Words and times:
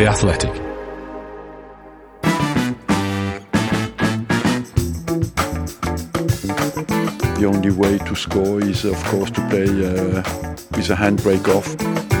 The 0.00 0.06
Athletic. 0.06 0.54
The 7.36 7.44
only 7.44 7.70
way 7.70 7.98
to 7.98 8.16
score 8.16 8.62
is, 8.62 8.86
of 8.86 8.96
course, 9.04 9.30
to 9.32 9.46
play 9.50 9.66
uh, 9.66 10.22
with 10.74 10.88
a 10.88 10.94
handbrake 10.94 11.46
off. 11.48 12.19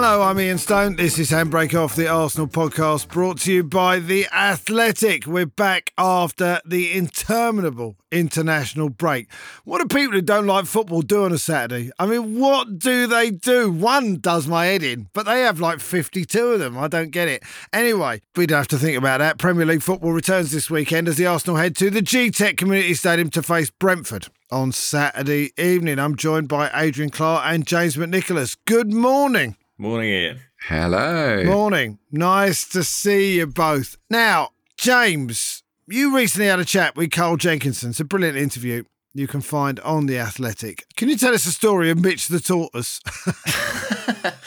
Hello, 0.00 0.22
I'm 0.22 0.38
Ian 0.38 0.58
Stone. 0.58 0.94
This 0.94 1.18
is 1.18 1.32
Handbrake 1.32 1.74
Off, 1.74 1.96
the 1.96 2.06
Arsenal 2.06 2.46
podcast 2.46 3.08
brought 3.08 3.40
to 3.40 3.52
you 3.52 3.64
by 3.64 3.98
The 3.98 4.28
Athletic. 4.32 5.26
We're 5.26 5.44
back 5.44 5.92
after 5.98 6.60
the 6.64 6.92
interminable 6.92 7.96
international 8.12 8.90
break. 8.90 9.28
What 9.64 9.80
do 9.80 9.92
people 9.92 10.12
who 10.12 10.22
don't 10.22 10.46
like 10.46 10.66
football 10.66 11.02
do 11.02 11.24
on 11.24 11.32
a 11.32 11.36
Saturday? 11.36 11.90
I 11.98 12.06
mean, 12.06 12.38
what 12.38 12.78
do 12.78 13.08
they 13.08 13.32
do? 13.32 13.72
One 13.72 14.20
does 14.20 14.46
my 14.46 14.66
head 14.66 14.84
in, 14.84 15.08
but 15.14 15.26
they 15.26 15.40
have 15.40 15.58
like 15.58 15.80
52 15.80 16.46
of 16.46 16.60
them. 16.60 16.78
I 16.78 16.86
don't 16.86 17.10
get 17.10 17.26
it. 17.26 17.42
Anyway, 17.72 18.20
we 18.36 18.46
don't 18.46 18.58
have 18.58 18.68
to 18.68 18.78
think 18.78 18.96
about 18.96 19.18
that. 19.18 19.38
Premier 19.38 19.66
League 19.66 19.82
football 19.82 20.12
returns 20.12 20.52
this 20.52 20.70
weekend 20.70 21.08
as 21.08 21.16
the 21.16 21.26
Arsenal 21.26 21.56
head 21.56 21.74
to 21.74 21.90
the 21.90 22.02
G-Tech 22.02 22.56
Community 22.56 22.94
Stadium 22.94 23.30
to 23.30 23.42
face 23.42 23.70
Brentford 23.70 24.28
on 24.48 24.70
Saturday 24.70 25.50
evening. 25.60 25.98
I'm 25.98 26.14
joined 26.14 26.46
by 26.46 26.70
Adrian 26.72 27.10
Clarke 27.10 27.42
and 27.46 27.66
James 27.66 27.96
McNicholas. 27.96 28.56
Good 28.64 28.94
morning. 28.94 29.56
Morning, 29.80 30.10
Ian. 30.10 30.40
Hello. 30.60 31.44
Morning. 31.44 32.00
Nice 32.10 32.66
to 32.70 32.82
see 32.82 33.36
you 33.36 33.46
both. 33.46 33.96
Now, 34.10 34.48
James, 34.76 35.62
you 35.86 36.16
recently 36.16 36.48
had 36.48 36.58
a 36.58 36.64
chat 36.64 36.96
with 36.96 37.12
Carl 37.12 37.36
Jenkinson. 37.36 37.90
It's 37.90 38.00
a 38.00 38.04
brilliant 38.04 38.36
interview 38.36 38.82
you 39.18 39.26
can 39.26 39.40
find 39.40 39.80
on 39.80 40.06
The 40.06 40.18
Athletic. 40.18 40.86
Can 40.96 41.08
you 41.08 41.16
tell 41.16 41.34
us 41.34 41.44
the 41.44 41.50
story 41.50 41.90
of 41.90 42.00
Mitch 42.00 42.28
the 42.28 42.40
Tortoise? 42.40 43.00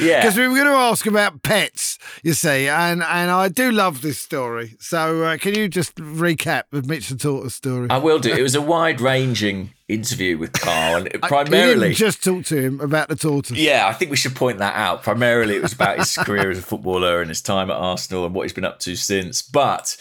Yeah. 0.00 0.22
Because 0.22 0.36
we 0.36 0.48
were 0.48 0.54
going 0.54 0.66
to 0.66 0.72
ask 0.72 1.06
about 1.06 1.42
pets, 1.42 1.98
you 2.22 2.32
see, 2.32 2.66
and, 2.68 3.02
and 3.02 3.30
I 3.30 3.48
do 3.48 3.70
love 3.70 4.00
this 4.02 4.18
story. 4.18 4.76
So 4.80 5.24
uh, 5.24 5.36
can 5.36 5.54
you 5.54 5.68
just 5.68 5.94
recap 5.96 6.64
the 6.70 6.82
Mitch 6.82 7.08
the 7.10 7.16
Tortoise 7.16 7.54
story? 7.54 7.88
I 7.90 7.98
will 7.98 8.18
do. 8.18 8.32
It 8.32 8.42
was 8.42 8.54
a 8.54 8.62
wide 8.62 9.00
ranging 9.00 9.70
interview 9.88 10.38
with 10.38 10.52
Carl, 10.52 11.06
and 11.06 11.22
primarily. 11.22 11.92
just 11.92 12.24
talk 12.24 12.46
to 12.46 12.56
him 12.56 12.80
about 12.80 13.08
the 13.08 13.16
tortoise. 13.16 13.58
yeah, 13.58 13.86
I 13.88 13.92
think 13.92 14.10
we 14.10 14.16
should 14.16 14.34
point 14.34 14.58
that 14.58 14.74
out. 14.74 15.02
Primarily, 15.02 15.56
it 15.56 15.62
was 15.62 15.72
about 15.72 15.98
his 15.98 16.16
career 16.16 16.50
as 16.50 16.58
a 16.58 16.62
footballer 16.62 17.20
and 17.20 17.28
his 17.28 17.42
time 17.42 17.70
at 17.70 17.76
Arsenal 17.76 18.24
and 18.24 18.34
what 18.34 18.42
he's 18.42 18.52
been 18.52 18.64
up 18.64 18.78
to 18.80 18.96
since. 18.96 19.42
But 19.42 19.96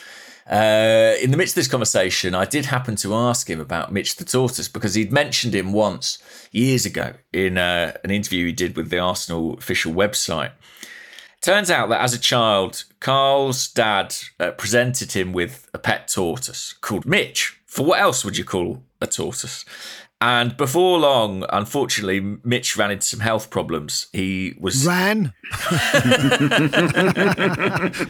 uh, 0.50 1.14
in 1.22 1.30
the 1.30 1.38
midst 1.38 1.54
of 1.54 1.62
this 1.62 1.68
conversation, 1.68 2.34
I 2.34 2.46
did 2.46 2.66
happen 2.66 2.96
to 2.98 3.14
ask 3.14 3.50
him 3.50 3.62
about 3.62 3.92
Mitch 3.92 4.16
the 4.16 4.26
Tortoise 4.26 4.68
because 4.68 4.96
he'd 4.96 5.12
mentioned 5.12 5.54
him 5.54 5.74
once 5.74 6.18
years 6.52 6.86
ago 6.86 7.14
in 7.32 7.58
uh, 7.58 7.96
an 8.04 8.10
interview 8.10 8.48
he 8.48 8.52
did 8.52 8.76
with 8.76 8.90
the 8.90 8.98
Arsenal 8.98 9.54
official 9.54 9.94
website. 9.94 10.52
Turns 11.42 11.70
out 11.70 11.90
that 11.90 12.02
as 12.02 12.14
a 12.14 12.20
child, 12.20 12.84
Carl's 13.00 13.68
dad 13.68 14.16
uh, 14.40 14.52
presented 14.52 15.12
him 15.12 15.34
with 15.34 15.70
a 15.74 15.78
pet 15.78 16.08
tortoise 16.08 16.74
called 16.82 17.06
Mitch. 17.06 17.60
For 17.66 17.86
what 17.86 18.00
else 18.00 18.26
would 18.26 18.38
you 18.38 18.44
call 18.44 18.84
a 19.00 19.08
tortoise? 19.08 19.64
And 20.22 20.58
before 20.58 21.00
long, 21.00 21.46
unfortunately, 21.50 22.20
Mitch 22.44 22.76
ran 22.76 22.92
into 22.92 23.06
some 23.08 23.22
health 23.22 23.50
problems. 23.50 24.08
He 24.12 24.54
was 24.60 24.86
Ran, 24.86 25.34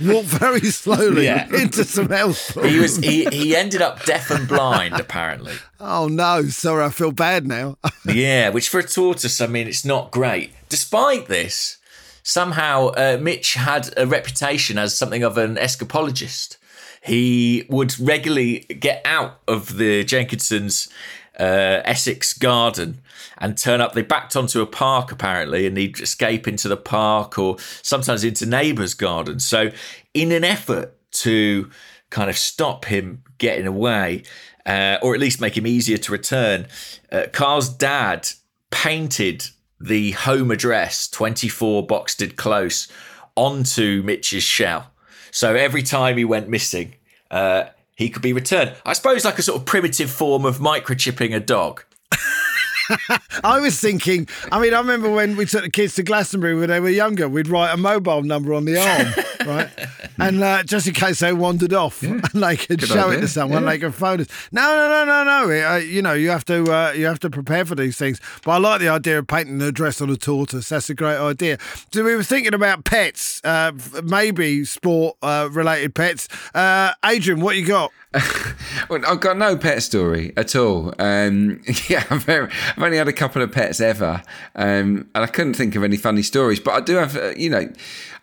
walked 0.01 0.27
very 0.27 0.61
slowly 0.71 1.25
Yeah. 1.25 1.47
into 1.53 1.83
some 1.83 2.09
health. 2.09 2.53
Problems. 2.53 2.73
He 2.75 2.79
was 2.81 2.97
he, 2.97 3.25
he 3.25 3.55
ended 3.55 3.81
up 3.83 4.03
deaf 4.05 4.31
and 4.31 4.47
blind 4.47 4.95
apparently. 4.99 5.53
Oh 5.79 6.07
no, 6.07 6.43
sorry, 6.45 6.83
I 6.85 6.89
feel 6.89 7.11
bad 7.11 7.47
now. 7.47 7.77
Yeah, 8.05 8.49
which 8.49 8.69
for 8.69 8.79
a 8.79 8.83
tortoise, 8.83 9.39
I 9.39 9.45
mean, 9.45 9.67
it's 9.67 9.85
not 9.85 10.09
great. 10.09 10.51
Despite 10.67 11.27
this, 11.27 11.77
somehow 12.23 12.87
uh, 12.87 13.19
Mitch 13.21 13.53
had 13.53 13.93
a 13.97 14.07
reputation 14.07 14.79
as 14.79 14.95
something 14.97 15.21
of 15.21 15.37
an 15.37 15.57
escapologist. 15.57 16.57
He 17.03 17.65
would 17.69 17.97
regularly 17.99 18.59
get 18.61 19.01
out 19.05 19.39
of 19.47 19.77
the 19.77 20.03
Jenkinsons' 20.03 20.89
uh, 21.39 21.81
Essex 21.85 22.33
garden 22.33 23.01
and 23.37 23.57
turn 23.57 23.81
up. 23.81 23.93
They 23.93 24.01
backed 24.01 24.35
onto 24.35 24.61
a 24.61 24.65
park 24.65 25.11
apparently, 25.11 25.65
and 25.65 25.77
he'd 25.77 25.99
escape 25.99 26.47
into 26.47 26.67
the 26.67 26.77
park 26.77 27.39
or 27.39 27.57
sometimes 27.81 28.23
into 28.23 28.45
neighbours' 28.45 28.93
gardens. 28.93 29.45
So, 29.45 29.71
in 30.13 30.31
an 30.31 30.43
effort 30.43 30.95
to 31.11 31.69
kind 32.09 32.29
of 32.29 32.37
stop 32.37 32.85
him 32.85 33.23
getting 33.37 33.67
away, 33.67 34.23
uh, 34.65 34.97
or 35.01 35.13
at 35.13 35.19
least 35.19 35.39
make 35.39 35.57
him 35.57 35.65
easier 35.65 35.97
to 35.97 36.11
return, 36.11 36.67
uh, 37.11 37.25
Carl's 37.31 37.69
dad 37.69 38.29
painted 38.71 39.47
the 39.79 40.11
home 40.11 40.51
address 40.51 41.07
24 41.07 41.87
Boxted 41.87 42.35
Close 42.35 42.87
onto 43.35 44.01
Mitch's 44.03 44.43
shell. 44.43 44.91
So 45.31 45.55
every 45.55 45.83
time 45.83 46.17
he 46.17 46.25
went 46.25 46.49
missing, 46.49 46.95
uh, 47.31 47.65
he 47.99 48.09
could 48.09 48.21
be 48.21 48.31
returned. 48.31 48.71
I 48.85 48.93
suppose 48.93 49.25
like 49.25 49.37
a 49.39 49.41
sort 49.41 49.59
of 49.59 49.65
primitive 49.65 50.09
form 50.09 50.45
of 50.45 50.59
microchipping 50.59 51.35
a 51.35 51.39
dog. 51.41 51.83
I 53.43 53.59
was 53.59 53.77
thinking, 53.77 54.29
I 54.53 54.61
mean, 54.61 54.73
I 54.73 54.79
remember 54.79 55.11
when 55.11 55.35
we 55.35 55.45
took 55.45 55.63
the 55.63 55.69
kids 55.69 55.95
to 55.95 56.03
Glastonbury 56.03 56.55
when 56.55 56.69
they 56.69 56.79
were 56.79 56.89
younger, 56.89 57.27
we'd 57.27 57.49
write 57.49 57.73
a 57.73 57.77
mobile 57.77 58.23
number 58.23 58.53
on 58.53 58.63
the 58.63 58.77
arm, 58.77 59.13
right? 59.45 59.69
And 60.17 60.43
uh, 60.43 60.63
just 60.63 60.87
in 60.87 60.93
case 60.93 61.19
they 61.19 61.33
wandered 61.33 61.73
off, 61.73 62.01
and 62.03 62.21
they 62.33 62.57
could 62.57 62.79
Good 62.79 62.89
show 62.89 63.09
it 63.09 63.21
to 63.21 63.27
someone, 63.27 63.65
they 63.65 63.79
could 63.79 63.93
phone 63.95 64.21
us. 64.21 64.27
No, 64.51 64.61
no, 64.61 65.05
no, 65.05 65.23
no, 65.23 65.47
no. 65.47 65.73
Uh, 65.73 65.75
you 65.77 66.01
know, 66.01 66.13
you 66.13 66.29
have 66.29 66.45
to 66.45 66.63
uh, 66.71 66.91
you 66.91 67.05
have 67.05 67.19
to 67.19 67.29
prepare 67.29 67.65
for 67.65 67.75
these 67.75 67.97
things. 67.97 68.19
But 68.43 68.51
I 68.51 68.57
like 68.57 68.79
the 68.81 68.89
idea 68.89 69.19
of 69.19 69.27
painting 69.27 69.59
the 69.59 69.67
address 69.67 70.01
on 70.01 70.09
a 70.09 70.17
tortoise. 70.17 70.69
That's 70.69 70.89
a 70.89 70.95
great 70.95 71.17
idea. 71.17 71.57
So 71.93 72.03
we 72.03 72.15
were 72.15 72.23
thinking 72.23 72.53
about 72.53 72.83
pets, 72.83 73.41
uh, 73.43 73.71
maybe 74.03 74.65
sport 74.65 75.17
uh, 75.21 75.49
related 75.51 75.95
pets. 75.95 76.27
Uh, 76.53 76.93
Adrian, 77.05 77.41
what 77.41 77.55
you 77.55 77.65
got? 77.65 77.91
Well, 78.89 79.01
I've 79.05 79.19
got 79.19 79.37
no 79.37 79.55
pet 79.55 79.83
story 79.83 80.33
at 80.35 80.55
all. 80.55 80.93
Um, 80.99 81.61
yeah, 81.89 82.05
I've, 82.09 82.23
very- 82.23 82.49
I've 82.75 82.81
only 82.81 82.97
had 82.97 83.07
a 83.07 83.13
couple 83.13 83.41
of 83.41 83.51
pets 83.51 83.79
ever, 83.79 84.23
um, 84.55 85.07
and 85.13 85.23
I 85.23 85.27
couldn't 85.27 85.53
think 85.55 85.75
of 85.75 85.83
any 85.83 85.97
funny 85.97 86.23
stories. 86.23 86.59
But 86.59 86.71
I 86.73 86.79
do 86.81 86.95
have, 86.95 87.15
uh, 87.15 87.29
you 87.37 87.49
know, 87.51 87.69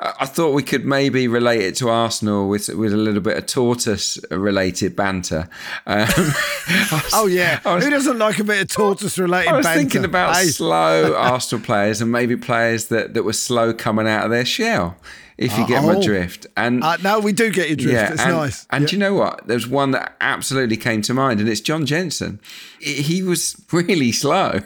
I, 0.00 0.12
I 0.20 0.26
thought 0.26 0.54
we 0.54 0.64
could 0.64 0.84
maybe 0.84 1.28
relate 1.28 1.60
it 1.62 1.76
to 1.76 1.88
Arsenal 1.88 2.48
with 2.48 2.68
with 2.70 2.92
a 2.92 2.96
little 2.96 3.20
bit 3.20 3.36
of 3.36 3.46
tortoise 3.46 4.18
related 4.30 4.96
banter. 4.96 5.48
Um, 5.86 5.98
was- 6.08 7.10
Oh 7.12 7.26
yeah, 7.30 7.60
was- 7.64 7.84
who 7.84 7.90
doesn't 7.90 8.18
like 8.18 8.38
a 8.40 8.44
bit 8.44 8.62
of 8.62 8.68
tortoise 8.68 9.18
related? 9.18 9.52
I 9.52 9.56
was 9.56 9.66
banter? 9.66 9.80
thinking 9.80 10.04
about 10.04 10.34
Hey. 10.34 10.46
slow 10.48 11.14
Arsenal 11.14 11.64
players 11.64 12.00
and 12.00 12.10
maybe 12.10 12.36
players 12.36 12.86
that, 12.86 13.14
that 13.14 13.22
were 13.22 13.32
slow 13.32 13.72
coming 13.72 14.08
out 14.08 14.24
of 14.24 14.30
their 14.30 14.44
shell, 14.46 14.96
if 15.38 15.56
you 15.58 15.66
get 15.66 15.82
my 15.84 15.94
Oh. 15.96 16.02
drift. 16.02 16.46
And 16.56 16.82
Uh, 16.82 16.96
no, 17.02 17.20
we 17.20 17.32
do 17.32 17.50
get 17.50 17.68
your 17.68 17.76
drift. 17.76 18.12
it's 18.12 18.22
and, 18.22 18.32
nice. 18.36 18.66
And 18.70 18.82
Yeah. 18.82 18.88
do 18.88 18.96
you 18.96 19.00
know 19.00 19.14
what? 19.14 19.46
There's 19.46 19.66
one 19.68 19.90
that 19.92 20.16
absolutely 20.20 20.76
came 20.76 21.02
to 21.02 21.14
mind, 21.14 21.40
and 21.40 21.48
it's 21.48 21.60
John 21.60 21.84
Jensen. 21.86 22.38
He 22.80 22.94
he 23.02 23.22
was 23.22 23.56
really 23.72 24.12
slow. 24.12 24.60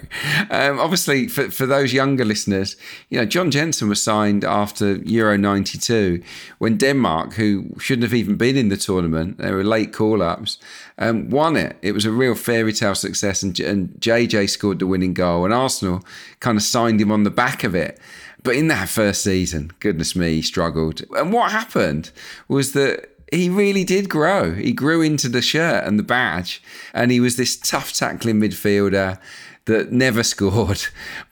Um, 0.50 0.78
obviously, 0.78 1.28
for, 1.28 1.50
for 1.50 1.66
those 1.66 1.92
younger 1.92 2.24
listeners, 2.24 2.76
you 3.10 3.18
know, 3.18 3.24
John 3.26 3.50
Jensen 3.50 3.88
was 3.88 4.02
signed 4.02 4.44
after 4.44 4.96
Euro 5.04 5.36
92 5.36 6.20
when 6.58 6.76
Denmark, 6.76 7.34
who 7.34 7.64
shouldn't 7.78 8.04
have 8.04 8.14
even 8.14 8.36
been 8.36 8.56
in 8.56 8.68
the 8.68 8.76
tournament, 8.76 9.38
they 9.38 9.50
were 9.52 9.64
late 9.64 9.92
call 9.92 10.22
ups, 10.22 10.58
um, 10.98 11.30
won 11.30 11.56
it. 11.56 11.76
It 11.82 11.92
was 11.92 12.04
a 12.04 12.10
real 12.10 12.34
fairy 12.34 12.72
tale 12.72 12.94
success, 12.94 13.42
and, 13.42 13.58
and 13.60 13.88
JJ 14.00 14.46
scored 14.48 14.78
the 14.78 14.86
winning 14.86 15.14
goal, 15.14 15.44
and 15.44 15.54
Arsenal 15.54 16.04
kind 16.40 16.56
of 16.56 16.62
signed 16.62 17.00
him 17.00 17.10
on 17.12 17.24
the 17.24 17.30
back 17.30 17.64
of 17.64 17.74
it. 17.74 17.98
But 18.42 18.56
in 18.56 18.68
that 18.68 18.88
first 18.88 19.22
season, 19.22 19.72
goodness 19.80 20.16
me, 20.16 20.36
he 20.36 20.42
struggled. 20.42 21.02
And 21.16 21.32
what 21.32 21.52
happened 21.52 22.10
was 22.48 22.72
that 22.72 23.10
he 23.32 23.48
really 23.48 23.84
did 23.84 24.08
grow. 24.08 24.54
He 24.54 24.72
grew 24.72 25.02
into 25.02 25.28
the 25.28 25.42
shirt 25.42 25.84
and 25.84 25.98
the 25.98 26.04
badge, 26.04 26.62
and 26.92 27.10
he 27.10 27.20
was 27.20 27.36
this 27.36 27.56
tough 27.56 27.92
tackling 27.92 28.40
midfielder 28.40 29.18
that 29.66 29.92
never 29.92 30.22
scored, 30.34 30.82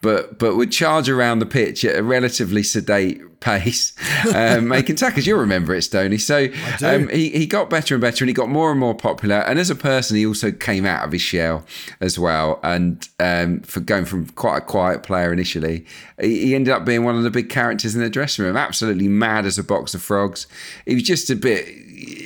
but 0.01 0.39
but 0.39 0.57
would 0.57 0.73
charge 0.73 1.09
around 1.09 1.39
the 1.39 1.47
pitch 1.47 1.85
at 1.85 1.97
a 1.97 2.03
relatively 2.03 2.63
sedate 2.63 3.23
pace, 3.41 3.93
um, 4.35 4.69
making 4.69 4.97
tackles. 4.97 5.27
You'll 5.27 5.39
remember 5.39 5.75
it, 5.75 5.83
Stoney. 5.83 6.19
So 6.19 6.49
um, 6.85 7.09
he, 7.09 7.31
he 7.31 7.47
got 7.47 7.71
better 7.71 7.95
and 7.95 8.03
better, 8.03 8.25
and 8.25 8.29
he 8.29 8.35
got 8.35 8.49
more 8.49 8.71
and 8.71 8.81
more 8.81 8.95
popular. 8.95 9.37
And 9.37 9.59
as 9.59 9.71
a 9.71 9.75
person, 9.75 10.17
he 10.17 10.27
also 10.27 10.51
came 10.51 10.85
out 10.85 11.05
of 11.05 11.13
his 11.13 11.23
shell 11.23 11.65
as 12.01 12.19
well. 12.19 12.61
And 12.63 13.09
um, 13.21 13.61
for 13.61 13.81
going 13.81 14.05
from 14.05 14.27
quite 14.31 14.59
a 14.59 14.63
quiet 14.63 15.03
player 15.03 15.33
initially, 15.33 15.87
he, 16.21 16.47
he 16.47 16.55
ended 16.55 16.73
up 16.73 16.85
being 16.85 17.05
one 17.05 17.17
of 17.17 17.23
the 17.23 17.31
big 17.31 17.49
characters 17.49 17.95
in 17.95 18.01
the 18.01 18.11
dressing 18.11 18.45
room. 18.45 18.57
Absolutely 18.57 19.09
mad 19.09 19.47
as 19.47 19.59
a 19.59 19.65
box 19.65 19.95
of 19.95 20.03
frogs. 20.03 20.47
He 20.87 20.95
was 20.95 21.05
just 21.05 21.31
a 21.31 21.37
bit 21.37 21.67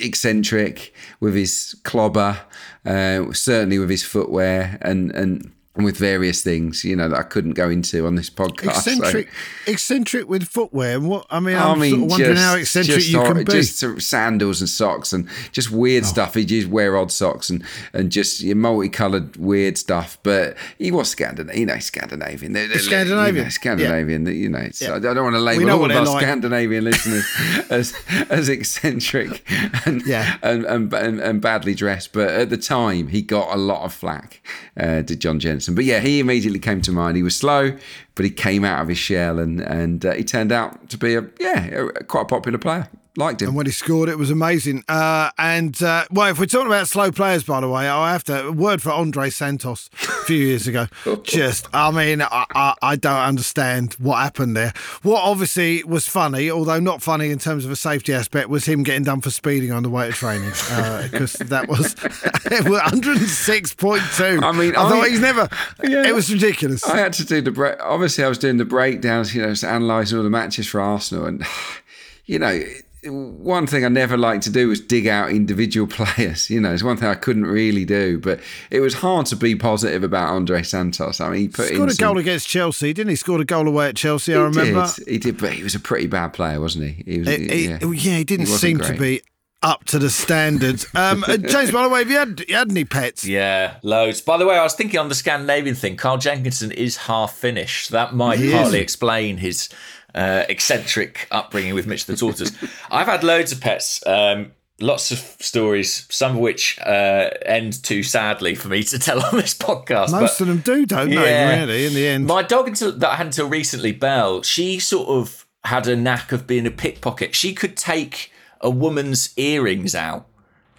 eccentric 0.02 0.94
with 1.20 1.34
his 1.34 1.76
clobber, 1.84 2.40
uh, 2.84 3.32
certainly 3.32 3.78
with 3.78 3.90
his 3.90 4.02
footwear, 4.02 4.78
and 4.80 5.10
and 5.12 5.52
with 5.74 5.96
various 5.96 6.42
things, 6.42 6.84
you 6.84 6.94
know, 6.94 7.08
that 7.08 7.18
I 7.18 7.22
couldn't 7.22 7.52
go 7.52 7.70
into 7.70 8.06
on 8.06 8.14
this 8.14 8.28
podcast. 8.28 8.86
Eccentric, 8.86 9.28
so. 9.64 9.72
eccentric 9.72 10.28
with 10.28 10.44
footwear. 10.44 11.00
What 11.00 11.26
I 11.30 11.40
mean, 11.40 11.56
I'm 11.56 11.78
I 11.78 11.80
mean, 11.80 11.90
sort 11.90 12.02
of 12.02 12.10
wondering 12.10 12.34
just, 12.34 12.44
how 12.44 12.56
eccentric 12.56 13.08
you 13.08 13.22
can 13.22 13.36
be. 13.38 13.44
Just 13.44 14.02
sandals 14.02 14.60
and 14.60 14.68
socks 14.68 15.14
and 15.14 15.26
just 15.50 15.70
weird 15.70 16.04
oh. 16.04 16.08
stuff. 16.08 16.34
He 16.34 16.44
just 16.44 16.68
wear 16.68 16.96
odd 16.96 17.10
socks 17.10 17.48
and 17.48 17.64
and 17.94 18.12
just 18.12 18.42
your 18.42 18.56
multicolored 18.56 19.36
weird 19.36 19.78
stuff. 19.78 20.18
But 20.22 20.56
he 20.76 20.90
was 20.90 21.08
Scandinavian, 21.08 21.60
you 21.60 21.66
know, 21.66 21.78
Scandinavian. 21.78 22.52
Scandinavian, 22.52 23.36
you 23.36 23.42
know, 23.42 23.48
Scandinavian. 23.48 24.26
Yeah. 24.26 24.32
You 24.32 24.48
know, 24.50 24.68
yeah. 24.78 24.94
I 24.94 24.98
don't 24.98 25.24
want 25.24 25.36
to 25.36 25.40
label 25.40 25.70
all 25.70 25.84
of 25.86 25.90
our 25.90 26.04
like. 26.04 26.22
Scandinavian 26.22 26.84
listeners 26.84 27.26
as 27.70 27.94
as 28.28 28.50
eccentric 28.50 29.42
and, 29.86 30.06
yeah. 30.06 30.36
and, 30.42 30.66
and, 30.66 30.92
and 30.92 31.20
and 31.20 31.40
badly 31.40 31.74
dressed. 31.74 32.12
But 32.12 32.28
at 32.28 32.50
the 32.50 32.58
time, 32.58 33.08
he 33.08 33.22
got 33.22 33.54
a 33.54 33.58
lot 33.58 33.84
of 33.84 33.94
flack. 33.94 34.42
Uh, 34.78 35.00
did 35.00 35.20
John 35.20 35.40
Jensen 35.40 35.61
but 35.68 35.84
yeah, 35.84 36.00
he 36.00 36.20
immediately 36.20 36.58
came 36.58 36.80
to 36.82 36.92
mind. 36.92 37.16
He 37.16 37.22
was 37.22 37.36
slow, 37.36 37.76
but 38.14 38.24
he 38.24 38.30
came 38.30 38.64
out 38.64 38.82
of 38.82 38.88
his 38.88 38.98
shell, 38.98 39.38
and 39.38 39.60
and 39.60 40.04
uh, 40.04 40.14
he 40.14 40.24
turned 40.24 40.52
out 40.52 40.88
to 40.90 40.98
be 40.98 41.14
a 41.14 41.26
yeah 41.38 41.66
a, 41.66 42.04
quite 42.04 42.22
a 42.22 42.26
popular 42.26 42.58
player 42.58 42.88
liked 43.16 43.42
him. 43.42 43.48
And 43.48 43.56
when 43.56 43.66
he 43.66 43.72
scored, 43.72 44.08
it 44.08 44.18
was 44.18 44.30
amazing. 44.30 44.84
Uh, 44.88 45.30
and 45.38 45.80
uh, 45.82 46.04
well, 46.10 46.30
if 46.30 46.38
we're 46.38 46.46
talking 46.46 46.68
about 46.68 46.88
slow 46.88 47.10
players, 47.10 47.42
by 47.42 47.60
the 47.60 47.68
way, 47.68 47.88
I 47.88 48.12
have 48.12 48.24
to 48.24 48.50
word 48.50 48.80
for 48.80 48.90
Andre 48.90 49.30
Santos 49.30 49.90
a 49.94 50.24
few 50.24 50.38
years 50.38 50.66
ago. 50.66 50.86
Just, 51.22 51.68
I 51.72 51.90
mean, 51.90 52.22
I, 52.22 52.46
I, 52.54 52.74
I, 52.82 52.96
don't 52.96 53.20
understand 53.20 53.94
what 53.94 54.18
happened 54.18 54.56
there. 54.56 54.72
What 55.02 55.22
obviously 55.22 55.82
was 55.84 56.06
funny, 56.06 56.50
although 56.50 56.80
not 56.80 57.02
funny 57.02 57.30
in 57.30 57.38
terms 57.38 57.64
of 57.64 57.70
a 57.70 57.76
safety 57.76 58.12
aspect, 58.12 58.48
was 58.48 58.64
him 58.64 58.82
getting 58.82 59.04
done 59.04 59.20
for 59.20 59.30
speeding 59.30 59.72
on 59.72 59.82
the 59.82 59.90
way 59.90 60.06
to 60.06 60.12
training 60.12 60.50
because 60.50 61.40
uh, 61.40 61.44
that 61.48 61.68
was 61.68 61.94
106.2. 61.94 64.42
I 64.42 64.52
mean, 64.52 64.76
I, 64.76 64.84
I 64.84 64.88
thought 64.88 65.08
he's 65.08 65.20
never. 65.20 65.48
Yeah, 65.82 66.06
it 66.06 66.14
was 66.14 66.32
ridiculous. 66.32 66.84
I 66.84 66.98
had 66.98 67.12
to 67.14 67.24
do 67.24 67.40
the 67.40 67.50
break. 67.50 67.76
Obviously, 67.80 68.24
I 68.24 68.28
was 68.28 68.38
doing 68.38 68.56
the 68.56 68.64
breakdowns, 68.64 69.34
you 69.34 69.42
know, 69.42 69.48
analysing 69.48 70.18
all 70.18 70.24
the 70.24 70.30
matches 70.30 70.66
for 70.66 70.80
Arsenal, 70.80 71.26
and 71.26 71.44
you 72.26 72.38
know 72.38 72.62
one 73.04 73.66
thing 73.66 73.84
I 73.84 73.88
never 73.88 74.16
liked 74.16 74.44
to 74.44 74.50
do 74.50 74.68
was 74.68 74.80
dig 74.80 75.06
out 75.06 75.30
individual 75.30 75.86
players. 75.90 76.48
You 76.48 76.60
know, 76.60 76.72
it's 76.72 76.82
one 76.82 76.96
thing 76.96 77.08
I 77.08 77.14
couldn't 77.14 77.46
really 77.46 77.84
do, 77.84 78.18
but 78.18 78.40
it 78.70 78.80
was 78.80 78.94
hard 78.94 79.26
to 79.26 79.36
be 79.36 79.56
positive 79.56 80.04
about 80.04 80.30
Andre 80.30 80.62
Santos. 80.62 81.20
I 81.20 81.30
mean, 81.30 81.40
he 81.40 81.48
put 81.48 81.68
scored 81.68 81.88
a 81.88 81.94
some... 81.94 82.08
goal 82.08 82.18
against 82.18 82.48
Chelsea, 82.48 82.92
didn't 82.92 83.10
he? 83.10 83.16
Scored 83.16 83.40
a 83.40 83.44
goal 83.44 83.66
away 83.66 83.88
at 83.88 83.96
Chelsea. 83.96 84.32
He 84.32 84.38
I 84.38 84.42
remember 84.42 84.86
did. 84.96 85.08
he 85.08 85.18
did, 85.18 85.38
but 85.38 85.52
he 85.52 85.62
was 85.62 85.74
a 85.74 85.80
pretty 85.80 86.06
bad 86.06 86.32
player, 86.32 86.60
wasn't 86.60 86.84
he? 86.86 87.12
He 87.12 87.18
was. 87.18 87.28
It, 87.28 87.40
it, 87.42 87.70
yeah. 87.70 87.78
yeah. 87.82 88.16
he 88.18 88.24
didn't 88.24 88.46
he 88.46 88.52
seem 88.52 88.78
great. 88.78 88.94
to 88.94 88.98
be 88.98 89.22
up 89.62 89.84
to 89.84 89.98
the 89.98 90.10
standards. 90.10 90.86
Um, 90.94 91.24
uh, 91.26 91.36
James, 91.36 91.70
by 91.70 91.82
the 91.82 91.88
way, 91.88 92.00
have 92.00 92.10
you 92.10 92.16
had, 92.16 92.44
you 92.48 92.54
had 92.56 92.70
any 92.70 92.84
pets? 92.84 93.24
Yeah, 93.24 93.76
loads. 93.82 94.20
By 94.20 94.36
the 94.36 94.46
way, 94.46 94.56
I 94.56 94.62
was 94.62 94.74
thinking 94.74 94.98
on 94.98 95.08
the 95.08 95.14
Scandinavian 95.14 95.74
thing, 95.74 95.96
Carl 95.96 96.18
Jenkinson 96.18 96.72
is 96.72 96.96
half 96.96 97.36
Finnish. 97.36 97.88
That 97.88 98.14
might 98.14 98.38
he 98.38 98.52
partly 98.52 98.78
is. 98.78 98.82
explain 98.82 99.38
his 99.38 99.68
uh, 100.14 100.44
eccentric 100.48 101.26
upbringing 101.30 101.74
with 101.74 101.86
Mitch 101.86 102.06
the 102.06 102.16
Tortoise. 102.16 102.52
I've 102.90 103.06
had 103.06 103.24
loads 103.24 103.52
of 103.52 103.60
pets. 103.60 104.04
Um, 104.06 104.52
lots 104.80 105.10
of 105.10 105.18
stories, 105.18 106.06
some 106.10 106.32
of 106.32 106.38
which 106.38 106.78
uh, 106.80 107.30
end 107.46 107.82
too 107.82 108.02
sadly 108.02 108.54
for 108.54 108.68
me 108.68 108.82
to 108.84 108.98
tell 108.98 109.24
on 109.24 109.36
this 109.36 109.54
podcast. 109.54 110.10
Most 110.10 110.40
of 110.40 110.48
them 110.48 110.58
do, 110.58 110.84
don't 110.84 111.10
yeah. 111.10 111.22
they? 111.22 111.60
Really, 111.60 111.86
in 111.86 111.94
the 111.94 112.06
end. 112.06 112.26
My 112.26 112.42
dog 112.42 112.68
until, 112.68 112.92
that 112.92 113.10
I 113.10 113.16
had 113.16 113.26
until 113.26 113.48
recently, 113.48 113.92
Belle, 113.92 114.42
she 114.42 114.78
sort 114.78 115.08
of 115.08 115.46
had 115.64 115.86
a 115.86 115.96
knack 115.96 116.32
of 116.32 116.46
being 116.46 116.66
a 116.66 116.70
pickpocket. 116.70 117.34
She 117.34 117.54
could 117.54 117.76
take 117.76 118.32
a 118.60 118.70
woman's 118.70 119.32
earrings 119.36 119.94
out 119.94 120.26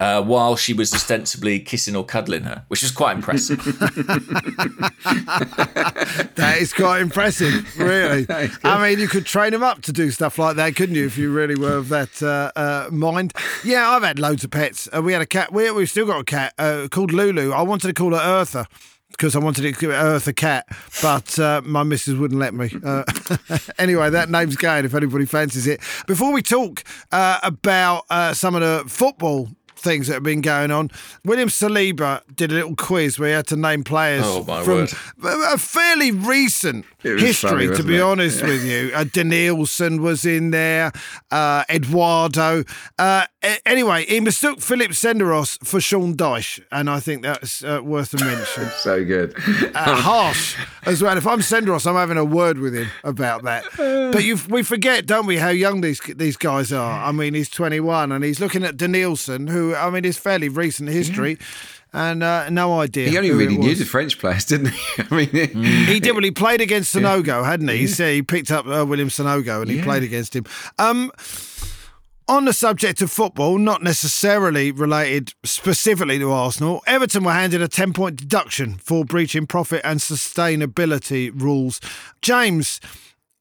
uh, 0.04 0.22
while 0.22 0.54
she 0.54 0.74
was 0.74 0.92
ostensibly 0.92 1.58
kissing 1.58 1.96
or 1.96 2.04
cuddling 2.04 2.42
her, 2.42 2.62
which 2.68 2.82
was 2.82 2.90
quite 2.90 3.16
impressive. 3.16 3.64
that 6.34 6.56
is 6.60 6.74
quite 6.74 7.00
impressive, 7.00 7.78
really. 7.78 8.26
I 8.64 8.86
mean, 8.86 8.98
you 8.98 9.08
could 9.08 9.24
train 9.24 9.52
them 9.52 9.62
up 9.62 9.80
to 9.82 9.92
do 9.92 10.10
stuff 10.10 10.38
like 10.38 10.56
that, 10.56 10.76
couldn't 10.76 10.94
you, 10.94 11.06
if 11.06 11.16
you 11.16 11.32
really 11.32 11.54
were 11.54 11.78
of 11.78 11.88
that 11.88 12.22
uh, 12.22 12.52
uh, 12.54 12.90
mind? 12.90 13.32
Yeah, 13.64 13.88
I've 13.88 14.02
had 14.02 14.18
loads 14.18 14.44
of 14.44 14.50
pets. 14.50 14.90
Uh, 14.94 15.00
we 15.00 15.14
had 15.14 15.22
a 15.22 15.26
cat. 15.26 15.54
We, 15.54 15.70
we've 15.70 15.88
still 15.88 16.04
got 16.06 16.20
a 16.20 16.24
cat 16.24 16.52
uh, 16.58 16.88
called 16.90 17.10
Lulu. 17.10 17.52
I 17.52 17.62
wanted 17.62 17.86
to 17.88 17.94
call 17.94 18.10
her 18.10 18.18
Eartha 18.18 18.66
because 19.10 19.34
I 19.34 19.38
wanted 19.38 19.62
to 19.62 19.72
give 19.72 19.90
Earth 19.90 20.26
a 20.26 20.34
cat, 20.34 20.66
but 21.00 21.38
uh, 21.38 21.62
my 21.64 21.82
missus 21.82 22.16
wouldn't 22.16 22.40
let 22.40 22.52
me. 22.52 22.70
Uh, 22.84 23.04
anyway, 23.78 24.10
that 24.10 24.28
name's 24.28 24.56
going 24.56 24.84
if 24.84 24.94
anybody 24.94 25.24
fancies 25.24 25.66
it. 25.66 25.80
Before 26.06 26.30
we 26.30 26.42
talk 26.42 26.84
uh, 27.10 27.38
about 27.42 28.04
uh, 28.10 28.34
some 28.34 28.54
of 28.54 28.60
the 28.60 28.86
football 28.86 29.48
things 29.84 30.08
that 30.08 30.14
have 30.14 30.22
been 30.22 30.40
going 30.40 30.70
on. 30.70 30.90
William 31.24 31.48
Saliba 31.48 32.22
did 32.34 32.50
a 32.50 32.54
little 32.54 32.74
quiz 32.74 33.18
where 33.18 33.28
he 33.28 33.34
had 33.34 33.46
to 33.48 33.56
name 33.56 33.84
players 33.84 34.24
oh, 34.24 34.42
from 34.42 34.88
word. 35.22 35.44
a 35.52 35.58
fairly 35.58 36.10
recent 36.10 36.86
history, 37.02 37.66
funny, 37.66 37.76
to 37.76 37.82
be 37.84 37.96
it? 37.96 38.00
honest 38.00 38.40
yeah. 38.40 38.46
with 38.46 38.64
you. 38.64 38.90
Uh, 38.94 39.04
Denilson 39.04 40.00
was 40.00 40.24
in 40.24 40.50
there, 40.50 40.90
uh, 41.30 41.64
Eduardo. 41.68 42.64
Uh, 42.98 43.26
anyway, 43.66 44.06
he 44.06 44.20
mistook 44.20 44.60
Philip 44.60 44.92
Senderos 44.92 45.64
for 45.64 45.80
Sean 45.80 46.16
Dyche, 46.16 46.60
and 46.72 46.88
I 46.88 47.00
think 47.00 47.22
that's 47.22 47.62
uh, 47.62 47.80
worth 47.82 48.14
a 48.14 48.24
mention. 48.24 48.68
so 48.78 49.04
good. 49.04 49.34
uh, 49.74 50.00
harsh 50.00 50.56
as 50.86 51.02
well. 51.02 51.16
If 51.16 51.26
I'm 51.26 51.40
Senderos, 51.40 51.86
I'm 51.86 51.94
having 51.94 52.18
a 52.18 52.24
word 52.24 52.58
with 52.58 52.74
him 52.74 52.88
about 53.04 53.42
that. 53.44 53.64
But 53.76 54.24
you, 54.24 54.38
we 54.48 54.62
forget, 54.62 55.06
don't 55.06 55.26
we, 55.26 55.36
how 55.36 55.50
young 55.50 55.82
these 55.82 56.00
these 56.00 56.36
guys 56.36 56.72
are. 56.72 57.04
I 57.04 57.12
mean, 57.12 57.34
he's 57.34 57.50
21, 57.50 58.12
and 58.12 58.24
he's 58.24 58.40
looking 58.40 58.64
at 58.64 58.76
Denilson, 58.76 59.50
who, 59.50 59.73
I 59.74 59.90
mean, 59.90 60.04
it's 60.04 60.18
fairly 60.18 60.48
recent 60.48 60.88
history. 60.88 61.32
Yeah 61.40 61.46
and 61.94 62.24
uh, 62.24 62.50
no 62.50 62.80
idea. 62.80 63.08
He 63.08 63.16
only 63.16 63.30
really 63.30 63.56
knew 63.56 63.74
the 63.74 63.84
French 63.84 64.18
players, 64.18 64.44
didn't 64.46 64.72
he? 64.72 65.02
I 65.10 65.14
mean, 65.14 65.28
mm. 65.28 65.84
he 65.86 66.00
did. 66.00 66.12
Well, 66.12 66.24
he 66.24 66.32
played 66.32 66.60
against 66.60 66.94
Sanogo, 66.94 67.26
yeah. 67.26 67.46
hadn't 67.46 67.68
he? 67.68 67.84
Yeah. 67.84 68.08
He, 68.08 68.14
he 68.16 68.22
picked 68.22 68.50
up 68.50 68.66
uh, 68.66 68.84
William 68.84 69.08
Sanogo 69.08 69.62
and 69.62 69.70
he 69.70 69.76
yeah. 69.76 69.84
played 69.84 70.02
against 70.02 70.34
him. 70.34 70.44
Um, 70.78 71.12
on 72.26 72.46
the 72.46 72.52
subject 72.52 73.00
of 73.00 73.10
football, 73.10 73.58
not 73.58 73.82
necessarily 73.82 74.72
related 74.72 75.34
specifically 75.44 76.18
to 76.18 76.32
Arsenal, 76.32 76.82
Everton 76.86 77.22
were 77.22 77.32
handed 77.32 77.62
a 77.62 77.68
10 77.68 77.92
point 77.92 78.16
deduction 78.16 78.74
for 78.74 79.04
breaching 79.04 79.46
profit 79.46 79.82
and 79.84 80.00
sustainability 80.00 81.30
rules. 81.40 81.80
James, 82.22 82.80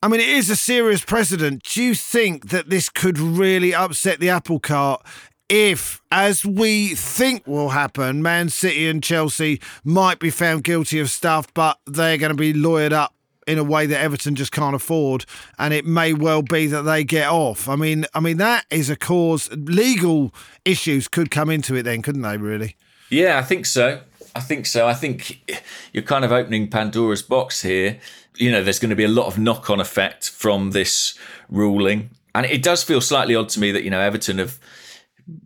I 0.03 0.09
mean, 0.09 0.19
it 0.19 0.29
is 0.29 0.49
a 0.49 0.55
serious 0.55 1.03
precedent. 1.03 1.63
Do 1.63 1.81
you 1.81 1.95
think 1.95 2.49
that 2.49 2.69
this 2.69 2.89
could 2.89 3.17
really 3.17 3.73
upset 3.73 4.19
the 4.19 4.29
apple 4.29 4.59
cart 4.59 5.03
if, 5.49 6.01
as 6.11 6.45
we 6.45 6.95
think 6.95 7.45
will 7.45 7.69
happen, 7.69 8.21
Man 8.21 8.49
City 8.49 8.87
and 8.87 9.03
Chelsea 9.03 9.59
might 9.83 10.19
be 10.19 10.29
found 10.29 10.63
guilty 10.63 10.99
of 10.99 11.09
stuff, 11.09 11.53
but 11.53 11.79
they're 11.85 12.17
going 12.17 12.31
to 12.31 12.37
be 12.37 12.53
lawyered 12.53 12.93
up 12.93 13.13
in 13.45 13.57
a 13.57 13.63
way 13.63 13.85
that 13.85 13.99
Everton 13.99 14.35
just 14.35 14.51
can't 14.51 14.75
afford, 14.75 15.25
and 15.59 15.73
it 15.73 15.85
may 15.85 16.13
well 16.13 16.41
be 16.41 16.67
that 16.67 16.83
they 16.83 17.03
get 17.03 17.29
off. 17.29 17.67
I 17.67 17.75
mean, 17.75 18.05
I 18.13 18.19
mean 18.19 18.37
that 18.37 18.65
is 18.69 18.89
a 18.89 18.95
cause. 18.95 19.49
Legal 19.51 20.33
issues 20.65 21.07
could 21.07 21.29
come 21.29 21.49
into 21.49 21.75
it 21.75 21.83
then, 21.83 22.01
couldn't 22.01 22.21
they? 22.21 22.37
Really? 22.37 22.77
Yeah, 23.09 23.37
I 23.37 23.41
think 23.43 23.65
so. 23.65 24.01
I 24.35 24.39
think 24.39 24.65
so. 24.65 24.87
I 24.87 24.93
think 24.93 25.51
you're 25.91 26.03
kind 26.03 26.25
of 26.25 26.31
opening 26.31 26.69
Pandora's 26.69 27.21
box 27.21 27.61
here. 27.61 27.99
You 28.35 28.51
know, 28.51 28.63
there's 28.63 28.79
going 28.79 28.89
to 28.89 28.95
be 28.95 29.03
a 29.03 29.09
lot 29.09 29.27
of 29.27 29.37
knock-on 29.37 29.79
effect 29.79 30.29
from 30.29 30.71
this 30.71 31.17
ruling, 31.49 32.09
and 32.33 32.45
it 32.45 32.63
does 32.63 32.83
feel 32.83 33.01
slightly 33.01 33.35
odd 33.35 33.49
to 33.49 33.59
me 33.59 33.71
that 33.71 33.83
you 33.83 33.89
know 33.89 33.99
Everton 33.99 34.39
have 34.39 34.57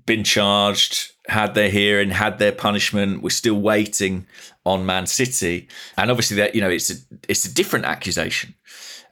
been 0.06 0.24
charged, 0.24 1.12
had 1.28 1.54
their 1.54 1.70
hearing, 1.70 2.10
had 2.12 2.40
their 2.40 2.52
punishment. 2.52 3.22
We're 3.22 3.30
still 3.30 3.60
waiting 3.60 4.26
on 4.66 4.86
Man 4.86 5.08
City, 5.08 5.68
and 5.98 6.10
obviously 6.12 6.38
that 6.38 6.56
you 6.56 6.62
know 6.62 6.70
it's 6.70 6.90
a 6.90 6.96
it's 7.28 7.46
a 7.46 7.54
different 7.54 7.86
accusation. 7.86 8.54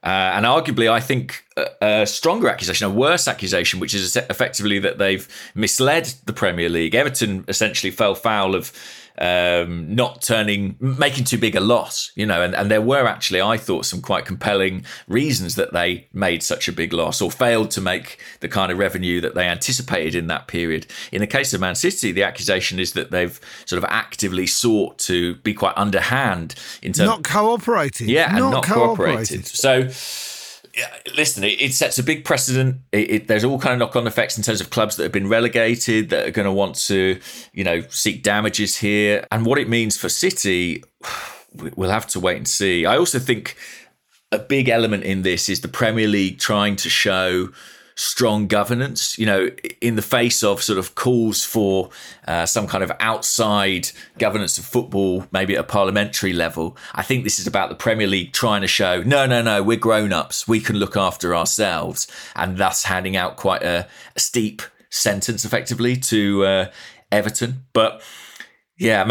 Uh, 0.03 0.33
and 0.35 0.45
arguably, 0.45 0.87
I 0.87 0.99
think 0.99 1.43
a, 1.57 1.67
a, 1.81 2.05
stronger 2.05 2.47
accusation, 2.47 2.85
a 2.85 2.91
worse 2.91 3.27
accusation, 3.27 3.79
which 3.79 3.95
is 3.95 4.15
effectively 4.15 4.77
that 4.77 4.99
they've 4.99 5.27
misled 5.55 6.13
the 6.25 6.33
Premier 6.33 6.69
League. 6.69 6.93
Everton 6.93 7.43
essentially 7.47 7.89
fell 7.89 8.13
foul 8.13 8.53
of 8.53 8.71
um, 9.17 9.95
not 9.95 10.21
turning, 10.21 10.75
making 10.79 11.25
too 11.25 11.37
big 11.37 11.55
a 11.55 11.59
loss, 11.59 12.11
you 12.15 12.25
know, 12.25 12.41
and, 12.41 12.55
and 12.55 12.69
there 12.69 12.81
were 12.81 13.07
actually, 13.07 13.41
I 13.41 13.57
thought, 13.57 13.85
some 13.85 14.01
quite 14.01 14.25
compelling 14.25 14.85
reasons 15.07 15.55
that 15.55 15.73
they 15.73 16.07
made 16.13 16.43
such 16.43 16.67
a 16.67 16.71
big 16.71 16.93
loss 16.93 17.21
or 17.21 17.31
failed 17.31 17.71
to 17.71 17.81
make 17.81 18.19
the 18.41 18.49
kind 18.49 18.71
of 18.71 18.77
revenue 18.77 19.21
that 19.21 19.35
they 19.35 19.47
anticipated 19.47 20.15
in 20.15 20.27
that 20.27 20.47
period. 20.47 20.87
In 21.11 21.21
the 21.21 21.27
case 21.27 21.53
of 21.53 21.61
Man 21.61 21.75
City, 21.75 22.11
the 22.11 22.23
accusation 22.23 22.79
is 22.79 22.93
that 22.93 23.11
they've 23.11 23.39
sort 23.65 23.81
of 23.81 23.89
actively 23.89 24.47
sought 24.47 24.97
to 24.99 25.35
be 25.35 25.53
quite 25.53 25.73
underhand 25.77 26.55
in 26.81 26.91
terms, 26.91 27.09
not 27.09 27.23
cooperating, 27.23 28.09
yeah, 28.09 28.29
and 28.29 28.39
not, 28.39 28.51
not 28.51 28.63
cooperated. 28.65 29.45
cooperated. 29.45 29.47
So 29.47 29.89
listen, 31.15 31.43
it, 31.43 31.61
it, 31.61 31.73
sets 31.73 31.97
a 31.99 32.03
big 32.03 32.25
precedent. 32.25 32.77
It, 32.91 33.11
it, 33.11 33.27
there's 33.27 33.43
all 33.43 33.59
kind 33.59 33.73
of 33.73 33.79
knock-on 33.79 34.07
effects 34.07 34.37
in 34.37 34.43
terms 34.43 34.61
of 34.61 34.69
clubs 34.69 34.95
that 34.95 35.03
have 35.03 35.11
been 35.11 35.27
relegated 35.27 36.09
that 36.09 36.27
are 36.27 36.31
going 36.31 36.45
to 36.45 36.51
want 36.51 36.75
to, 36.87 37.19
you 37.53 37.63
know, 37.63 37.81
seek 37.89 38.23
damages 38.23 38.77
here, 38.77 39.25
and 39.31 39.45
what 39.45 39.57
it 39.57 39.69
means 39.69 39.97
for 39.97 40.09
City. 40.09 40.83
We'll 41.77 41.89
have 41.89 42.07
to 42.07 42.19
wait 42.19 42.35
and 42.35 42.45
see. 42.45 42.85
I 42.85 42.97
also 42.97 43.17
think 43.17 43.55
a 44.29 44.39
big 44.39 44.67
element 44.67 45.05
in 45.05 45.21
this 45.21 45.47
is 45.47 45.61
the 45.61 45.69
Premier 45.69 46.05
League 46.05 46.37
trying 46.37 46.75
to 46.75 46.89
show 46.89 47.47
strong 47.95 48.47
governance. 48.47 49.17
You 49.17 49.25
know, 49.25 49.49
in 49.81 49.95
the 49.95 50.01
face 50.01 50.43
of 50.43 50.61
sort 50.61 50.77
of 50.77 50.95
calls 50.95 51.43
for 51.43 51.89
uh, 52.27 52.45
some 52.45 52.67
kind 52.67 52.83
of 52.83 52.91
outside 52.99 53.89
governance 54.17 54.57
of 54.57 54.65
football, 54.65 55.25
maybe 55.31 55.55
at 55.55 55.61
a 55.61 55.63
parliamentary 55.63 56.33
level, 56.33 56.77
I 56.93 57.03
think 57.03 57.23
this 57.23 57.39
is 57.39 57.47
about 57.47 57.69
the 57.69 57.75
Premier 57.75 58.07
League 58.07 58.33
trying 58.33 58.61
to 58.61 58.67
show 58.67 59.01
no, 59.03 59.25
no, 59.25 59.41
no, 59.41 59.63
we're 59.63 59.77
grown 59.77 60.13
ups, 60.13 60.47
we 60.47 60.59
can 60.59 60.75
look 60.77 60.95
after 60.97 61.35
ourselves, 61.35 62.07
and 62.35 62.57
thus 62.57 62.83
handing 62.83 63.15
out 63.15 63.37
quite 63.37 63.63
a, 63.63 63.87
a 64.15 64.19
steep 64.19 64.61
sentence 64.89 65.45
effectively 65.45 65.95
to 65.95 66.45
uh, 66.45 66.71
Everton. 67.11 67.65
But 67.73 68.01
yeah, 68.77 69.03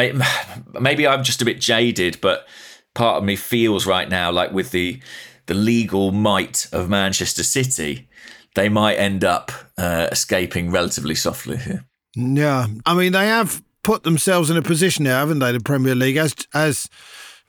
maybe 0.78 1.06
I'm 1.06 1.24
just 1.24 1.42
a 1.42 1.44
bit 1.44 1.60
jaded, 1.60 2.20
but 2.20 2.46
part 2.94 3.18
of 3.18 3.24
me 3.24 3.34
feels 3.34 3.86
right 3.86 4.08
now 4.08 4.30
like 4.30 4.52
with 4.52 4.70
the 4.70 5.00
the 5.46 5.54
legal 5.54 6.10
might 6.10 6.66
of 6.72 6.88
Manchester 6.88 7.42
City, 7.42 8.08
they 8.54 8.68
might 8.68 8.96
end 8.96 9.24
up 9.24 9.52
uh, 9.76 10.08
escaping 10.10 10.70
relatively 10.70 11.14
softly 11.14 11.56
here. 11.56 11.84
Yeah, 12.14 12.66
I 12.86 12.94
mean 12.94 13.12
they 13.12 13.26
have 13.26 13.62
put 13.82 14.02
themselves 14.02 14.50
in 14.50 14.56
a 14.56 14.62
position 14.62 15.04
now, 15.04 15.20
haven't 15.20 15.40
they? 15.40 15.52
The 15.52 15.60
Premier 15.60 15.94
League, 15.94 16.16
as 16.16 16.34
as 16.54 16.88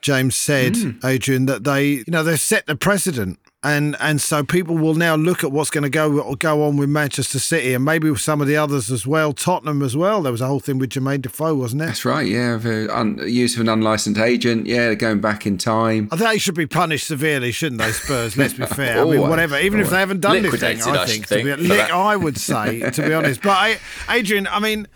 James 0.02 0.36
said, 0.36 0.74
mm. 0.74 1.04
Adrian, 1.04 1.46
that 1.46 1.64
they 1.64 1.86
you 1.86 2.04
know 2.08 2.24
they've 2.24 2.40
set 2.40 2.66
the 2.66 2.76
precedent 2.76 3.40
and 3.66 3.96
and 4.00 4.22
so 4.22 4.44
people 4.44 4.78
will 4.78 4.94
now 4.94 5.16
look 5.16 5.44
at 5.44 5.52
what's 5.52 5.72
going 5.72 5.84
to 5.84 5.90
go 5.90 6.36
go 6.36 6.64
on 6.64 6.78
with 6.78 6.88
Manchester 6.88 7.40
City 7.40 7.74
and 7.74 7.84
maybe 7.84 8.10
with 8.10 8.22
some 8.22 8.40
of 8.40 8.48
the 8.48 8.56
others 8.56 8.92
as 8.92 9.08
well, 9.08 9.34
Tottenham 9.34 9.82
as 9.82 9.98
well. 9.98 10.22
There 10.22 10.32
was 10.32 10.42
a 10.42 10.46
whole 10.46 10.60
thing 10.60 10.78
with 10.78 10.92
Jermaine 10.92 11.24
Defoe, 11.24 11.56
wasn't 11.56 11.82
it? 11.82 11.88
That's 11.88 12.06
right. 12.06 12.28
Yeah, 12.28 12.60
un- 12.92 13.20
use 13.26 13.56
of 13.56 13.62
an 13.62 13.70
unlicensed 13.70 14.22
agent. 14.22 14.68
Yeah, 14.68 14.94
going 14.94 15.20
back 15.20 15.48
in 15.48 15.58
time. 15.58 16.10
I 16.12 16.18
think 16.18 16.30
they 16.30 16.38
should 16.38 16.54
be 16.54 16.68
punished 16.68 17.08
severely, 17.08 17.52
shouldn't 17.52 17.82
they? 17.82 17.92
Spurs. 17.92 18.38
Let's 18.38 18.54
be 18.54 18.68
fair. 18.68 19.02
I 19.02 19.04
mean, 19.04 19.22
whatever. 19.22 19.58
Even 19.58 19.80
if 19.80 19.90
they 19.90 19.98
haven't 19.98 20.22
done 20.22 20.38
anything, 20.38 20.82
I 20.82 21.06
think. 21.06 21.32
I, 21.32 21.42
think, 21.42 21.46
be, 21.46 21.56
Lick, 21.56 21.92
I 21.92 22.16
would 22.16 22.38
say, 22.38 22.88
to 22.92 23.02
be 23.02 23.14
honest. 23.14 23.42
But 23.42 23.50
I, 23.50 23.78
Adrian, 24.10 24.46
I 24.48 24.60
mean, 24.60 24.88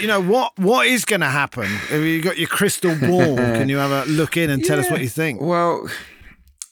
you 0.00 0.06
know 0.06 0.22
what? 0.22 0.58
What 0.58 0.86
is 0.86 1.04
going 1.04 1.20
to 1.20 1.26
happen? 1.26 1.66
Have 1.66 2.00
you 2.00 2.22
got 2.22 2.38
your 2.38 2.48
crystal 2.48 2.96
ball? 2.96 3.36
Can 3.36 3.68
you 3.68 3.76
have 3.76 4.08
a 4.08 4.10
look 4.10 4.38
in 4.38 4.48
and 4.48 4.64
tell 4.64 4.78
us 4.78 4.90
what 4.90 5.02
you 5.02 5.08
think? 5.08 5.42
Well. 5.42 5.88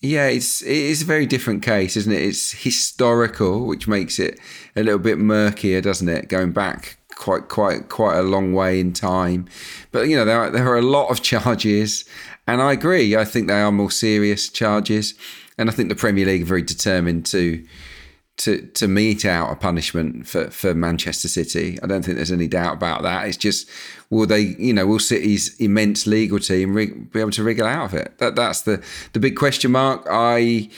Yeah, 0.04 0.26
it's 0.26 0.60
it 0.60 0.76
is 0.76 1.00
a 1.00 1.06
very 1.06 1.24
different 1.24 1.62
case, 1.62 1.96
isn't 1.96 2.12
it? 2.12 2.20
It's 2.20 2.52
historical, 2.52 3.66
which 3.66 3.88
makes 3.88 4.18
it 4.18 4.38
a 4.76 4.82
little 4.82 4.98
bit 4.98 5.16
murkier, 5.16 5.80
doesn't 5.80 6.10
it? 6.10 6.28
Going 6.28 6.52
back 6.52 6.98
quite 7.16 7.48
quite 7.48 7.88
quite 7.88 8.18
a 8.18 8.22
long 8.22 8.52
way 8.52 8.80
in 8.80 8.92
time, 8.92 9.48
but 9.92 10.08
you 10.08 10.14
know 10.14 10.26
there 10.26 10.38
are, 10.38 10.50
there 10.50 10.68
are 10.68 10.76
a 10.76 10.82
lot 10.82 11.08
of 11.08 11.22
charges, 11.22 12.04
and 12.46 12.60
I 12.60 12.72
agree. 12.72 13.16
I 13.16 13.24
think 13.24 13.48
they 13.48 13.62
are 13.62 13.72
more 13.72 13.90
serious 13.90 14.50
charges, 14.50 15.14
and 15.56 15.70
I 15.70 15.72
think 15.72 15.88
the 15.88 15.94
Premier 15.94 16.26
League 16.26 16.42
are 16.42 16.52
very 16.52 16.60
determined 16.62 17.24
to 17.26 17.64
to 18.36 18.60
to 18.74 18.86
mete 18.86 19.24
out 19.24 19.52
a 19.52 19.56
punishment 19.56 20.26
for 20.28 20.50
for 20.50 20.74
Manchester 20.74 21.28
City. 21.28 21.78
I 21.82 21.86
don't 21.86 22.04
think 22.04 22.16
there's 22.16 22.30
any 22.30 22.48
doubt 22.48 22.74
about 22.74 23.04
that. 23.04 23.26
It's 23.26 23.38
just 23.38 23.70
will 24.14 24.26
they, 24.26 24.40
you 24.58 24.72
know, 24.72 24.86
will 24.86 24.98
City's 24.98 25.54
immense 25.58 26.06
legal 26.06 26.38
team 26.38 26.74
rig, 26.74 27.12
be 27.12 27.20
able 27.20 27.30
to 27.32 27.42
wriggle 27.42 27.66
out 27.66 27.92
of 27.92 27.94
it? 27.94 28.18
That 28.18 28.36
that's 28.36 28.62
the 28.62 28.82
the 29.12 29.20
big 29.20 29.36
question 29.36 29.72
mark. 29.72 30.06
I. 30.10 30.70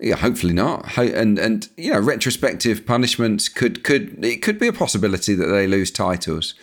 Yeah, 0.00 0.14
hopefully 0.14 0.52
not. 0.52 0.96
And 0.96 1.40
and 1.40 1.68
you 1.76 1.92
know, 1.92 1.98
retrospective 1.98 2.86
punishments 2.86 3.48
could 3.48 3.82
could 3.82 4.24
it 4.24 4.42
could 4.42 4.58
be 4.60 4.68
a 4.68 4.72
possibility 4.72 5.34
that 5.34 5.46
they 5.46 5.66
lose 5.66 5.90
titles. 5.90 6.54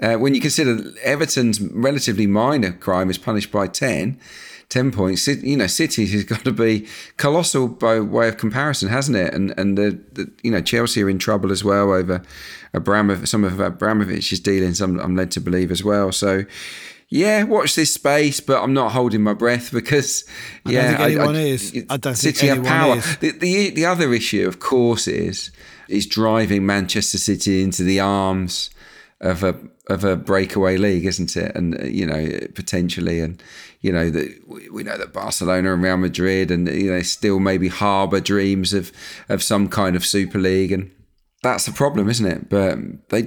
Uh, 0.00 0.14
when 0.14 0.34
you 0.34 0.40
consider 0.40 0.92
Everton's 1.02 1.60
relatively 1.60 2.28
minor 2.28 2.72
crime 2.72 3.10
is 3.10 3.18
punished 3.18 3.50
by 3.50 3.66
ten, 3.66 4.18
10 4.68 4.92
points. 4.92 5.26
You 5.26 5.56
know, 5.56 5.66
City 5.66 6.06
has 6.06 6.24
got 6.32 6.44
to 6.44 6.52
be 6.52 6.86
colossal 7.16 7.68
by 7.68 8.00
way 8.00 8.28
of 8.28 8.36
comparison, 8.36 8.88
hasn't 8.88 9.16
it? 9.16 9.32
And 9.34 9.54
and 9.58 9.78
the, 9.78 10.00
the 10.12 10.30
you 10.42 10.50
know 10.50 10.60
Chelsea 10.60 11.02
are 11.02 11.10
in 11.10 11.18
trouble 11.18 11.52
as 11.52 11.64
well 11.64 11.92
over 11.92 12.22
Abramovich, 12.72 13.28
some 13.28 13.44
of 13.44 13.60
Abramovich's 13.60 14.40
dealings. 14.40 14.80
I'm, 14.80 14.98
I'm 15.00 15.16
led 15.16 15.30
to 15.32 15.40
believe 15.40 15.70
as 15.70 15.84
well. 15.84 16.12
So. 16.12 16.44
Yeah, 17.10 17.44
watch 17.44 17.76
this 17.76 17.94
space, 17.94 18.40
but 18.40 18.60
I'm 18.60 18.72
not 18.72 18.90
holding 18.90 19.22
my 19.22 19.34
breath 19.34 19.70
because 19.72 20.24
yeah, 20.66 20.80
I 20.80 20.82
don't 20.82 20.96
think 20.96 21.00
anyone 21.00 21.36
I, 21.36 21.38
I, 21.38 21.42
is. 21.42 21.84
I 21.88 21.96
don't 21.98 22.14
City 22.16 22.46
have 22.48 22.64
power. 22.64 22.96
The, 23.20 23.30
the 23.30 23.70
the 23.70 23.86
other 23.86 24.12
issue, 24.12 24.48
of 24.48 24.58
course, 24.58 25.06
is 25.06 25.52
is 25.88 26.06
driving 26.06 26.66
Manchester 26.66 27.18
City 27.18 27.62
into 27.62 27.84
the 27.84 28.00
arms 28.00 28.70
of 29.20 29.44
a 29.44 29.54
of 29.88 30.04
a 30.04 30.16
breakaway 30.16 30.76
league, 30.76 31.04
isn't 31.04 31.36
it? 31.36 31.54
And 31.54 31.80
uh, 31.80 31.84
you 31.84 32.06
know 32.06 32.28
potentially, 32.54 33.20
and 33.20 33.42
you 33.80 33.92
know 33.92 34.10
that 34.10 34.68
we 34.72 34.82
know 34.82 34.96
that 34.96 35.12
Barcelona 35.12 35.74
and 35.74 35.82
Real 35.82 35.96
Madrid, 35.96 36.50
and 36.50 36.68
you 36.68 36.90
know 36.90 37.02
still 37.02 37.40
maybe 37.40 37.68
harbour 37.68 38.20
dreams 38.20 38.72
of 38.72 38.92
of 39.28 39.42
some 39.42 39.68
kind 39.68 39.96
of 39.96 40.04
Super 40.04 40.38
League, 40.38 40.72
and 40.72 40.90
that's 41.42 41.66
the 41.66 41.72
problem, 41.72 42.08
isn't 42.08 42.26
it? 42.26 42.48
But 42.48 42.78
they, 43.10 43.26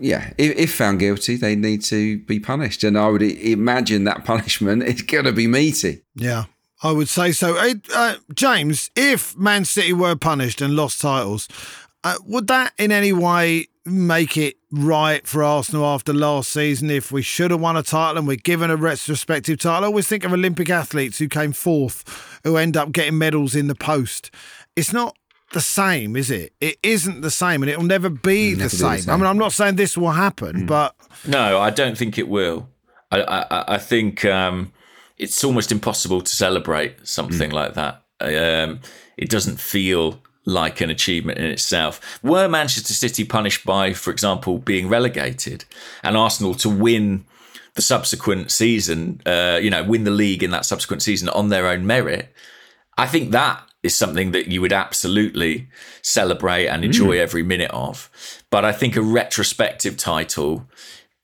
yeah, 0.00 0.32
if, 0.38 0.56
if 0.56 0.74
found 0.74 1.00
guilty, 1.00 1.36
they 1.36 1.54
need 1.54 1.82
to 1.84 2.18
be 2.20 2.40
punished, 2.40 2.82
and 2.84 2.98
I 2.98 3.08
would 3.08 3.22
imagine 3.22 4.04
that 4.04 4.24
punishment 4.24 4.82
is 4.82 5.02
going 5.02 5.24
to 5.24 5.32
be 5.32 5.46
meaty. 5.46 6.02
Yeah. 6.14 6.44
I 6.84 6.90
would 6.90 7.08
say 7.08 7.30
so. 7.30 7.56
Uh, 7.94 8.16
James, 8.34 8.90
if 8.96 9.36
Man 9.38 9.64
City 9.64 9.92
were 9.92 10.16
punished 10.16 10.60
and 10.60 10.74
lost 10.74 11.00
titles, 11.00 11.46
uh, 12.02 12.16
would 12.26 12.48
that 12.48 12.72
in 12.76 12.90
any 12.90 13.12
way 13.12 13.68
make 13.84 14.36
it 14.36 14.56
right 14.70 15.26
for 15.26 15.42
Arsenal 15.42 15.84
after 15.84 16.12
last 16.12 16.52
season 16.52 16.90
if 16.90 17.10
we 17.10 17.22
should 17.22 17.50
have 17.50 17.60
won 17.60 17.76
a 17.76 17.82
title 17.82 18.18
and 18.18 18.26
we're 18.26 18.36
given 18.36 18.70
a 18.70 18.76
retrospective 18.76 19.58
title. 19.58 19.84
I 19.84 19.86
always 19.86 20.06
think 20.06 20.24
of 20.24 20.32
Olympic 20.32 20.70
athletes 20.70 21.18
who 21.18 21.28
came 21.28 21.52
fourth, 21.52 22.40
who 22.44 22.56
end 22.56 22.76
up 22.76 22.92
getting 22.92 23.18
medals 23.18 23.54
in 23.54 23.66
the 23.66 23.74
post. 23.74 24.30
It's 24.76 24.92
not 24.92 25.16
the 25.52 25.60
same, 25.60 26.16
is 26.16 26.30
it? 26.30 26.52
It 26.60 26.78
isn't 26.82 27.20
the 27.20 27.30
same, 27.30 27.62
and 27.62 27.70
it'll 27.70 27.84
never 27.84 28.08
be, 28.08 28.52
never 28.52 28.64
the, 28.64 28.70
same. 28.70 28.90
the, 28.90 28.98
same. 29.02 29.14
I 29.14 29.16
mean, 29.16 29.26
I'm 29.26 29.38
not 29.38 29.52
saying 29.52 29.76
this 29.76 29.96
will 29.96 30.12
happen, 30.12 30.62
mm. 30.62 30.66
but 30.66 30.94
no, 31.26 31.58
I 31.58 31.70
don't 31.70 31.98
think 31.98 32.18
it 32.18 32.28
will. 32.28 32.68
I 33.10 33.20
I, 33.22 33.74
I 33.74 33.78
think 33.78 34.24
um, 34.24 34.72
it's 35.18 35.42
almost 35.44 35.72
impossible 35.72 36.22
to 36.22 36.34
celebrate 36.34 37.06
something 37.06 37.50
mm. 37.50 37.54
like 37.54 37.74
that. 37.74 38.02
Um, 38.20 38.80
it 39.16 39.28
doesn't 39.28 39.60
feel 39.60 40.22
like 40.44 40.80
an 40.80 40.90
achievement 40.90 41.38
in 41.38 41.44
itself. 41.44 42.18
Were 42.22 42.48
Manchester 42.48 42.94
City 42.94 43.24
punished 43.24 43.64
by, 43.64 43.92
for 43.92 44.10
example, 44.10 44.58
being 44.58 44.88
relegated 44.88 45.64
and 46.02 46.16
Arsenal 46.16 46.54
to 46.56 46.68
win 46.68 47.24
the 47.74 47.82
subsequent 47.82 48.50
season, 48.50 49.20
uh, 49.24 49.58
you 49.62 49.70
know, 49.70 49.82
win 49.82 50.04
the 50.04 50.10
league 50.10 50.42
in 50.42 50.50
that 50.50 50.66
subsequent 50.66 51.02
season 51.02 51.28
on 51.30 51.48
their 51.48 51.66
own 51.66 51.86
merit, 51.86 52.34
I 52.98 53.06
think 53.06 53.30
that 53.30 53.62
is 53.82 53.94
something 53.94 54.32
that 54.32 54.48
you 54.48 54.60
would 54.60 54.72
absolutely 54.72 55.68
celebrate 56.02 56.68
and 56.68 56.84
enjoy 56.84 57.16
mm. 57.16 57.20
every 57.20 57.42
minute 57.42 57.70
of. 57.70 58.10
But 58.50 58.64
I 58.64 58.72
think 58.72 58.94
a 58.94 59.02
retrospective 59.02 59.96
title 59.96 60.68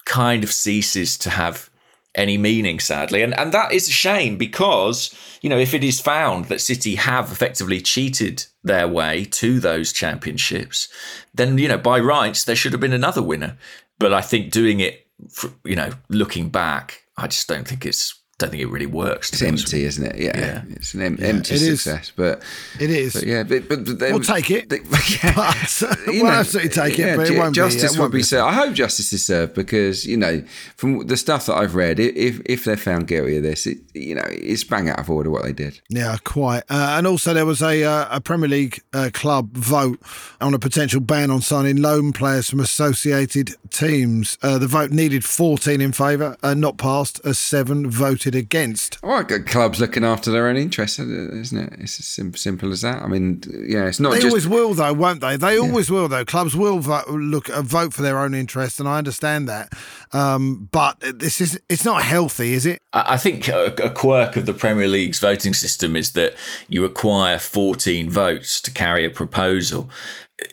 kind 0.05 0.43
of 0.43 0.51
ceases 0.51 1.19
to 1.19 1.31
have 1.31 1.71
any 2.19 2.37
meaning, 2.37 2.81
sadly. 2.81 3.23
And 3.23 3.39
and 3.39 3.53
that 3.53 3.73
is 3.73 3.89
a 3.89 3.93
shame 3.93 4.37
because, 4.37 5.15
you 5.41 5.49
know, 5.49 5.59
if 5.59 5.73
it 5.73 5.85
is 5.85 6.01
found 6.01 6.47
that 6.47 6.61
City 6.61 6.97
have 6.97 7.33
effectively 7.33 7.81
cheated 7.81 8.45
their 8.63 8.89
way 8.89 9.25
to 9.25 9.61
those 9.61 9.93
championships, 9.93 10.89
then, 11.33 11.57
you 11.57 11.69
know, 11.69 11.79
by 11.79 11.99
rights, 12.01 12.45
there 12.45 12.57
should 12.57 12.73
have 12.73 12.81
been 12.81 12.93
another 12.93 13.23
winner. 13.23 13.57
But 13.99 14.13
I 14.13 14.21
think 14.21 14.51
doing 14.51 14.81
it, 14.81 15.07
for, 15.31 15.51
you 15.65 15.77
know, 15.77 15.93
looking 16.09 16.51
back, 16.51 17.05
I 17.17 17.29
just 17.29 17.49
don't 17.49 17.67
think 17.67 17.87
it's 17.87 18.18
don't 18.39 18.51
think 18.51 18.63
it 18.63 18.69
really 18.69 18.87
works. 18.87 19.33
It's 19.33 19.43
empty, 19.43 19.85
isn't 19.85 20.05
it? 20.05 20.17
Yeah, 20.17 20.39
yeah. 20.39 20.63
it's 20.71 20.95
an 20.95 21.03
em- 21.03 21.17
yeah, 21.19 21.27
empty 21.27 21.57
it 21.57 21.59
success. 21.59 22.05
Is. 22.05 22.13
But 22.15 22.43
it 22.79 22.89
is. 22.89 23.15
But 23.15 23.25
yeah, 23.25 23.43
but, 23.43 23.69
but, 23.69 23.85
but 23.85 23.99
then, 23.99 24.13
we'll 24.13 24.23
take 24.23 24.53
it. 24.53 24.69
They, 24.69 24.77
yeah, 25.25 25.33
but, 25.35 25.99
we'll 26.07 26.25
know, 26.25 26.31
absolutely 26.31 26.71
take 26.71 26.99
yeah, 26.99 27.15
it. 27.15 27.17
But 27.17 27.31
it 27.31 27.37
won't 27.37 27.57
justice 27.57 27.95
be, 27.95 28.01
will 28.01 28.09
be 28.09 28.23
served. 28.23 28.47
I 28.47 28.53
hope 28.53 28.75
justice 28.75 29.13
is 29.13 29.27
served 29.27 29.55
because 29.55 30.07
you 30.07 30.17
know 30.17 30.45
from 30.77 31.09
the 31.09 31.17
stuff 31.17 31.47
that 31.47 31.57
I've 31.57 31.75
read, 31.75 31.99
if 31.99 32.41
if 32.47 32.65
they're 32.65 32.77
found 32.77 33.09
guilty 33.09 33.39
of 33.39 33.43
this, 33.43 33.67
it, 33.67 33.79
you 33.93 34.15
know 34.15 34.27
it's 34.29 34.63
bang 34.63 34.89
out 34.89 35.01
of 35.01 35.11
order 35.11 35.31
what 35.31 35.43
they 35.43 35.53
did. 35.53 35.81
Yeah, 35.89 36.17
quite. 36.23 36.63
Uh, 36.71 36.95
and 36.97 37.09
also 37.09 37.35
there 37.35 37.47
was 37.47 37.61
a 37.61 37.83
uh, 37.83 38.07
a 38.09 38.21
Premier 38.21 38.49
League 38.49 38.81
uh, 38.93 39.11
club 39.13 39.51
vote 39.57 40.01
on 40.41 40.55
a 40.55 40.61
potential 40.61 41.01
ban 41.01 41.33
on 41.33 41.41
signing 41.41 41.79
loan 41.79 42.13
players 42.13 42.49
from 42.49 42.61
associated 42.61 43.57
teams. 43.71 44.39
Uh, 44.43 44.59
the 44.59 44.69
vote 44.69 44.93
needed 44.93 45.25
14 45.25 45.81
in 45.81 45.91
favour, 45.91 46.37
uh, 46.45 46.55
not 46.55 46.79
passed, 46.79 47.21
as 47.25 47.37
seven 47.37 47.91
voted 47.91 48.28
against. 48.35 49.03
Well, 49.03 49.25
clubs 49.25 49.81
looking 49.81 50.05
after 50.05 50.31
their 50.31 50.49
own 50.49 50.57
interests, 50.57 50.99
isn't 50.99 51.59
it? 51.59 51.73
It's 51.81 51.99
as 51.99 52.41
simple 52.41 52.73
as 52.73 52.83
that. 52.83 53.03
I 53.03 53.07
mean, 53.07 53.43
yeah, 53.67 53.87
it's 53.87 54.01
not. 54.01 54.11
They 54.11 54.17
just... 54.17 54.27
always 54.27 54.49
will, 54.49 54.75
though, 54.75 54.93
won't 54.93 55.21
they? 55.21 55.37
They 55.37 55.59
always 55.59 55.89
yeah. 55.89 55.97
will, 55.97 56.09
though. 56.09 56.25
Clubs 56.25 56.57
will 56.57 56.79
vote, 56.79 57.09
look 57.09 57.49
uh, 57.51 57.63
vote 57.63 57.95
for 57.95 58.03
their 58.03 58.19
own 58.19 58.35
interests, 58.35 58.79
and 58.79 58.89
I 58.89 58.99
understand 58.99 59.49
that. 59.49 59.73
Um, 60.13 60.69
but 60.73 60.99
this 61.01 61.41
is 61.41 61.61
it's 61.69 61.85
not 61.85 62.03
healthy, 62.03 62.55
is 62.55 62.67
it? 62.67 62.81
I 62.93 63.17
think 63.17 63.49
a, 63.49 63.67
a 63.83 63.91
quirk 63.91 64.37
of 64.37 64.47
the 64.47 64.55
Premier 64.55 64.89
League's 64.89 65.19
voting 65.19 65.55
system 65.55 65.97
is 65.97 66.13
that 66.13 66.35
you 66.69 66.83
require 66.83 67.39
14 67.39 68.09
votes 68.11 68.61
to 68.63 68.71
carry 68.71 69.05
a 69.05 69.11
proposal 69.11 69.91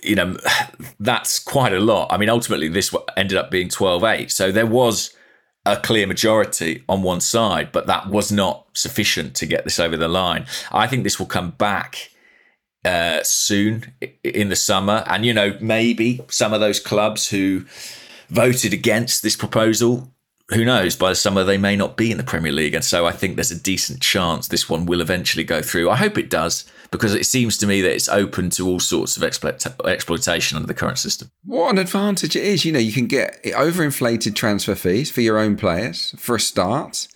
you 0.04 0.16
know, 0.16 0.38
that's 1.00 1.40
quite 1.40 1.74
a 1.74 1.80
lot. 1.80 2.12
I 2.12 2.18
mean, 2.18 2.30
ultimately, 2.30 2.68
this 2.68 2.94
ended 3.18 3.38
up 3.38 3.52
being 3.52 3.70
12 3.70 4.04
8. 4.04 4.32
So 4.32 4.52
there 4.52 4.66
was 4.66 5.15
a 5.66 5.78
clear 5.78 6.06
majority 6.06 6.84
on 6.88 7.02
one 7.02 7.22
side, 7.22 7.72
but 7.72 7.88
that 7.88 8.08
was 8.10 8.32
not 8.32 8.68
sufficient 8.74 9.36
to 9.36 9.46
get 9.46 9.64
this 9.64 9.80
over 9.80 9.98
the 9.98 10.08
line. 10.08 10.46
I 10.72 10.88
think 10.88 11.04
this 11.04 11.20
will 11.20 11.26
come 11.26 11.52
back 11.52 12.12
uh, 12.84 13.24
soon 13.24 13.94
in 14.24 14.50
the 14.50 14.56
summer. 14.56 15.04
And, 15.08 15.26
you 15.26 15.34
know, 15.34 15.58
maybe 15.60 16.22
some 16.30 16.54
of 16.54 16.60
those 16.60 16.80
clubs 16.80 17.30
who 17.30 17.66
voted 18.30 18.74
against 18.74 19.24
this 19.24 19.36
proposal 19.36 20.12
who 20.50 20.64
knows, 20.64 20.96
by 20.96 21.10
the 21.10 21.16
summer 21.16 21.44
they 21.44 21.58
may 21.58 21.76
not 21.76 21.98
be 21.98 22.12
in 22.12 22.18
the 22.18 22.24
Premier 22.24 22.52
League. 22.52 22.76
And 22.76 22.84
so 22.84 23.08
I 23.08 23.12
think 23.12 23.36
there's 23.36 23.50
a 23.50 23.60
decent 23.60 24.02
chance 24.02 24.48
this 24.48 24.70
one 24.70 24.86
will 24.86 25.02
eventually 25.02 25.44
go 25.44 25.62
through. 25.64 25.90
I 25.90 25.96
hope 25.96 26.18
it 26.20 26.30
does, 26.30 26.66
because 26.92 27.14
it 27.14 27.26
seems 27.26 27.58
to 27.58 27.68
me 27.68 27.82
that 27.82 27.94
it's 27.94 28.10
open 28.10 28.50
to 28.52 28.68
all 28.68 28.80
sorts 28.80 29.18
of 29.18 29.24
exploitation 29.24 30.56
under 30.56 30.68
the 30.68 30.74
current 30.74 30.98
system. 30.98 31.32
What 31.44 31.72
an 31.72 31.78
advantage 31.78 32.36
it 32.36 32.44
is. 32.44 32.66
You 32.66 32.72
know, 32.72 32.80
you 32.80 32.94
can 32.94 33.08
get 33.08 33.42
overinflated 33.44 34.36
transfer 34.36 34.76
fees 34.76 35.12
for 35.12 35.22
your 35.22 35.38
own 35.38 35.58
players 35.58 36.16
for 36.18 36.36
a 36.36 36.40
start. 36.40 37.08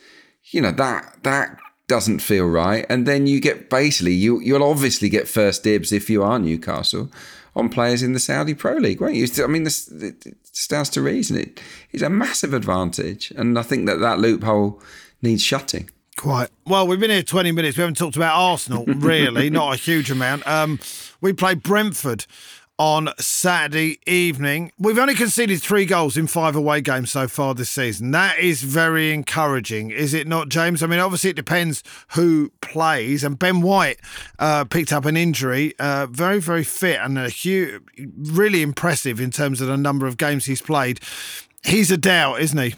You 0.52 0.62
know, 0.62 0.72
that 0.72 1.24
that 1.24 1.58
doesn't 1.88 2.20
feel 2.20 2.48
right. 2.48 2.86
And 2.90 3.06
then 3.06 3.28
you 3.28 3.40
get 3.40 3.70
basically 3.70 4.14
you 4.14 4.40
you'll 4.42 4.64
obviously 4.64 5.10
get 5.10 5.28
first 5.28 5.64
dibs 5.64 5.92
if 5.92 6.10
you 6.10 6.24
are 6.24 6.40
Newcastle 6.40 7.12
on 7.56 7.70
players 7.70 8.04
in 8.04 8.14
the 8.14 8.20
Saudi 8.20 8.54
Pro 8.54 8.74
League, 8.74 9.02
won't 9.02 9.16
you? 9.16 9.28
I 9.44 9.48
mean, 9.48 9.64
this 9.64 9.88
it 9.90 10.26
stands 10.44 10.90
to 10.92 11.02
reason. 11.02 11.38
It 11.38 11.60
is 11.92 12.02
a 12.02 12.10
massive 12.10 12.54
advantage, 12.54 13.32
and 13.32 13.58
I 13.58 13.64
think 13.64 13.86
that 13.88 14.00
that 14.00 14.20
loophole 14.20 14.82
needs 15.22 15.44
shutting. 15.44 15.90
Quite. 16.20 16.50
Well, 16.68 16.86
we've 16.86 17.00
been 17.00 17.12
here 17.12 17.24
20 17.24 17.54
minutes. 17.54 17.78
We 17.78 17.82
haven't 17.82 17.96
talked 17.96 18.18
about 18.18 18.36
Arsenal, 18.36 18.84
really, 18.88 19.50
not 19.50 19.74
a 19.74 19.78
huge 19.78 20.12
amount. 20.12 20.46
Um, 20.46 20.78
we 21.22 21.32
played 21.32 21.64
Brentford 21.64 22.26
on 22.78 23.08
Saturday 23.20 24.00
evening. 24.06 24.74
We've 24.78 24.98
only 24.98 25.16
conceded 25.16 25.62
three 25.62 25.86
goals 25.86 26.18
in 26.18 26.28
five 26.28 26.58
away 26.58 26.82
games 26.82 27.10
so 27.10 27.30
far 27.30 27.54
this 27.54 27.70
season. 27.70 28.12
That 28.12 28.38
is 28.38 28.64
very 28.64 29.14
encouraging, 29.14 29.92
is 29.92 30.14
it 30.14 30.28
not, 30.28 30.50
James? 30.50 30.84
I 30.84 30.88
mean, 30.88 31.00
obviously 31.00 31.30
it 31.30 31.38
depends 31.38 31.84
who 32.10 32.52
plays, 32.60 33.24
and 33.24 33.40
Ben 33.40 33.62
White 33.62 34.02
uh, 34.40 34.66
picked 34.66 34.92
up 34.92 35.06
an 35.06 35.16
injury, 35.16 35.74
uh, 35.80 36.06
very, 36.08 36.42
very 36.42 36.66
fit 36.66 37.00
and 37.02 37.18
a 37.18 37.30
huge, 37.30 37.82
really 38.18 38.62
impressive 38.62 39.22
in 39.22 39.32
terms 39.32 39.62
of 39.62 39.70
the 39.70 39.78
number 39.78 40.06
of 40.06 40.18
games 40.18 40.48
he's 40.48 40.62
played. 40.62 41.00
He's 41.64 41.92
a 41.92 41.98
doubt, 41.98 42.42
isn't 42.42 42.60
he? 42.60 42.76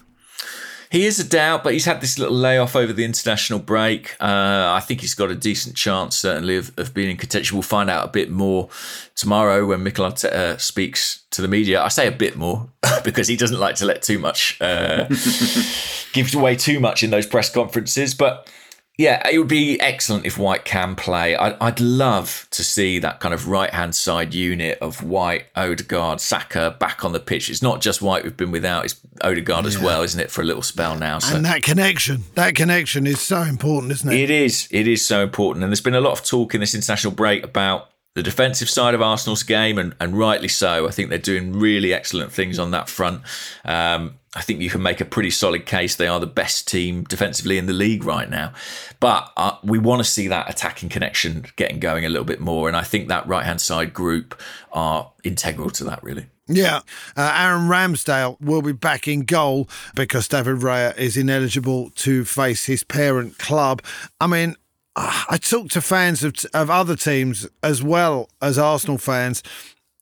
He 0.91 1.05
is 1.05 1.21
a 1.21 1.23
doubt, 1.23 1.63
but 1.63 1.71
he's 1.71 1.85
had 1.85 2.01
this 2.01 2.19
little 2.19 2.35
layoff 2.35 2.75
over 2.75 2.91
the 2.91 3.05
international 3.05 3.59
break. 3.59 4.17
Uh, 4.19 4.73
I 4.75 4.81
think 4.81 4.99
he's 4.99 5.13
got 5.13 5.31
a 5.31 5.35
decent 5.35 5.77
chance, 5.77 6.17
certainly, 6.17 6.57
of, 6.57 6.77
of 6.77 6.93
being 6.93 7.09
in 7.09 7.15
contention. 7.15 7.55
We'll 7.55 7.63
find 7.63 7.89
out 7.89 8.03
a 8.03 8.11
bit 8.11 8.29
more 8.29 8.67
tomorrow 9.15 9.65
when 9.65 9.83
Mikel 9.83 10.05
Arteta 10.05 10.59
speaks 10.59 11.23
to 11.31 11.41
the 11.41 11.47
media. 11.47 11.81
I 11.81 11.87
say 11.87 12.07
a 12.07 12.11
bit 12.11 12.35
more 12.35 12.67
because 13.05 13.29
he 13.29 13.37
doesn't 13.37 13.57
like 13.57 13.75
to 13.75 13.85
let 13.85 14.01
too 14.01 14.19
much, 14.19 14.57
uh, 14.59 15.05
give 16.11 16.35
away 16.35 16.57
too 16.57 16.81
much 16.81 17.03
in 17.03 17.09
those 17.09 17.25
press 17.25 17.49
conferences. 17.49 18.13
But 18.13 18.49
yeah, 18.97 19.27
it 19.27 19.39
would 19.39 19.47
be 19.47 19.79
excellent 19.79 20.25
if 20.25 20.37
White 20.37 20.65
can 20.65 20.95
play. 20.95 21.35
I'd, 21.35 21.55
I'd 21.59 21.79
love 21.79 22.47
to 22.51 22.63
see 22.63 22.99
that 22.99 23.19
kind 23.19 23.33
of 23.33 23.47
right 23.47 23.73
hand 23.73 23.95
side 23.95 24.33
unit 24.33 24.77
of 24.79 25.01
White, 25.01 25.45
Odegaard, 25.55 26.21
Saka 26.21 26.75
back 26.79 27.03
on 27.03 27.11
the 27.11 27.19
pitch. 27.19 27.49
It's 27.49 27.61
not 27.61 27.81
just 27.81 28.01
White 28.01 28.23
we've 28.23 28.37
been 28.37 28.51
without, 28.51 28.85
it's 28.85 28.99
Odegaard 29.21 29.63
yeah. 29.63 29.69
as 29.69 29.79
well, 29.79 30.03
isn't 30.03 30.19
it, 30.19 30.29
for 30.29 30.41
a 30.41 30.45
little 30.45 30.61
spell 30.61 30.97
now? 30.97 31.19
So. 31.19 31.35
And 31.35 31.45
that 31.45 31.63
connection, 31.63 32.25
that 32.35 32.53
connection 32.53 33.07
is 33.07 33.19
so 33.21 33.41
important, 33.41 33.91
isn't 33.93 34.11
it? 34.11 34.19
It 34.19 34.29
is. 34.29 34.67
It 34.71 34.87
is 34.87 35.03
so 35.05 35.23
important. 35.23 35.63
And 35.63 35.71
there's 35.71 35.81
been 35.81 35.95
a 35.95 36.01
lot 36.01 36.13
of 36.13 36.23
talk 36.23 36.53
in 36.53 36.59
this 36.59 36.75
international 36.75 37.13
break 37.13 37.43
about 37.43 37.89
the 38.13 38.21
defensive 38.21 38.69
side 38.69 38.93
of 38.93 39.01
Arsenal's 39.01 39.43
game, 39.43 39.77
and, 39.77 39.95
and 39.99 40.17
rightly 40.17 40.49
so. 40.49 40.85
I 40.87 40.91
think 40.91 41.09
they're 41.09 41.17
doing 41.17 41.53
really 41.53 41.93
excellent 41.93 42.33
things 42.33 42.59
on 42.59 42.71
that 42.71 42.89
front. 42.89 43.21
Um, 43.63 44.19
I 44.33 44.41
think 44.41 44.61
you 44.61 44.69
can 44.69 44.81
make 44.81 45.01
a 45.01 45.05
pretty 45.05 45.29
solid 45.29 45.65
case 45.65 45.95
they 45.95 46.07
are 46.07 46.19
the 46.19 46.25
best 46.25 46.65
team 46.67 47.03
defensively 47.03 47.57
in 47.57 47.65
the 47.65 47.73
league 47.73 48.05
right 48.05 48.29
now. 48.29 48.53
But 49.01 49.29
uh, 49.35 49.57
we 49.61 49.77
want 49.77 49.99
to 49.99 50.09
see 50.09 50.29
that 50.29 50.49
attacking 50.49 50.87
connection 50.87 51.45
getting 51.57 51.79
going 51.79 52.05
a 52.05 52.09
little 52.09 52.25
bit 52.25 52.39
more. 52.39 52.69
And 52.69 52.77
I 52.77 52.83
think 52.83 53.09
that 53.09 53.27
right 53.27 53.45
hand 53.45 53.59
side 53.59 53.93
group 53.93 54.39
are 54.71 55.11
integral 55.25 55.69
to 55.71 55.83
that, 55.85 56.01
really. 56.01 56.27
Yeah, 56.47 56.81
uh, 57.15 57.33
Aaron 57.37 57.67
Ramsdale 57.67 58.39
will 58.41 58.61
be 58.61 58.71
back 58.73 59.07
in 59.07 59.23
goal 59.23 59.69
because 59.95 60.27
David 60.27 60.57
Raya 60.57 60.97
is 60.97 61.15
ineligible 61.15 61.91
to 61.91 62.25
face 62.25 62.65
his 62.65 62.83
parent 62.83 63.37
club. 63.37 63.81
I 64.19 64.27
mean, 64.27 64.55
I 64.95 65.37
talk 65.41 65.69
to 65.69 65.81
fans 65.81 66.23
of, 66.23 66.35
of 66.53 66.69
other 66.69 66.95
teams 66.95 67.47
as 67.63 67.81
well 67.81 68.29
as 68.41 68.57
Arsenal 68.57 68.97
fans. 68.97 69.41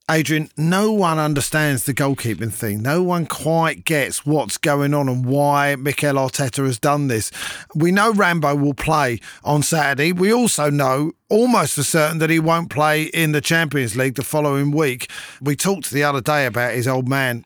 Adrian, 0.10 0.50
no 0.58 0.92
one 0.92 1.20
understands 1.20 1.84
the 1.84 1.94
goalkeeping 1.94 2.52
thing. 2.52 2.82
No 2.82 3.04
one 3.04 3.28
quite 3.28 3.86
gets 3.86 4.26
what's 4.26 4.58
going 4.58 4.96
on 4.96 5.08
and 5.08 5.24
why 5.24 5.76
Mikel 5.76 6.16
Arteta 6.16 6.66
has 6.66 6.80
done 6.80 7.08
this. 7.08 7.32
We 7.76 7.92
know 7.92 8.12
Rambo 8.14 8.56
will 8.56 8.74
play 8.74 9.20
on 9.44 9.62
Saturday. 9.62 10.12
We 10.12 10.34
also 10.34 10.72
know 10.72 11.12
almost 11.30 11.76
for 11.76 11.84
certain 11.84 12.18
that 12.20 12.32
he 12.32 12.40
won't 12.40 12.72
play 12.72 13.04
in 13.04 13.34
the 13.34 13.42
Champions 13.42 13.96
League 13.96 14.16
the 14.16 14.24
following 14.24 14.72
week. 14.72 15.12
We 15.42 15.56
talked 15.56 15.92
the 15.92 16.04
other 16.04 16.22
day 16.22 16.48
about 16.48 16.74
his 16.74 16.88
old 16.88 17.08
man 17.08 17.46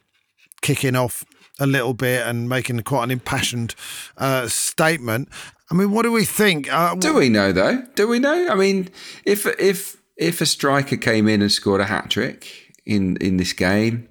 kicking 0.61 0.95
off 0.95 1.25
a 1.59 1.67
little 1.67 1.93
bit 1.93 2.25
and 2.25 2.47
making 2.47 2.79
quite 2.81 3.03
an 3.03 3.11
impassioned 3.11 3.75
uh, 4.17 4.47
statement. 4.47 5.27
I 5.69 5.75
mean, 5.75 5.91
what 5.91 6.03
do 6.03 6.11
we 6.11 6.23
think? 6.23 6.71
Uh, 6.71 6.95
do 6.95 7.13
we 7.13 7.27
know 7.29 7.51
though? 7.51 7.81
Do 7.95 8.07
we 8.07 8.19
know? 8.19 8.47
I 8.49 8.55
mean, 8.55 8.89
if 9.25 9.45
if 9.59 9.97
if 10.17 10.41
a 10.41 10.45
striker 10.45 10.97
came 10.97 11.27
in 11.27 11.41
and 11.41 11.51
scored 11.51 11.81
a 11.81 11.85
hat 11.85 12.09
trick 12.09 12.73
in 12.85 13.17
in 13.17 13.37
this 13.37 13.53
game, 13.53 14.07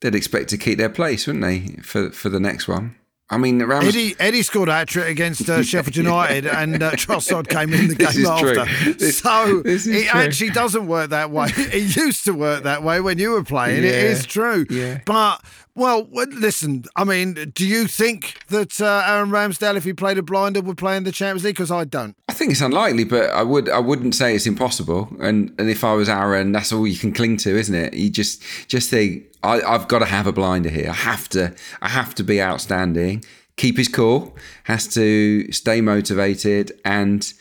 they'd 0.00 0.14
expect 0.14 0.48
to 0.50 0.58
keep 0.58 0.78
their 0.78 0.90
place, 0.90 1.26
wouldn't 1.26 1.44
they, 1.44 1.82
for 1.82 2.10
for 2.10 2.28
the 2.28 2.40
next 2.40 2.68
one? 2.68 2.96
I 3.28 3.38
mean, 3.38 3.60
Rams- 3.64 3.88
Eddie 3.88 4.14
Eddie 4.20 4.42
scored 4.42 4.68
a 4.68 4.72
hat 4.72 4.88
trick 4.88 5.08
against 5.08 5.48
uh, 5.48 5.62
Sheffield 5.64 5.96
United, 5.96 6.46
and 6.46 6.80
uh, 6.80 6.92
Trossard 6.92 7.48
came 7.48 7.72
in 7.74 7.88
the 7.88 7.96
game 7.96 8.26
after. 8.26 8.64
This, 8.92 9.18
so 9.18 9.62
this 9.62 9.86
it 9.86 10.08
true. 10.08 10.20
actually 10.20 10.50
doesn't 10.50 10.86
work 10.86 11.10
that 11.10 11.32
way. 11.32 11.48
It 11.56 11.96
used 11.96 12.24
to 12.26 12.32
work 12.32 12.62
that 12.62 12.84
way 12.84 13.00
when 13.00 13.18
you 13.18 13.32
were 13.32 13.42
playing. 13.42 13.82
Yeah. 13.82 13.90
It 13.90 14.04
is 14.04 14.26
true. 14.26 14.64
Yeah. 14.70 15.00
But 15.04 15.44
well, 15.76 16.08
listen. 16.10 16.84
I 16.96 17.04
mean, 17.04 17.52
do 17.54 17.66
you 17.66 17.86
think 17.86 18.38
that 18.48 18.80
uh, 18.80 19.04
Aaron 19.06 19.30
Ramsdale, 19.30 19.76
if 19.76 19.84
he 19.84 19.92
played 19.92 20.18
a 20.18 20.22
blinder, 20.22 20.62
would 20.62 20.78
play 20.78 20.96
in 20.96 21.04
the 21.04 21.12
Champions 21.12 21.44
League? 21.44 21.54
Because 21.54 21.70
I 21.70 21.84
don't. 21.84 22.16
I 22.28 22.32
think 22.32 22.50
it's 22.50 22.62
unlikely, 22.62 23.04
but 23.04 23.30
I 23.30 23.42
would. 23.42 23.68
I 23.68 23.78
wouldn't 23.78 24.14
say 24.14 24.34
it's 24.34 24.46
impossible. 24.46 25.08
And 25.20 25.54
and 25.58 25.68
if 25.68 25.84
I 25.84 25.92
was 25.92 26.08
Aaron, 26.08 26.52
that's 26.52 26.72
all 26.72 26.86
you 26.86 26.98
can 26.98 27.12
cling 27.12 27.36
to, 27.38 27.56
isn't 27.56 27.74
it? 27.74 27.94
You 27.94 28.10
just 28.10 28.42
just 28.68 28.90
think 28.90 29.24
I, 29.42 29.60
I've 29.60 29.86
got 29.86 30.00
to 30.00 30.06
have 30.06 30.26
a 30.26 30.32
blinder 30.32 30.70
here. 30.70 30.90
I 30.90 30.94
have 30.94 31.28
to. 31.30 31.54
I 31.82 31.88
have 31.88 32.14
to 32.16 32.24
be 32.24 32.42
outstanding. 32.42 33.24
Keep 33.56 33.78
his 33.78 33.88
cool. 33.88 34.36
Has 34.64 34.86
to 34.94 35.50
stay 35.52 35.80
motivated 35.80 36.72
and 36.84 37.32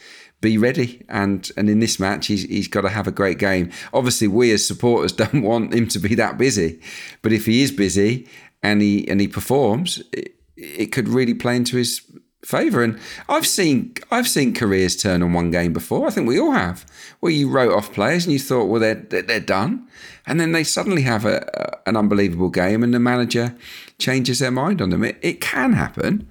be 0.45 0.57
ready. 0.57 1.03
And 1.09 1.51
and 1.57 1.69
in 1.69 1.79
this 1.79 1.99
match, 1.99 2.27
he's 2.27 2.43
he's 2.43 2.67
got 2.67 2.81
to 2.81 2.89
have 2.89 3.07
a 3.07 3.11
great 3.11 3.39
game. 3.39 3.71
Obviously, 3.93 4.27
we 4.27 4.51
as 4.51 4.65
supporters 4.65 5.11
don't 5.23 5.41
want 5.41 5.73
him 5.73 5.87
to 5.89 5.99
be 5.99 6.15
that 6.15 6.37
busy, 6.37 6.79
but 7.21 7.33
if 7.33 7.45
he 7.45 7.63
is 7.63 7.71
busy 7.71 8.27
and 8.61 8.81
he 8.81 9.07
and 9.09 9.19
he 9.19 9.27
performs, 9.27 10.01
it, 10.13 10.35
it 10.55 10.87
could 10.91 11.07
really 11.07 11.33
play 11.33 11.55
into 11.55 11.77
his 11.77 12.01
favour. 12.45 12.83
And 12.83 12.99
I've 13.27 13.47
seen 13.47 13.95
I've 14.11 14.27
seen 14.27 14.53
careers 14.53 14.95
turn 14.95 15.23
on 15.23 15.33
one 15.33 15.49
game 15.51 15.73
before. 15.73 16.07
I 16.07 16.11
think 16.11 16.27
we 16.27 16.39
all 16.39 16.51
have, 16.51 16.85
where 17.19 17.31
you 17.31 17.49
wrote 17.49 17.73
off 17.73 17.91
players 17.91 18.25
and 18.25 18.33
you 18.33 18.39
thought, 18.39 18.65
well, 18.65 18.79
they're 18.79 18.95
they're, 18.95 19.39
done, 19.39 19.87
and 20.27 20.39
then 20.39 20.51
they 20.51 20.63
suddenly 20.63 21.01
have 21.01 21.25
a, 21.25 21.37
a, 21.53 21.89
an 21.89 21.97
unbelievable 21.97 22.49
game, 22.49 22.83
and 22.83 22.93
the 22.93 22.99
manager 22.99 23.55
changes 23.97 24.39
their 24.39 24.51
mind 24.51 24.81
on 24.81 24.91
them. 24.91 25.03
It, 25.03 25.17
it 25.21 25.41
can 25.41 25.73
happen. 25.73 26.27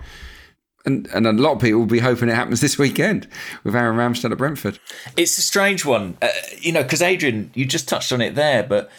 And, 0.87 1.07
and 1.15 1.27
a 1.27 1.33
lot 1.33 1.53
of 1.53 1.61
people 1.61 1.81
will 1.81 1.87
be 1.87 2.01
hoping 2.01 2.29
it 2.29 2.35
happens 2.35 2.61
this 2.61 2.79
weekend 2.79 3.27
with 3.63 3.75
Aaron 3.75 3.97
Ramsdale 3.97 4.33
at 4.33 4.39
Brentford. 4.39 4.79
It's 5.17 5.39
a 5.39 5.43
strange 5.43 5.85
one, 5.85 6.19
uh, 6.21 6.29
you 6.59 6.73
know, 6.73 6.83
because 6.83 7.01
Adrian, 7.01 7.51
you 7.55 7.65
just 7.65 7.89
touched 7.89 8.13
on 8.13 8.21
it 8.21 8.35
there, 8.35 8.63
but 8.63 8.91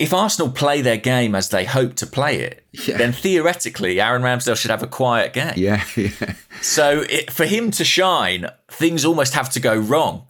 if 0.00 0.14
Arsenal 0.14 0.50
play 0.50 0.80
their 0.80 0.96
game 0.96 1.34
as 1.34 1.50
they 1.50 1.66
hope 1.66 1.94
to 1.96 2.06
play 2.06 2.40
it, 2.40 2.64
yeah. 2.72 2.96
then 2.96 3.12
theoretically 3.12 4.00
Aaron 4.00 4.22
Ramsdale 4.22 4.56
should 4.56 4.70
have 4.70 4.82
a 4.82 4.86
quiet 4.86 5.34
game. 5.34 5.52
Yeah, 5.56 5.84
yeah. 5.96 6.34
So 6.62 7.04
it, 7.08 7.30
for 7.30 7.44
him 7.44 7.70
to 7.72 7.84
shine, 7.84 8.46
things 8.68 9.04
almost 9.04 9.34
have 9.34 9.50
to 9.50 9.60
go 9.60 9.76
wrong. 9.76 10.26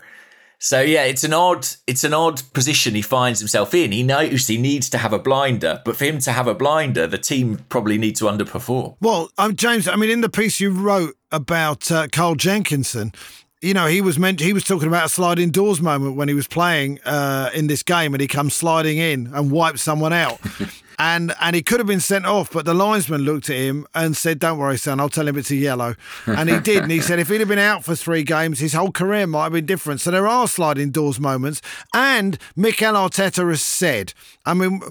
So 0.62 0.82
yeah, 0.82 1.04
it's 1.04 1.24
an 1.24 1.32
odd 1.32 1.66
it's 1.86 2.04
an 2.04 2.12
odd 2.12 2.42
position 2.52 2.94
he 2.94 3.00
finds 3.00 3.40
himself 3.40 3.72
in. 3.72 3.92
He 3.92 4.02
knows 4.02 4.46
he 4.46 4.58
needs 4.58 4.90
to 4.90 4.98
have 4.98 5.14
a 5.14 5.18
blinder, 5.18 5.80
but 5.86 5.96
for 5.96 6.04
him 6.04 6.18
to 6.20 6.32
have 6.32 6.46
a 6.46 6.54
blinder, 6.54 7.06
the 7.06 7.16
team 7.16 7.64
probably 7.70 7.96
need 7.96 8.14
to 8.16 8.26
underperform. 8.26 8.94
Well, 9.00 9.30
um, 9.38 9.56
James, 9.56 9.88
I 9.88 9.96
mean, 9.96 10.10
in 10.10 10.20
the 10.20 10.28
piece 10.28 10.60
you 10.60 10.70
wrote 10.70 11.16
about 11.32 11.90
uh, 11.90 12.08
Carl 12.12 12.34
Jenkinson, 12.34 13.12
you 13.62 13.72
know, 13.72 13.86
he 13.86 14.02
was 14.02 14.18
meant 14.18 14.40
he 14.40 14.52
was 14.52 14.64
talking 14.64 14.86
about 14.86 15.06
a 15.06 15.08
sliding 15.08 15.50
doors 15.50 15.80
moment 15.80 16.16
when 16.16 16.28
he 16.28 16.34
was 16.34 16.46
playing 16.46 17.00
uh, 17.06 17.48
in 17.54 17.66
this 17.66 17.82
game, 17.82 18.12
and 18.12 18.20
he 18.20 18.28
comes 18.28 18.52
sliding 18.52 18.98
in 18.98 19.30
and 19.32 19.50
wipes 19.50 19.80
someone 19.80 20.12
out. 20.12 20.40
and 21.00 21.34
and 21.40 21.56
he 21.56 21.62
could 21.62 21.80
have 21.80 21.86
been 21.86 21.98
sent 21.98 22.26
off, 22.26 22.52
but 22.52 22.66
the 22.66 22.74
linesman 22.74 23.22
looked 23.22 23.48
at 23.48 23.56
him 23.56 23.86
and 23.94 24.14
said, 24.14 24.38
"Don't 24.38 24.58
worry, 24.58 24.76
son. 24.76 25.00
I'll 25.00 25.08
tell 25.08 25.26
him 25.26 25.38
it's 25.38 25.50
a 25.50 25.56
yellow." 25.56 25.96
And 26.26 26.50
he 26.50 26.60
did. 26.60 26.82
And 26.82 26.92
he 26.92 27.00
said, 27.00 27.18
if 27.18 27.28
he'd 27.28 27.40
have 27.40 27.48
been 27.48 27.58
out 27.58 27.84
for 27.84 27.96
three 27.96 28.22
games, 28.22 28.58
his 28.58 28.74
whole 28.74 28.92
career 28.92 29.26
might 29.26 29.44
have 29.44 29.52
been 29.52 29.64
different. 29.64 30.02
So 30.02 30.10
there 30.10 30.28
are 30.28 30.46
sliding 30.46 30.90
doors 30.90 31.18
moments. 31.18 31.62
And 31.94 32.38
Mikel 32.54 32.92
Arteta 32.92 33.48
has 33.48 33.62
said, 33.62 34.12
I 34.44 34.52
mean 34.52 34.82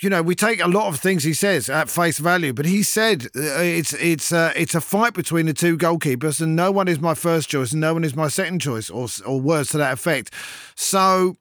you 0.00 0.08
know, 0.08 0.22
we 0.22 0.36
take 0.36 0.60
a 0.60 0.68
lot 0.68 0.86
of 0.86 1.00
things 1.00 1.24
he 1.24 1.34
says 1.34 1.68
at 1.68 1.90
face 1.90 2.18
value, 2.18 2.52
but 2.52 2.66
he 2.66 2.82
said 2.82 3.24
uh, 3.34 3.60
it's 3.60 3.94
it's 3.94 4.32
uh, 4.32 4.52
it's 4.54 4.74
a 4.74 4.80
fight 4.80 5.14
between 5.14 5.46
the 5.46 5.54
two 5.54 5.76
goalkeepers, 5.76 6.40
and 6.40 6.54
no 6.54 6.70
one 6.70 6.86
is 6.86 7.00
my 7.00 7.14
first 7.14 7.48
choice, 7.48 7.72
and 7.72 7.80
no 7.80 7.94
one 7.94 8.04
is 8.04 8.14
my 8.14 8.28
second 8.28 8.60
choice, 8.60 8.90
or 8.90 9.08
or 9.26 9.40
words 9.40 9.70
to 9.70 9.78
that 9.78 9.94
effect. 9.94 10.32
So, 10.76 11.36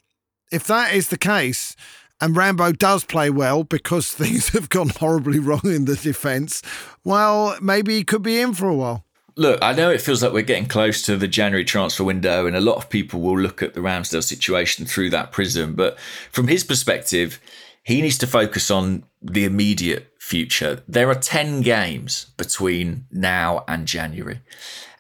if 0.52 0.66
that 0.68 0.96
is 0.96 1.10
the 1.10 1.20
case, 1.20 1.76
and 2.20 2.36
Rambo 2.36 2.74
does 2.74 3.04
play 3.04 3.30
well 3.30 3.64
because 3.64 4.12
things 4.12 4.50
have 4.50 4.70
gone 4.70 4.90
horribly 4.90 5.40
wrong 5.40 5.62
in 5.64 5.86
the 5.86 5.96
defence, 5.96 6.62
well, 7.04 7.58
maybe 7.62 7.96
he 7.96 8.04
could 8.04 8.24
be 8.24 8.40
in 8.40 8.54
for 8.54 8.68
a 8.68 8.76
while. 8.76 9.04
Look, 9.36 9.60
I 9.62 9.74
know 9.74 9.92
it 9.92 10.02
feels 10.02 10.24
like 10.24 10.34
we're 10.34 10.42
getting 10.42 10.68
close 10.68 11.04
to 11.04 11.16
the 11.16 11.28
January 11.28 11.64
transfer 11.64 12.04
window, 12.04 12.48
and 12.48 12.56
a 12.56 12.62
lot 12.62 12.78
of 12.78 12.90
people 12.90 13.22
will 13.22 13.38
look 13.38 13.62
at 13.62 13.76
the 13.76 13.82
Ramsdale 13.82 14.24
situation 14.24 14.88
through 14.88 15.12
that 15.12 15.32
prism. 15.32 15.76
But 15.76 16.00
from 16.32 16.48
his 16.48 16.64
perspective, 16.64 17.40
he 17.84 18.02
needs 18.02 18.18
to 18.18 18.28
focus 18.28 18.72
on 18.72 19.04
the 19.22 19.46
immediate 19.46 20.12
future. 20.18 20.82
There 20.88 21.08
are 21.10 21.16
10 21.16 21.62
games 21.62 22.32
between 22.36 23.06
now 23.12 23.64
and 23.68 23.88
January. 23.88 24.42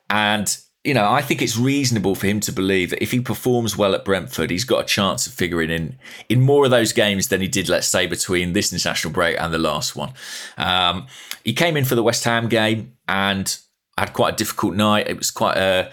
And, 0.07 0.55
you 0.83 0.93
know, 0.93 1.09
I 1.09 1.21
think 1.21 1.41
it's 1.41 1.57
reasonable 1.57 2.15
for 2.15 2.27
him 2.27 2.39
to 2.41 2.51
believe 2.51 2.91
that 2.91 3.03
if 3.03 3.11
he 3.11 3.19
performs 3.19 3.75
well 3.75 3.93
at 3.93 4.05
Brentford, 4.05 4.49
he's 4.49 4.63
got 4.63 4.83
a 4.83 4.87
chance 4.87 5.27
of 5.27 5.33
figuring 5.33 5.69
in 5.69 5.97
in 6.29 6.41
more 6.41 6.65
of 6.65 6.71
those 6.71 6.93
games 6.93 7.27
than 7.27 7.41
he 7.41 7.47
did, 7.47 7.67
let's 7.67 7.87
say, 7.87 8.07
between 8.07 8.53
this 8.53 8.71
international 8.71 9.13
break 9.13 9.39
and 9.39 9.53
the 9.53 9.57
last 9.57 9.95
one. 9.95 10.13
Um, 10.57 11.07
he 11.43 11.53
came 11.53 11.75
in 11.75 11.83
for 11.83 11.95
the 11.95 12.03
West 12.03 12.23
Ham 12.23 12.47
game 12.47 12.93
and 13.07 13.57
had 13.97 14.13
quite 14.13 14.35
a 14.35 14.37
difficult 14.37 14.75
night. 14.75 15.07
It 15.09 15.17
was 15.17 15.31
quite 15.31 15.57
a 15.57 15.91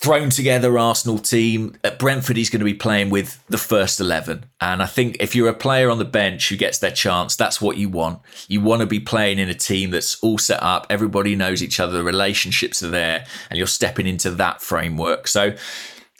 thrown 0.00 0.30
together 0.30 0.78
Arsenal 0.78 1.18
team. 1.18 1.76
At 1.84 1.98
Brentford, 1.98 2.36
he's 2.36 2.48
going 2.48 2.60
to 2.60 2.64
be 2.64 2.74
playing 2.74 3.10
with 3.10 3.42
the 3.48 3.58
first 3.58 4.00
11. 4.00 4.46
And 4.60 4.82
I 4.82 4.86
think 4.86 5.18
if 5.20 5.34
you're 5.34 5.48
a 5.48 5.54
player 5.54 5.90
on 5.90 5.98
the 5.98 6.04
bench 6.06 6.48
who 6.48 6.56
gets 6.56 6.78
their 6.78 6.90
chance, 6.90 7.36
that's 7.36 7.60
what 7.60 7.76
you 7.76 7.90
want. 7.90 8.20
You 8.48 8.62
want 8.62 8.80
to 8.80 8.86
be 8.86 9.00
playing 9.00 9.38
in 9.38 9.50
a 9.50 9.54
team 9.54 9.90
that's 9.90 10.18
all 10.22 10.38
set 10.38 10.62
up, 10.62 10.86
everybody 10.88 11.36
knows 11.36 11.62
each 11.62 11.78
other, 11.78 11.98
the 11.98 12.04
relationships 12.04 12.82
are 12.82 12.88
there, 12.88 13.26
and 13.50 13.58
you're 13.58 13.66
stepping 13.66 14.06
into 14.06 14.30
that 14.30 14.62
framework. 14.62 15.28
So 15.28 15.54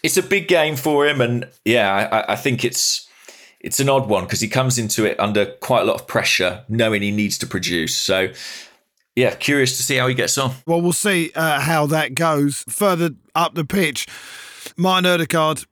it's 0.02 0.18
a 0.18 0.22
big 0.22 0.46
game 0.46 0.76
for 0.76 1.06
him. 1.06 1.20
And 1.22 1.48
yeah, 1.64 2.08
I, 2.12 2.32
I 2.32 2.36
think 2.36 2.64
it's. 2.64 3.06
It's 3.62 3.78
an 3.78 3.90
odd 3.90 4.08
one 4.08 4.24
because 4.24 4.40
he 4.40 4.48
comes 4.48 4.78
into 4.78 5.04
it 5.04 5.20
under 5.20 5.44
quite 5.44 5.82
a 5.82 5.84
lot 5.84 6.00
of 6.00 6.06
pressure, 6.06 6.64
knowing 6.70 7.02
he 7.02 7.10
needs 7.10 7.36
to 7.36 7.46
produce. 7.46 7.94
So 7.94 8.28
yeah, 9.16 9.34
curious 9.34 9.76
to 9.76 9.82
see 9.82 9.96
how 9.96 10.06
he 10.06 10.14
gets 10.14 10.38
on. 10.38 10.54
Well, 10.66 10.80
we'll 10.80 10.92
see 10.92 11.32
uh, 11.34 11.60
how 11.60 11.86
that 11.86 12.14
goes 12.14 12.64
further 12.68 13.10
up 13.34 13.54
the 13.54 13.64
pitch. 13.64 14.06
Martin 14.76 15.10
Odegaard 15.10 15.64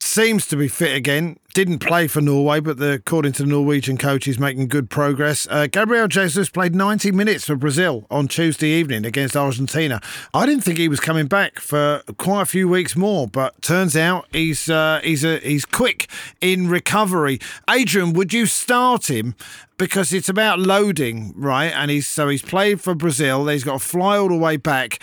seems 0.00 0.46
to 0.46 0.56
be 0.56 0.68
fit 0.68 0.94
again. 0.94 1.38
Didn't 1.54 1.78
play 1.78 2.06
for 2.06 2.20
Norway, 2.20 2.60
but 2.60 2.76
the, 2.78 2.92
according 2.92 3.32
to 3.32 3.42
the 3.42 3.48
Norwegian 3.48 3.96
coach, 3.96 4.26
he's 4.26 4.38
making 4.38 4.68
good 4.68 4.90
progress. 4.90 5.46
Uh, 5.50 5.66
Gabriel 5.66 6.06
Jesus 6.08 6.48
played 6.48 6.74
90 6.74 7.10
minutes 7.12 7.46
for 7.46 7.56
Brazil 7.56 8.06
on 8.10 8.28
Tuesday 8.28 8.68
evening 8.68 9.04
against 9.04 9.36
Argentina. 9.36 10.00
I 10.32 10.46
didn't 10.46 10.62
think 10.62 10.78
he 10.78 10.88
was 10.88 11.00
coming 11.00 11.26
back 11.26 11.58
for 11.58 12.02
quite 12.16 12.42
a 12.42 12.46
few 12.46 12.68
weeks 12.68 12.96
more, 12.96 13.26
but 13.26 13.60
turns 13.60 13.96
out 13.96 14.26
he's 14.32 14.68
uh, 14.70 15.00
he's 15.02 15.24
a, 15.24 15.38
he's 15.38 15.64
quick 15.64 16.08
in 16.40 16.68
recovery. 16.68 17.40
Adrian, 17.68 18.12
would 18.12 18.32
you 18.32 18.46
start 18.46 19.10
him? 19.10 19.34
Because 19.78 20.12
it's 20.12 20.28
about 20.28 20.58
loading, 20.58 21.32
right? 21.36 21.72
And 21.72 21.88
he's 21.88 22.08
so 22.08 22.28
he's 22.28 22.42
played 22.42 22.80
for 22.80 22.96
Brazil. 22.96 23.46
He's 23.46 23.62
got 23.62 23.74
to 23.74 23.78
fly 23.78 24.18
all 24.18 24.28
the 24.28 24.36
way 24.36 24.56
back. 24.56 25.00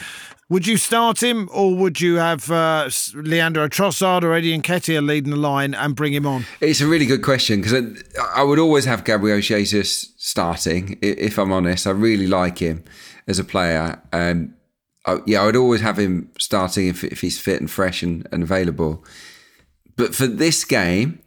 Would 0.47 0.67
you 0.67 0.77
start 0.77 1.23
him, 1.23 1.49
or 1.51 1.75
would 1.75 1.99
you 1.99 2.17
have 2.17 2.51
uh, 2.51 2.87
Leandro 3.15 3.67
Trossard 3.67 4.21
or 4.21 4.33
Eddie 4.35 4.55
Nketiah 4.55 5.03
leading 5.03 5.31
the 5.31 5.37
line 5.37 5.73
and 5.73 5.95
bring 5.95 6.13
him 6.13 6.27
on? 6.27 6.45
It's 6.61 6.81
a 6.81 6.87
really 6.87 7.07
good 7.07 7.23
question 7.23 7.61
because 7.61 7.73
I, 8.19 8.41
I 8.41 8.43
would 8.43 8.59
always 8.59 8.85
have 8.85 9.03
Gabriel 9.03 9.41
Jesus 9.41 10.13
starting. 10.17 10.99
If 11.01 11.39
I'm 11.39 11.51
honest, 11.51 11.87
I 11.87 11.91
really 11.91 12.27
like 12.27 12.59
him 12.59 12.83
as 13.27 13.39
a 13.39 13.43
player. 13.43 13.99
Um, 14.13 14.53
I, 15.07 15.17
yeah, 15.25 15.41
I 15.41 15.47
would 15.47 15.55
always 15.55 15.81
have 15.81 15.97
him 15.97 16.29
starting 16.37 16.89
if, 16.89 17.03
if 17.03 17.21
he's 17.21 17.39
fit 17.39 17.59
and 17.59 17.69
fresh 17.69 18.03
and, 18.03 18.27
and 18.31 18.43
available. 18.43 19.03
But 19.95 20.13
for 20.13 20.27
this 20.27 20.63
game, 20.63 21.23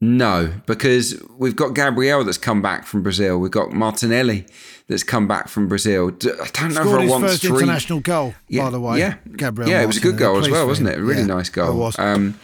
no, 0.00 0.52
because 0.66 1.20
we've 1.36 1.56
got 1.56 1.74
Gabriel 1.74 2.22
that's 2.24 2.38
come 2.38 2.62
back 2.62 2.86
from 2.86 3.02
Brazil. 3.02 3.38
We've 3.38 3.50
got 3.50 3.72
Martinelli 3.72 4.46
that's 4.88 5.02
come 5.02 5.26
back 5.26 5.48
from 5.48 5.66
Brazil. 5.68 6.08
I 6.08 6.48
don't 6.52 6.74
know 6.74 6.82
Scored 6.82 7.02
if 7.02 7.08
I 7.08 7.10
want 7.10 7.24
first 7.24 7.42
three. 7.42 7.58
international 7.58 8.00
goal, 8.00 8.34
yeah, 8.48 8.64
by 8.64 8.70
the 8.70 8.80
way. 8.80 8.98
Yeah, 9.00 9.16
Gabriel. 9.36 9.68
Yeah, 9.70 9.82
it 9.82 9.86
was 9.86 9.96
a 9.96 10.00
good 10.00 10.16
goal 10.16 10.38
as 10.38 10.48
well, 10.48 10.66
wasn't 10.66 10.88
it? 10.90 10.98
A 10.98 11.02
really 11.02 11.22
Yeah, 11.22 11.26
nice 11.26 11.48
goal. 11.50 11.72
It 11.72 11.74
was. 11.76 11.98
Um, 11.98 12.38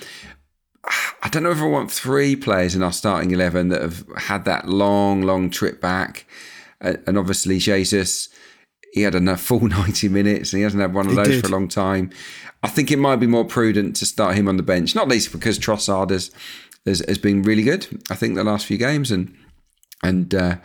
I 1.23 1.29
don't 1.31 1.43
know 1.43 1.51
if 1.53 1.61
I 1.61 1.67
want 1.67 1.91
three 1.91 2.37
players 2.37 2.75
in 2.75 2.83
our 2.83 2.93
starting 2.93 3.31
eleven 3.31 3.69
that 3.69 3.81
have 3.81 4.05
had 4.17 4.45
that 4.45 4.69
long, 4.69 5.23
long 5.23 5.49
trip 5.49 5.81
back, 5.81 6.27
uh, 6.81 6.95
and 7.07 7.17
obviously 7.17 7.59
Jesus. 7.59 8.29
He 8.93 9.03
had 9.03 9.17
a 9.17 9.37
full 9.37 9.67
90 9.67 10.09
minutes 10.09 10.53
and 10.53 10.59
he 10.59 10.63
hasn't 10.63 10.81
had 10.81 10.95
one 10.95 11.07
of 11.07 11.11
He 11.13 11.17
those 11.17 11.27
did. 11.27 11.41
for 11.43 11.49
a 11.49 11.51
long 11.51 11.67
time. 11.67 12.11
I 12.63 12.69
think 12.69 12.93
it 12.93 12.99
might 13.01 13.17
be 13.17 13.27
more 13.27 13.45
prudent 13.45 13.97
to 13.97 14.07
start 14.07 14.37
him 14.37 14.47
on 14.47 14.57
the 14.57 14.63
bench, 14.63 14.95
not 14.95 15.09
least 15.09 15.33
because 15.33 15.59
Trossard 15.59 16.11
has, 16.11 16.31
has, 16.87 17.03
has 17.09 17.19
been 17.19 17.43
really 17.43 17.63
good, 17.63 17.87
I 18.11 18.15
think, 18.15 18.35
the 18.35 18.45
last 18.45 18.67
few 18.67 18.79
games 18.79 19.11
and 19.11 19.35
and 20.03 20.35
uh, 20.35 20.57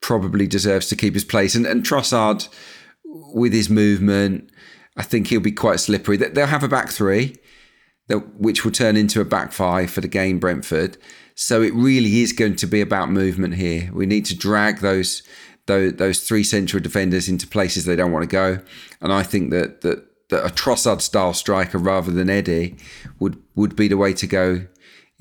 probably 0.00 0.46
deserves 0.46 0.88
to 0.88 0.96
keep 0.96 1.14
his 1.14 1.24
place. 1.24 1.54
And, 1.54 1.66
and 1.66 1.84
Trossard, 1.84 2.48
with 3.04 3.52
his 3.52 3.68
movement, 3.68 4.50
I 4.96 5.02
think 5.02 5.26
he'll 5.26 5.40
be 5.40 5.52
quite 5.52 5.80
slippery. 5.80 6.16
They- 6.16 6.28
They'll 6.30 6.46
have 6.46 6.62
a 6.64 6.68
back 6.68 6.88
three, 6.90 7.36
that- 8.08 8.34
which 8.40 8.64
will 8.64 8.72
turn 8.72 8.96
into 8.96 9.20
a 9.20 9.24
back 9.26 9.52
five 9.52 9.90
for 9.90 10.00
the 10.00 10.08
game 10.08 10.38
Brentford. 10.38 10.96
So 11.34 11.62
it 11.62 11.74
really 11.74 12.20
is 12.22 12.32
going 12.32 12.56
to 12.56 12.66
be 12.66 12.80
about 12.80 13.10
movement 13.10 13.54
here. 13.54 13.90
We 13.92 14.06
need 14.06 14.24
to 14.26 14.36
drag 14.36 14.78
those 14.80 15.22
those, 15.66 15.92
those 15.94 16.22
three 16.24 16.42
central 16.42 16.82
defenders 16.82 17.28
into 17.28 17.46
places 17.46 17.84
they 17.84 17.94
don't 17.94 18.10
want 18.10 18.24
to 18.24 18.26
go. 18.26 18.58
And 19.00 19.12
I 19.12 19.22
think 19.22 19.50
that 19.52 19.82
that, 19.82 20.04
that 20.30 20.44
a 20.44 20.48
Trossard 20.48 21.00
style 21.00 21.32
striker 21.34 21.78
rather 21.78 22.10
than 22.10 22.28
Eddie 22.28 22.76
would 23.20 23.40
would 23.54 23.76
be 23.76 23.86
the 23.86 23.96
way 23.96 24.12
to 24.14 24.26
go 24.26 24.66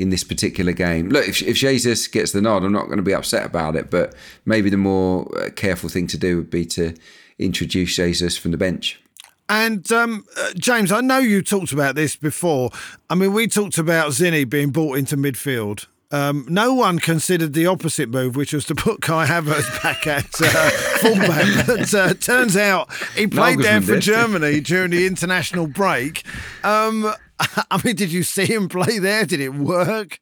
in 0.02 0.10
this 0.10 0.24
particular 0.24 0.72
game. 0.72 1.10
Look, 1.10 1.28
if, 1.28 1.42
if 1.44 1.56
Jesus 1.56 2.08
gets 2.08 2.32
the 2.32 2.42
nod, 2.42 2.64
I'm 2.64 2.72
not 2.72 2.86
going 2.86 2.98
to 2.98 3.04
be 3.04 3.14
upset 3.14 3.46
about 3.46 3.76
it. 3.76 3.92
But 3.92 4.16
maybe 4.46 4.70
the 4.70 4.78
more 4.78 5.30
uh, 5.38 5.50
careful 5.52 5.90
thing 5.90 6.08
to 6.08 6.18
do 6.18 6.38
would 6.38 6.50
be 6.50 6.66
to 6.66 6.96
introduce 7.38 7.96
Jesus 7.96 8.38
from 8.38 8.52
the 8.52 8.58
bench. 8.58 9.00
And 9.48 9.90
um, 9.92 10.26
uh, 10.38 10.54
James, 10.56 10.92
I 10.92 11.02
know 11.02 11.20
you 11.20 11.44
talked 11.44 11.72
about 11.72 11.96
this 11.96 12.16
before. 12.16 12.72
I 13.10 13.16
mean, 13.16 13.34
we 13.34 13.48
talked 13.48 13.78
about 13.78 14.12
Zinni 14.12 14.50
being 14.50 14.72
brought 14.72 14.98
into 14.98 15.18
midfield. 15.18 15.86
Um, 16.10 16.46
no 16.50 16.74
one 16.74 17.00
considered 17.00 17.54
the 17.54 17.68
opposite 17.68 18.10
move, 18.10 18.36
which 18.36 18.54
was 18.54 18.66
to 18.66 18.76
put 18.76 19.02
Kai 19.02 19.28
Havertz 19.28 19.84
back 19.84 20.08
at 20.08 20.26
uh, 20.42 20.70
fullback. 21.00 21.66
But 21.68 21.94
uh, 21.94 22.14
turns 22.16 22.58
out 22.58 22.92
he 23.16 23.28
played 23.28 23.60
there 23.60 23.82
for 23.82 23.94
did. 23.94 24.02
Germany 24.02 24.60
during 24.62 24.92
the 24.92 25.06
international 25.06 25.68
break. 25.68 26.24
Um, 26.64 27.14
I 27.72 27.82
mean, 27.84 27.96
did 27.96 28.12
you 28.12 28.24
see 28.24 28.46
him 28.46 28.70
play 28.70 29.00
there? 29.00 29.26
Did 29.26 29.40
it 29.40 29.54
work? 29.54 30.20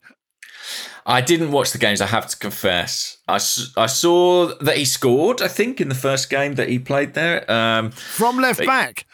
I 1.06 1.20
didn't 1.20 1.52
watch 1.52 1.72
the 1.72 1.78
games, 1.78 2.00
I 2.00 2.06
have 2.06 2.26
to 2.28 2.36
confess. 2.36 3.16
I, 3.26 3.34
I 3.34 3.86
saw 3.86 4.54
that 4.60 4.76
he 4.76 4.84
scored, 4.84 5.40
I 5.42 5.48
think, 5.48 5.80
in 5.80 5.88
the 5.88 5.94
first 5.94 6.30
game 6.30 6.54
that 6.54 6.68
he 6.68 6.78
played 6.78 7.14
there. 7.14 7.50
Um, 7.50 7.90
From 7.90 8.38
left 8.38 8.64
back. 8.64 9.06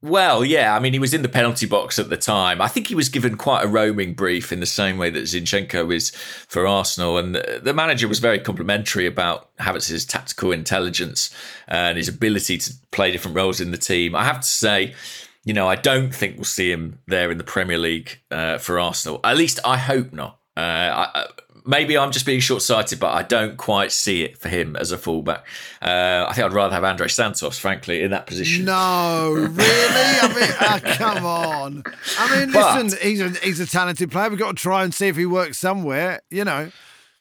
well, 0.00 0.44
yeah, 0.44 0.74
I 0.76 0.80
mean, 0.80 0.92
he 0.92 0.98
was 0.98 1.12
in 1.12 1.22
the 1.22 1.28
penalty 1.28 1.66
box 1.66 1.98
at 1.98 2.08
the 2.08 2.16
time. 2.16 2.62
I 2.62 2.68
think 2.68 2.86
he 2.86 2.94
was 2.94 3.08
given 3.08 3.36
quite 3.36 3.64
a 3.64 3.68
roaming 3.68 4.14
brief 4.14 4.52
in 4.52 4.60
the 4.60 4.66
same 4.66 4.96
way 4.96 5.10
that 5.10 5.24
Zinchenko 5.24 5.92
is 5.94 6.10
for 6.48 6.66
Arsenal. 6.66 7.18
And 7.18 7.34
the 7.34 7.60
the 7.62 7.74
manager 7.74 8.06
was 8.06 8.20
very 8.20 8.38
complimentary 8.38 9.06
about 9.06 9.54
Havertz's 9.56 10.06
tactical 10.06 10.52
intelligence 10.52 11.34
and 11.66 11.98
his 11.98 12.08
ability 12.08 12.58
to 12.58 12.72
play 12.92 13.10
different 13.10 13.36
roles 13.36 13.60
in 13.60 13.70
the 13.72 13.78
team. 13.78 14.14
I 14.14 14.24
have 14.24 14.40
to 14.40 14.46
say, 14.46 14.94
you 15.44 15.52
know, 15.54 15.68
I 15.68 15.76
don't 15.76 16.14
think 16.14 16.36
we'll 16.36 16.44
see 16.44 16.70
him 16.70 17.00
there 17.06 17.30
in 17.30 17.38
the 17.38 17.44
Premier 17.44 17.78
League 17.78 18.18
uh, 18.30 18.58
for 18.58 18.78
Arsenal. 18.80 19.20
At 19.24 19.36
least 19.36 19.60
I 19.64 19.76
hope 19.78 20.12
not. 20.12 20.38
Uh, 20.56 20.60
I, 20.60 21.10
I- 21.14 21.26
maybe 21.66 21.96
I'm 21.96 22.12
just 22.12 22.26
being 22.26 22.40
short 22.40 22.60
sighted, 22.60 23.00
but 23.00 23.12
I 23.14 23.22
don't 23.22 23.56
quite 23.56 23.90
see 23.90 24.22
it 24.22 24.36
for 24.38 24.48
him 24.50 24.76
as 24.76 24.92
a 24.92 24.98
fullback. 24.98 25.46
Uh, 25.80 26.26
I 26.28 26.32
think 26.34 26.44
I'd 26.44 26.52
rather 26.52 26.74
have 26.74 26.84
Andre 26.84 27.08
Santos, 27.08 27.58
frankly, 27.58 28.02
in 28.02 28.10
that 28.10 28.26
position. 28.26 28.66
No, 28.66 29.30
really? 29.32 29.54
I 29.56 30.28
mean, 30.28 30.56
ah, 30.60 30.80
come 30.96 31.24
on. 31.24 31.82
I 32.18 32.38
mean, 32.38 32.52
But- 32.52 32.82
listen, 32.82 32.98
he's 33.08 33.20
a 33.22 33.30
he's 33.40 33.60
a 33.60 33.66
talented 33.66 34.10
player. 34.10 34.28
We've 34.28 34.38
got 34.38 34.56
to 34.56 34.62
try 34.62 34.84
and 34.84 34.92
see 34.94 35.08
if 35.08 35.16
he 35.16 35.24
works 35.26 35.58
somewhere. 35.58 36.20
You 36.30 36.44
know. 36.44 36.70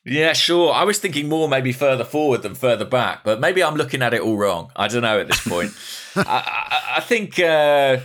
Yeah, 0.06 0.34
sure. 0.34 0.74
I 0.74 0.84
was 0.84 1.00
thinking 1.00 1.30
more 1.30 1.48
maybe 1.48 1.72
further 1.72 2.04
forward 2.04 2.42
than 2.42 2.56
further 2.56 2.84
back, 2.86 3.24
but 3.24 3.40
maybe 3.40 3.64
I'm 3.64 3.76
looking 3.76 4.02
at 4.02 4.14
it 4.14 4.22
all 4.22 4.36
wrong. 4.36 4.70
I 4.76 4.90
don't 4.90 5.02
know 5.02 5.20
at 5.20 5.28
this 5.28 5.42
point. 5.48 5.72
I, 6.16 6.22
I, 6.26 6.98
I 6.98 7.00
think, 7.00 7.40
uh, 7.40 8.00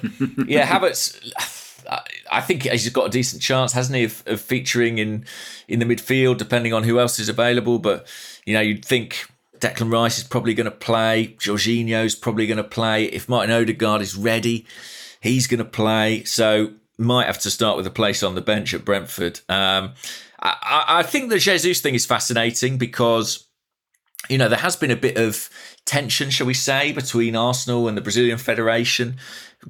yeah, 0.46 0.66
Havertz. 0.66 1.32
I- 2.30 2.40
think 2.48 2.62
he's 2.64 2.88
got 2.90 3.06
a 3.06 3.10
decent 3.10 3.42
chance, 3.42 3.72
hasn't 3.72 3.96
he, 3.96 4.04
of, 4.04 4.22
of 4.26 4.40
featuring 4.40 4.98
in 4.98 5.24
in 5.68 5.78
the 5.78 5.84
midfield, 5.86 6.38
depending 6.38 6.72
on 6.72 6.82
who 6.82 6.98
else 6.98 7.18
is 7.18 7.28
available. 7.28 7.78
But 7.78 8.06
you 8.44 8.54
know, 8.54 8.60
you'd 8.60 8.84
think 8.84 9.26
Declan 9.58 9.92
Rice 9.92 10.18
is 10.18 10.24
probably 10.24 10.54
going 10.54 10.66
to 10.66 10.70
play. 10.70 11.36
Jorginho's 11.38 12.14
probably 12.14 12.46
going 12.46 12.58
to 12.58 12.64
play. 12.64 13.04
If 13.04 13.28
Martin 13.28 13.54
Odegaard 13.54 14.02
is 14.02 14.16
ready, 14.16 14.66
he's 15.20 15.46
going 15.46 15.58
to 15.58 15.64
play. 15.64 16.24
So 16.24 16.72
might 16.98 17.26
have 17.26 17.38
to 17.40 17.50
start 17.50 17.76
with 17.76 17.86
a 17.86 17.90
place 17.90 18.22
on 18.22 18.34
the 18.34 18.40
bench 18.40 18.74
at 18.74 18.84
Brentford. 18.84 19.40
Um, 19.48 19.94
I, 20.40 20.84
I 20.88 21.02
think 21.02 21.30
the 21.30 21.38
Jesus 21.38 21.80
thing 21.80 21.94
is 21.94 22.06
fascinating 22.06 22.78
because 22.78 23.48
you 24.28 24.36
know, 24.36 24.48
there 24.48 24.58
has 24.58 24.76
been 24.76 24.90
a 24.90 24.96
bit 24.96 25.16
of 25.16 25.48
tension, 25.84 26.30
shall 26.30 26.46
we 26.46 26.54
say, 26.54 26.92
between 26.92 27.34
Arsenal 27.34 27.88
and 27.88 27.96
the 27.96 28.02
Brazilian 28.02 28.36
Federation. 28.36 29.16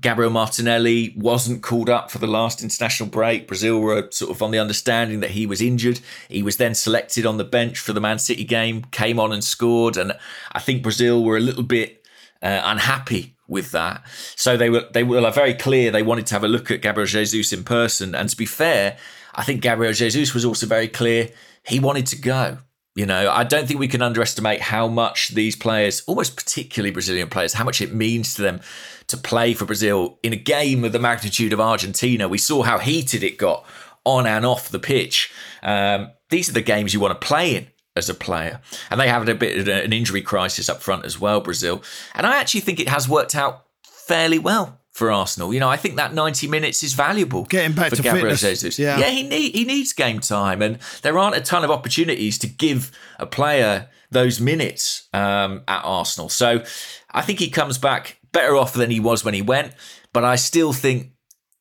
Gabriel 0.00 0.30
Martinelli 0.30 1.14
wasn't 1.16 1.62
called 1.62 1.88
up 1.88 2.10
for 2.10 2.18
the 2.18 2.26
last 2.26 2.62
international 2.62 3.08
break. 3.08 3.46
Brazil 3.46 3.80
were 3.80 4.08
sort 4.10 4.30
of 4.30 4.42
on 4.42 4.50
the 4.50 4.58
understanding 4.58 5.20
that 5.20 5.30
he 5.30 5.46
was 5.46 5.60
injured. 5.60 6.00
He 6.28 6.42
was 6.42 6.56
then 6.56 6.74
selected 6.74 7.24
on 7.24 7.36
the 7.36 7.44
bench 7.44 7.78
for 7.78 7.92
the 7.92 8.00
Man 8.00 8.18
City 8.18 8.44
game, 8.44 8.84
came 8.90 9.20
on 9.20 9.32
and 9.32 9.44
scored. 9.44 9.96
And 9.96 10.12
I 10.52 10.60
think 10.60 10.82
Brazil 10.82 11.22
were 11.22 11.36
a 11.36 11.40
little 11.40 11.62
bit 11.62 12.06
uh, 12.42 12.62
unhappy 12.64 13.36
with 13.48 13.72
that. 13.72 14.06
So 14.36 14.56
they 14.56 14.70
were 14.70 14.84
they 14.92 15.02
were 15.02 15.28
very 15.30 15.54
clear 15.54 15.90
they 15.90 16.02
wanted 16.02 16.26
to 16.26 16.34
have 16.34 16.44
a 16.44 16.48
look 16.48 16.70
at 16.70 16.82
Gabriel 16.82 17.06
Jesus 17.06 17.52
in 17.52 17.64
person. 17.64 18.14
And 18.14 18.28
to 18.28 18.36
be 18.36 18.46
fair, 18.46 18.98
I 19.34 19.42
think 19.42 19.62
Gabriel 19.62 19.92
Jesus 19.92 20.34
was 20.34 20.44
also 20.44 20.66
very 20.66 20.88
clear 20.88 21.30
he 21.66 21.80
wanted 21.80 22.06
to 22.06 22.20
go. 22.20 22.58
You 22.94 23.06
know, 23.06 23.30
I 23.30 23.44
don't 23.44 23.66
think 23.66 23.78
we 23.78 23.86
can 23.86 24.02
underestimate 24.02 24.60
how 24.60 24.88
much 24.88 25.28
these 25.28 25.54
players, 25.54 26.02
almost 26.06 26.36
particularly 26.36 26.90
Brazilian 26.90 27.28
players, 27.28 27.54
how 27.54 27.64
much 27.64 27.80
it 27.80 27.94
means 27.94 28.34
to 28.34 28.42
them 28.42 28.60
to 29.06 29.16
play 29.16 29.54
for 29.54 29.64
Brazil 29.64 30.18
in 30.24 30.32
a 30.32 30.36
game 30.36 30.84
of 30.84 30.90
the 30.90 30.98
magnitude 30.98 31.52
of 31.52 31.60
Argentina. 31.60 32.28
We 32.28 32.38
saw 32.38 32.62
how 32.62 32.78
heated 32.78 33.22
it 33.22 33.38
got 33.38 33.64
on 34.04 34.26
and 34.26 34.44
off 34.44 34.68
the 34.68 34.80
pitch. 34.80 35.30
Um, 35.62 36.10
these 36.30 36.48
are 36.48 36.54
the 36.54 36.60
games 36.60 36.92
you 36.92 36.98
want 36.98 37.18
to 37.18 37.26
play 37.26 37.54
in 37.54 37.68
as 37.98 38.08
a 38.08 38.14
player. 38.14 38.60
And 38.90 39.00
they 39.00 39.08
have 39.08 39.28
a 39.28 39.34
bit 39.34 39.58
of 39.58 39.68
an 39.68 39.92
injury 39.92 40.22
crisis 40.22 40.68
up 40.68 40.80
front 40.80 41.04
as 41.04 41.18
well, 41.18 41.40
Brazil. 41.40 41.82
And 42.14 42.26
I 42.26 42.38
actually 42.38 42.60
think 42.60 42.80
it 42.80 42.88
has 42.88 43.08
worked 43.08 43.34
out 43.34 43.64
fairly 43.82 44.38
well 44.38 44.78
for 44.90 45.12
Arsenal. 45.12 45.52
You 45.52 45.60
know, 45.60 45.68
I 45.68 45.76
think 45.76 45.96
that 45.96 46.14
90 46.14 46.48
minutes 46.48 46.82
is 46.82 46.94
valuable. 46.94 47.44
Getting 47.44 47.74
back 47.74 47.90
for 47.90 47.96
to 47.96 48.02
Gabriel 48.02 48.34
fitness. 48.34 48.60
Jesus. 48.62 48.78
Yeah. 48.78 48.98
yeah, 48.98 49.10
he 49.10 49.22
need, 49.22 49.54
he 49.54 49.64
needs 49.64 49.92
game 49.92 50.20
time, 50.20 50.60
and 50.62 50.78
there 51.02 51.18
aren't 51.18 51.36
a 51.36 51.40
ton 51.40 51.64
of 51.64 51.70
opportunities 51.70 52.38
to 52.38 52.46
give 52.48 52.90
a 53.18 53.26
player 53.26 53.88
those 54.10 54.40
minutes 54.40 55.08
um, 55.12 55.62
at 55.68 55.82
Arsenal. 55.84 56.28
So 56.28 56.64
I 57.10 57.22
think 57.22 57.38
he 57.38 57.50
comes 57.50 57.78
back 57.78 58.18
better 58.32 58.56
off 58.56 58.72
than 58.72 58.90
he 58.90 59.00
was 59.00 59.24
when 59.24 59.34
he 59.34 59.42
went. 59.42 59.72
But 60.12 60.24
I 60.24 60.36
still 60.36 60.72
think 60.72 61.12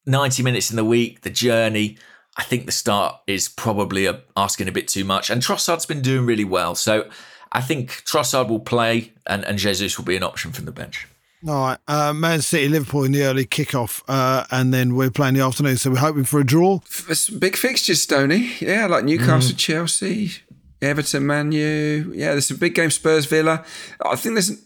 90 0.05 0.41
minutes 0.43 0.69
in 0.71 0.77
the 0.77 0.85
week, 0.85 1.21
the 1.21 1.29
journey. 1.29 1.97
I 2.37 2.43
think 2.43 2.65
the 2.65 2.71
start 2.71 3.17
is 3.25 3.49
probably 3.49 4.05
a, 4.05 4.21
asking 4.35 4.67
a 4.67 4.71
bit 4.71 4.87
too 4.87 5.03
much. 5.03 5.29
And 5.29 5.41
Trossard's 5.41 5.85
been 5.85 6.01
doing 6.01 6.25
really 6.25 6.45
well. 6.45 6.75
So 6.75 7.09
I 7.51 7.61
think 7.61 8.03
Trossard 8.05 8.47
will 8.47 8.59
play 8.59 9.13
and, 9.25 9.43
and 9.43 9.57
Jesus 9.57 9.97
will 9.97 10.05
be 10.05 10.15
an 10.15 10.23
option 10.23 10.51
from 10.51 10.65
the 10.65 10.71
bench. 10.71 11.07
All 11.47 11.53
right, 11.53 11.77
uh, 11.87 12.13
Man 12.13 12.41
City, 12.41 12.67
Liverpool 12.67 13.03
in 13.03 13.11
the 13.11 13.21
early 13.21 13.45
kickoff, 13.45 14.01
uh, 14.07 14.45
and 14.49 14.73
then 14.73 14.95
we're 14.95 15.11
playing 15.11 15.35
the 15.35 15.41
afternoon. 15.41 15.77
So 15.77 15.91
we're 15.91 15.97
hoping 15.97 16.23
for 16.23 16.39
a 16.39 16.43
draw. 16.43 16.79
It's 17.07 17.29
big 17.29 17.55
fixtures, 17.55 18.01
Stoney. 18.01 18.53
Yeah, 18.59 18.87
like 18.87 19.05
Newcastle, 19.05 19.55
Chelsea, 19.55 20.31
Everton, 20.81 21.27
Man 21.27 21.51
U. 21.51 22.11
Yeah, 22.15 22.31
there's 22.31 22.47
some 22.47 22.57
big 22.57 22.73
games. 22.73 22.95
Spurs, 22.95 23.27
Villa. 23.27 23.63
I 24.03 24.15
think 24.15 24.33
there's, 24.33 24.59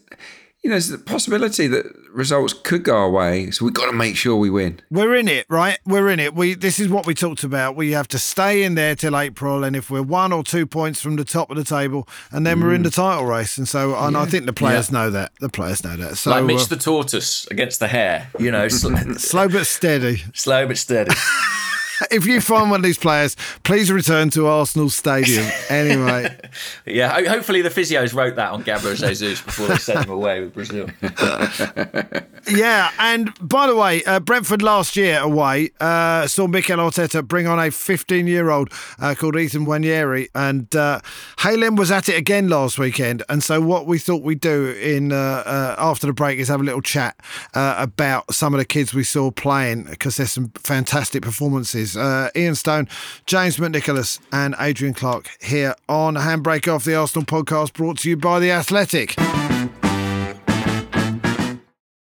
you 0.62 0.70
know, 0.70 0.74
there's 0.74 0.88
the 0.88 0.98
possibility 0.98 1.66
that 1.66 1.86
results 2.12 2.52
could 2.52 2.84
go 2.84 2.96
our 2.96 3.10
way. 3.10 3.50
So 3.50 3.64
we've 3.64 3.74
got 3.74 3.86
to 3.86 3.92
make 3.92 4.16
sure 4.16 4.36
we 4.36 4.48
win. 4.48 4.80
We're 4.90 5.16
in 5.16 5.26
it, 5.26 5.46
right? 5.48 5.78
We're 5.84 6.08
in 6.08 6.20
it. 6.20 6.34
We 6.34 6.54
this 6.54 6.78
is 6.78 6.88
what 6.88 7.04
we 7.04 7.14
talked 7.14 7.42
about. 7.42 7.74
We 7.74 7.90
have 7.92 8.06
to 8.08 8.18
stay 8.18 8.62
in 8.62 8.76
there 8.76 8.94
till 8.94 9.16
April, 9.16 9.64
and 9.64 9.74
if 9.74 9.90
we're 9.90 10.02
one 10.02 10.32
or 10.32 10.44
two 10.44 10.64
points 10.66 11.00
from 11.02 11.16
the 11.16 11.24
top 11.24 11.50
of 11.50 11.56
the 11.56 11.64
table, 11.64 12.08
and 12.30 12.46
then 12.46 12.60
we're 12.60 12.74
in 12.74 12.84
the 12.84 12.90
title 12.90 13.24
race. 13.26 13.58
And 13.58 13.66
so, 13.66 13.96
and 13.96 14.16
I 14.16 14.24
think 14.24 14.46
the 14.46 14.52
players 14.52 14.92
know 14.92 15.10
that. 15.10 15.32
The 15.40 15.48
players 15.48 15.82
know 15.82 15.96
that. 15.96 16.16
So 16.16 16.30
like 16.30 16.44
Mitch 16.44 16.62
uh, 16.62 16.66
the 16.66 16.76
tortoise 16.76 17.46
against 17.50 17.80
the 17.80 17.88
hare, 17.88 18.28
you 18.38 18.50
know, 18.52 18.68
sl- 18.68 18.96
slow 19.16 19.48
but 19.48 19.66
steady. 19.66 20.22
slow 20.32 20.66
but 20.68 20.78
steady. 20.78 21.10
if 22.10 22.26
you 22.26 22.40
find 22.40 22.70
one 22.70 22.80
of 22.80 22.84
these 22.84 22.98
players, 22.98 23.36
please 23.62 23.90
return 23.90 24.30
to 24.30 24.46
Arsenal 24.46 24.90
Stadium. 24.90 25.46
Anyway, 25.68 26.36
Yeah, 26.84 27.26
hopefully 27.28 27.62
the 27.62 27.70
physios 27.70 28.14
wrote 28.14 28.36
that 28.36 28.50
on 28.50 28.62
Gabriel 28.62 28.94
Jesus 28.96 29.40
before 29.40 29.68
they 29.68 29.76
sent 29.76 30.04
him 30.04 30.10
away 30.10 30.40
with 30.40 30.52
Brazil. 30.52 30.88
yeah. 32.50 32.90
And 32.98 33.32
by 33.40 33.66
the 33.68 33.76
way, 33.76 34.04
uh, 34.04 34.20
Brentford 34.20 34.60
last 34.60 34.96
year 34.96 35.18
away 35.20 35.70
uh, 35.80 36.26
saw 36.26 36.46
Mikel 36.46 36.78
Arteta 36.78 37.26
bring 37.26 37.46
on 37.46 37.58
a 37.58 37.68
15-year-old 37.68 38.70
uh, 38.98 39.14
called 39.14 39.36
Ethan 39.36 39.66
Nwaneri, 39.66 40.28
and 40.34 40.74
uh, 40.76 41.00
Hale 41.38 41.64
End 41.64 41.78
was 41.78 41.90
at 41.90 42.08
it 42.08 42.16
again 42.16 42.48
last 42.48 42.78
weekend. 42.78 43.22
And 43.28 43.42
so 43.42 43.60
what 43.60 43.86
we 43.86 43.98
thought 43.98 44.22
we'd 44.22 44.40
do 44.40 44.70
in 44.70 45.12
uh, 45.12 45.42
uh, 45.46 45.76
after 45.78 46.06
the 46.06 46.12
break 46.12 46.38
is 46.38 46.48
have 46.48 46.60
a 46.60 46.64
little 46.64 46.82
chat 46.82 47.16
uh, 47.54 47.76
about 47.78 48.34
some 48.34 48.52
of 48.52 48.58
the 48.58 48.64
kids 48.64 48.92
we 48.92 49.04
saw 49.04 49.30
playing 49.30 49.84
because 49.84 50.16
there's 50.16 50.32
some 50.32 50.50
fantastic 50.56 51.22
performances. 51.22 51.91
Uh, 51.96 52.30
Ian 52.36 52.54
Stone, 52.54 52.88
James 53.26 53.56
McNicholas, 53.56 54.20
and 54.32 54.54
Adrian 54.58 54.94
Clarke 54.94 55.28
here 55.40 55.74
on 55.88 56.14
Handbrake 56.14 56.72
Off 56.72 56.84
the 56.84 56.94
Arsenal 56.94 57.24
podcast, 57.24 57.72
brought 57.72 57.98
to 57.98 58.10
you 58.10 58.16
by 58.16 58.38
the 58.38 58.50
Athletic. 58.50 59.16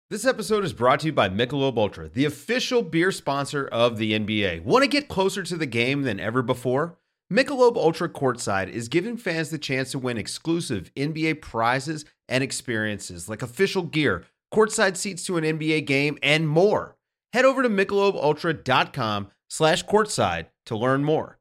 This 0.09 0.25
episode 0.25 0.65
is 0.65 0.73
brought 0.73 1.01
to 1.01 1.05
you 1.05 1.13
by 1.13 1.29
Michelob 1.29 1.77
Ultra, 1.77 2.09
the 2.09 2.25
official 2.25 2.81
beer 2.81 3.11
sponsor 3.11 3.67
of 3.67 3.97
the 3.97 4.13
NBA. 4.13 4.63
Want 4.63 4.81
to 4.81 4.89
get 4.89 5.07
closer 5.07 5.43
to 5.43 5.55
the 5.55 5.67
game 5.67 6.01
than 6.01 6.19
ever 6.19 6.41
before? 6.41 6.97
Michelob 7.31 7.77
Ultra 7.77 8.09
Courtside 8.09 8.69
is 8.69 8.87
giving 8.87 9.17
fans 9.17 9.51
the 9.51 9.59
chance 9.59 9.91
to 9.91 9.99
win 9.99 10.17
exclusive 10.17 10.91
NBA 10.95 11.41
prizes 11.41 12.05
and 12.27 12.43
experiences 12.43 13.29
like 13.29 13.43
official 13.43 13.83
gear, 13.83 14.25
courtside 14.51 14.97
seats 14.97 15.23
to 15.25 15.37
an 15.37 15.43
NBA 15.43 15.85
game, 15.85 16.17
and 16.23 16.49
more. 16.49 16.95
Head 17.33 17.45
over 17.45 17.61
to 17.61 17.69
michelobultra.com 17.69 19.27
slash 19.49 19.85
courtside 19.85 20.45
to 20.65 20.77
learn 20.77 21.03
more. 21.03 21.39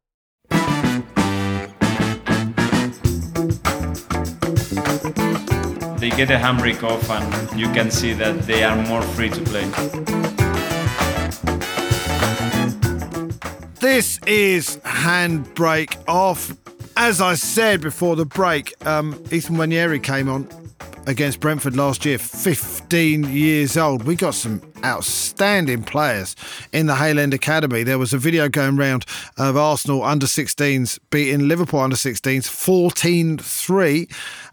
they 5.98 6.10
get 6.10 6.30
a 6.30 6.36
handbrake 6.36 6.82
off 6.84 7.10
and 7.10 7.58
you 7.60 7.66
can 7.72 7.90
see 7.90 8.12
that 8.12 8.40
they 8.42 8.62
are 8.62 8.76
more 8.86 9.02
free 9.02 9.28
to 9.28 9.40
play. 9.42 9.64
This 13.80 14.18
is 14.26 14.78
Handbrake 14.78 15.96
Off. 16.08 16.56
As 16.96 17.20
I 17.20 17.34
said 17.34 17.80
before 17.80 18.16
the 18.16 18.24
break, 18.24 18.74
um, 18.86 19.22
Ethan 19.30 19.56
Nwaneri 19.56 20.02
came 20.02 20.28
on 20.28 20.48
against 21.08 21.40
Brentford 21.40 21.74
last 21.74 22.04
year, 22.04 22.18
15 22.18 23.32
years 23.32 23.78
old. 23.78 24.04
We 24.04 24.14
got 24.14 24.34
some 24.34 24.60
outstanding 24.84 25.82
players 25.82 26.36
in 26.70 26.86
the 26.86 26.96
Hale 26.96 27.18
End 27.18 27.32
Academy. 27.32 27.82
There 27.82 27.98
was 27.98 28.12
a 28.12 28.18
video 28.18 28.50
going 28.50 28.76
round 28.76 29.06
of 29.38 29.56
Arsenal 29.56 30.02
under 30.02 30.26
16s 30.26 30.98
beating 31.10 31.48
Liverpool 31.48 31.80
under 31.80 31.96
16s 31.96 32.46
14 32.46 33.38
3. 33.38 34.08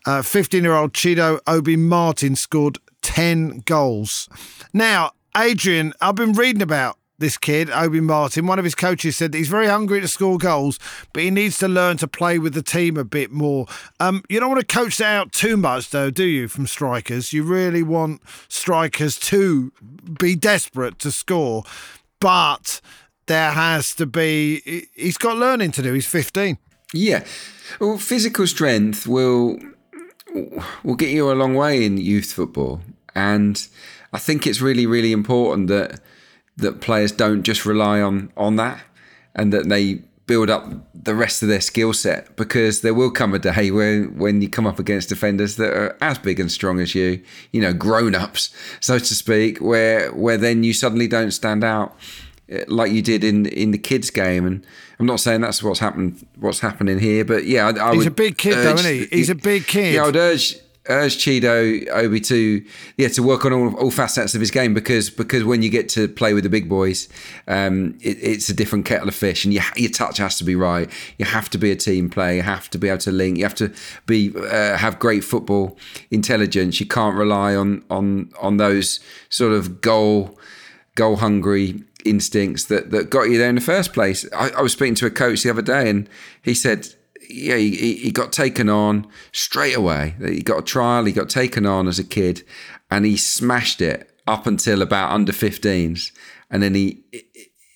Uh, 0.05 0.21
15 0.21 0.63
year 0.63 0.73
old 0.73 0.93
Chido 0.93 1.39
Obi 1.45 1.75
Martin 1.75 2.37
scored 2.37 2.77
10 3.01 3.63
goals. 3.65 4.29
Now, 4.73 5.11
Adrian, 5.35 5.93
I've 5.99 6.15
been 6.15 6.31
reading 6.31 6.61
about 6.61 6.97
this 7.17 7.37
kid, 7.37 7.69
Obi 7.69 7.99
Martin. 7.99 8.47
One 8.47 8.59
of 8.59 8.65
his 8.65 8.75
coaches 8.75 9.15
said 9.15 9.31
that 9.31 9.37
he's 9.37 9.47
very 9.47 9.67
hungry 9.67 10.01
to 10.01 10.07
score 10.07 10.37
goals, 10.37 10.79
but 11.13 11.23
he 11.23 11.31
needs 11.31 11.57
to 11.59 11.67
learn 11.67 11.97
to 11.97 12.07
play 12.07 12.39
with 12.39 12.53
the 12.53 12.61
team 12.61 12.97
a 12.97 13.03
bit 13.03 13.31
more. 13.31 13.67
Um, 13.99 14.23
you 14.29 14.39
don't 14.39 14.49
want 14.49 14.67
to 14.67 14.75
coach 14.75 14.97
that 14.97 15.15
out 15.15 15.31
too 15.31 15.57
much, 15.57 15.89
though, 15.89 16.09
do 16.09 16.25
you, 16.25 16.47
from 16.47 16.67
strikers? 16.67 17.33
You 17.33 17.43
really 17.43 17.83
want 17.83 18.21
strikers 18.47 19.17
to 19.19 19.71
be 20.19 20.35
desperate 20.35 20.99
to 20.99 21.11
score, 21.11 21.63
but 22.19 22.81
there 23.27 23.51
has 23.51 23.95
to 23.95 24.05
be, 24.05 24.87
he's 24.93 25.17
got 25.17 25.37
learning 25.37 25.71
to 25.71 25.81
do. 25.81 25.93
He's 25.93 26.07
15. 26.07 26.57
Yeah. 26.93 27.23
Well, 27.79 27.97
physical 27.97 28.47
strength 28.47 29.07
will 29.07 29.59
will 30.83 30.95
get 30.95 31.09
you 31.09 31.31
a 31.31 31.33
long 31.33 31.55
way 31.55 31.85
in 31.85 31.97
youth 31.97 32.33
football, 32.33 32.81
and 33.15 33.67
I 34.11 34.17
think 34.17 34.45
it's 34.45 34.61
really, 34.61 34.85
really 34.85 35.11
important 35.11 35.67
that 35.67 36.01
that 36.57 36.81
players 36.81 37.11
don't 37.11 37.43
just 37.43 37.65
rely 37.65 38.01
on 38.01 38.31
on 38.37 38.55
that, 38.57 38.81
and 39.35 39.51
that 39.53 39.69
they 39.69 40.01
build 40.27 40.49
up 40.49 40.65
the 40.95 41.13
rest 41.13 41.43
of 41.43 41.49
their 41.49 41.61
skill 41.61 41.93
set 41.93 42.35
because 42.35 42.81
there 42.81 42.95
will 42.95 43.11
come 43.11 43.35
a 43.35 43.37
day 43.39 43.69
where 43.69 44.05
when 44.05 44.41
you 44.41 44.49
come 44.49 44.65
up 44.65 44.79
against 44.79 45.07
defenders 45.09 45.55
that 45.57 45.71
are 45.71 45.95
as 46.01 46.17
big 46.17 46.39
and 46.39 46.51
strong 46.51 46.79
as 46.79 46.95
you, 46.95 47.21
you 47.51 47.61
know, 47.61 47.71
grown 47.73 48.15
ups, 48.15 48.49
so 48.79 48.97
to 48.97 49.13
speak, 49.13 49.59
where 49.59 50.11
where 50.13 50.37
then 50.37 50.63
you 50.63 50.73
suddenly 50.73 51.07
don't 51.07 51.29
stand 51.31 51.63
out 51.63 51.95
eh, 52.49 52.63
like 52.67 52.91
you 52.91 53.03
did 53.03 53.23
in 53.23 53.45
in 53.47 53.69
the 53.71 53.77
kids 53.77 54.09
game 54.09 54.47
and 54.47 54.65
I'm 54.99 55.05
not 55.05 55.19
saying 55.19 55.41
that's 55.41 55.61
what's 55.61 55.79
happened 55.79 56.25
what's 56.39 56.61
happening 56.61 56.97
here 56.99 57.23
but 57.25 57.45
yeah 57.45 57.67
I, 57.67 57.89
I 57.89 57.91
He's 57.91 57.97
would 57.99 58.07
a 58.07 58.11
big 58.11 58.37
kid, 58.37 58.55
though, 58.55 58.73
isn't 58.73 58.91
he? 58.91 59.05
He's 59.15 59.29
a 59.29 59.35
big 59.35 59.67
kid. 59.67 59.93
yeah 59.93 60.05
I'd 60.05 60.15
urge 60.15 60.55
urge 60.89 61.17
Chido 61.17 61.87
Obi 61.89 62.19
to 62.21 62.63
yeah 62.97 63.07
to 63.09 63.23
work 63.23 63.45
on 63.45 63.53
all, 63.53 63.75
all 63.75 63.91
facets 63.91 64.35
of 64.35 64.41
his 64.41 64.51
game 64.51 64.73
because 64.73 65.09
because 65.09 65.43
when 65.43 65.61
you 65.61 65.69
get 65.69 65.89
to 65.89 66.07
play 66.07 66.33
with 66.33 66.43
the 66.43 66.49
big 66.49 66.69
boys 66.69 67.09
um 67.47 67.97
it, 68.01 68.17
it's 68.21 68.49
a 68.49 68.53
different 68.53 68.85
kettle 68.85 69.07
of 69.07 69.15
fish 69.15 69.45
and 69.45 69.53
your, 69.53 69.63
your 69.75 69.91
touch 69.91 70.17
has 70.17 70.37
to 70.37 70.43
be 70.43 70.55
right. 70.55 70.89
You 71.17 71.25
have 71.25 71.49
to 71.51 71.57
be 71.57 71.71
a 71.71 71.75
team 71.75 72.09
player. 72.09 72.35
You 72.35 72.41
have 72.43 72.69
to 72.71 72.77
be 72.77 72.89
able 72.89 72.99
to 72.99 73.11
link. 73.11 73.37
You 73.37 73.43
have 73.43 73.55
to 73.55 73.73
be 74.05 74.33
uh, 74.35 74.77
have 74.77 74.99
great 74.99 75.23
football 75.23 75.77
intelligence. 76.11 76.79
You 76.79 76.85
can't 76.85 77.15
rely 77.15 77.55
on 77.55 77.83
on 77.89 78.31
on 78.41 78.57
those 78.57 78.99
sort 79.29 79.53
of 79.53 79.81
goal 79.81 80.37
goal 80.95 81.17
hungry 81.17 81.83
instincts 82.05 82.65
that, 82.65 82.91
that 82.91 83.09
got 83.09 83.23
you 83.23 83.37
there 83.37 83.49
in 83.49 83.55
the 83.55 83.61
first 83.61 83.93
place. 83.93 84.25
I, 84.33 84.49
I 84.51 84.61
was 84.61 84.71
speaking 84.71 84.95
to 84.95 85.05
a 85.05 85.11
coach 85.11 85.43
the 85.43 85.49
other 85.49 85.61
day, 85.61 85.89
and 85.89 86.07
he 86.41 86.53
said, 86.53 86.87
yeah, 87.29 87.57
he, 87.57 87.95
he 87.95 88.11
got 88.11 88.31
taken 88.31 88.69
on 88.69 89.07
straight 89.31 89.75
away. 89.75 90.15
He 90.19 90.41
got 90.41 90.59
a 90.59 90.63
trial, 90.63 91.05
he 91.05 91.11
got 91.11 91.29
taken 91.29 91.65
on 91.65 91.87
as 91.87 91.99
a 91.99 92.03
kid, 92.03 92.43
and 92.89 93.05
he 93.05 93.17
smashed 93.17 93.81
it 93.81 94.11
up 94.27 94.47
until 94.47 94.81
about 94.81 95.11
under 95.11 95.31
15s, 95.31 96.11
and 96.49 96.63
then 96.63 96.73
he 96.73 97.03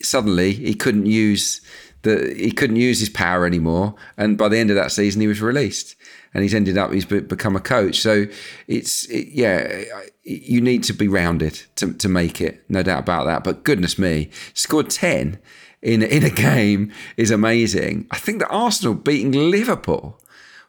suddenly 0.02 0.54
he 0.54 0.74
couldn't 0.74 1.06
use 1.06 1.62
the 2.02 2.34
he 2.36 2.52
couldn't 2.52 2.78
use 2.78 3.00
his 3.00 3.10
power 3.10 3.46
anymore, 3.46 3.96
and 4.18 4.38
by 4.38 4.48
the 4.48 4.58
end 4.58 4.70
of 4.70 4.76
that 4.76 4.92
season, 4.92 5.22
he 5.22 5.28
was 5.28 5.42
released 5.42 5.96
and 6.34 6.44
he's 6.44 6.54
ended 6.54 6.78
up 6.78 6.92
he's 6.92 7.06
become 7.06 7.56
a 7.56 7.60
coach. 7.60 8.00
So 8.00 8.26
it's 8.68 9.06
it, 9.06 9.30
yeah, 9.30 9.84
you 10.24 10.62
need 10.62 10.84
to 10.84 10.94
be 10.94 11.08
rounded 11.08 11.62
to 11.76 11.94
to 11.94 12.10
make 12.10 12.42
it, 12.42 12.64
no 12.70 12.84
doubt 12.84 13.00
about 13.00 13.26
that. 13.26 13.44
But 13.44 13.64
goodness 13.64 13.98
me, 13.98 14.30
scored 14.54 14.90
ten 14.90 15.40
in 15.82 16.02
in 16.02 16.24
a 16.24 16.30
game 16.30 16.92
is 17.18 17.32
amazing. 17.32 18.08
I 18.12 18.18
think 18.18 18.40
that 18.40 18.50
Arsenal 18.50 18.94
beating 18.94 19.32
Liverpool. 19.32 20.20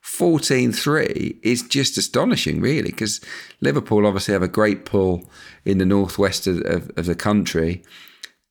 14-3 0.02 1.36
is 1.42 1.62
just 1.62 1.98
astonishing 1.98 2.62
really 2.62 2.90
because 2.90 3.20
liverpool 3.60 4.06
obviously 4.06 4.32
have 4.32 4.42
a 4.42 4.48
great 4.48 4.86
pull 4.86 5.30
in 5.66 5.76
the 5.76 5.84
northwest 5.84 6.46
of, 6.46 6.62
of, 6.62 6.90
of 6.96 7.04
the 7.04 7.14
country 7.14 7.82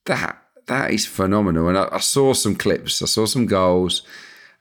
that 0.05 0.39
that 0.67 0.91
is 0.91 1.07
phenomenal 1.07 1.67
and 1.67 1.75
I, 1.75 1.89
I 1.91 1.99
saw 2.01 2.33
some 2.33 2.55
clips 2.55 3.01
i 3.01 3.07
saw 3.07 3.25
some 3.25 3.47
goals 3.47 4.03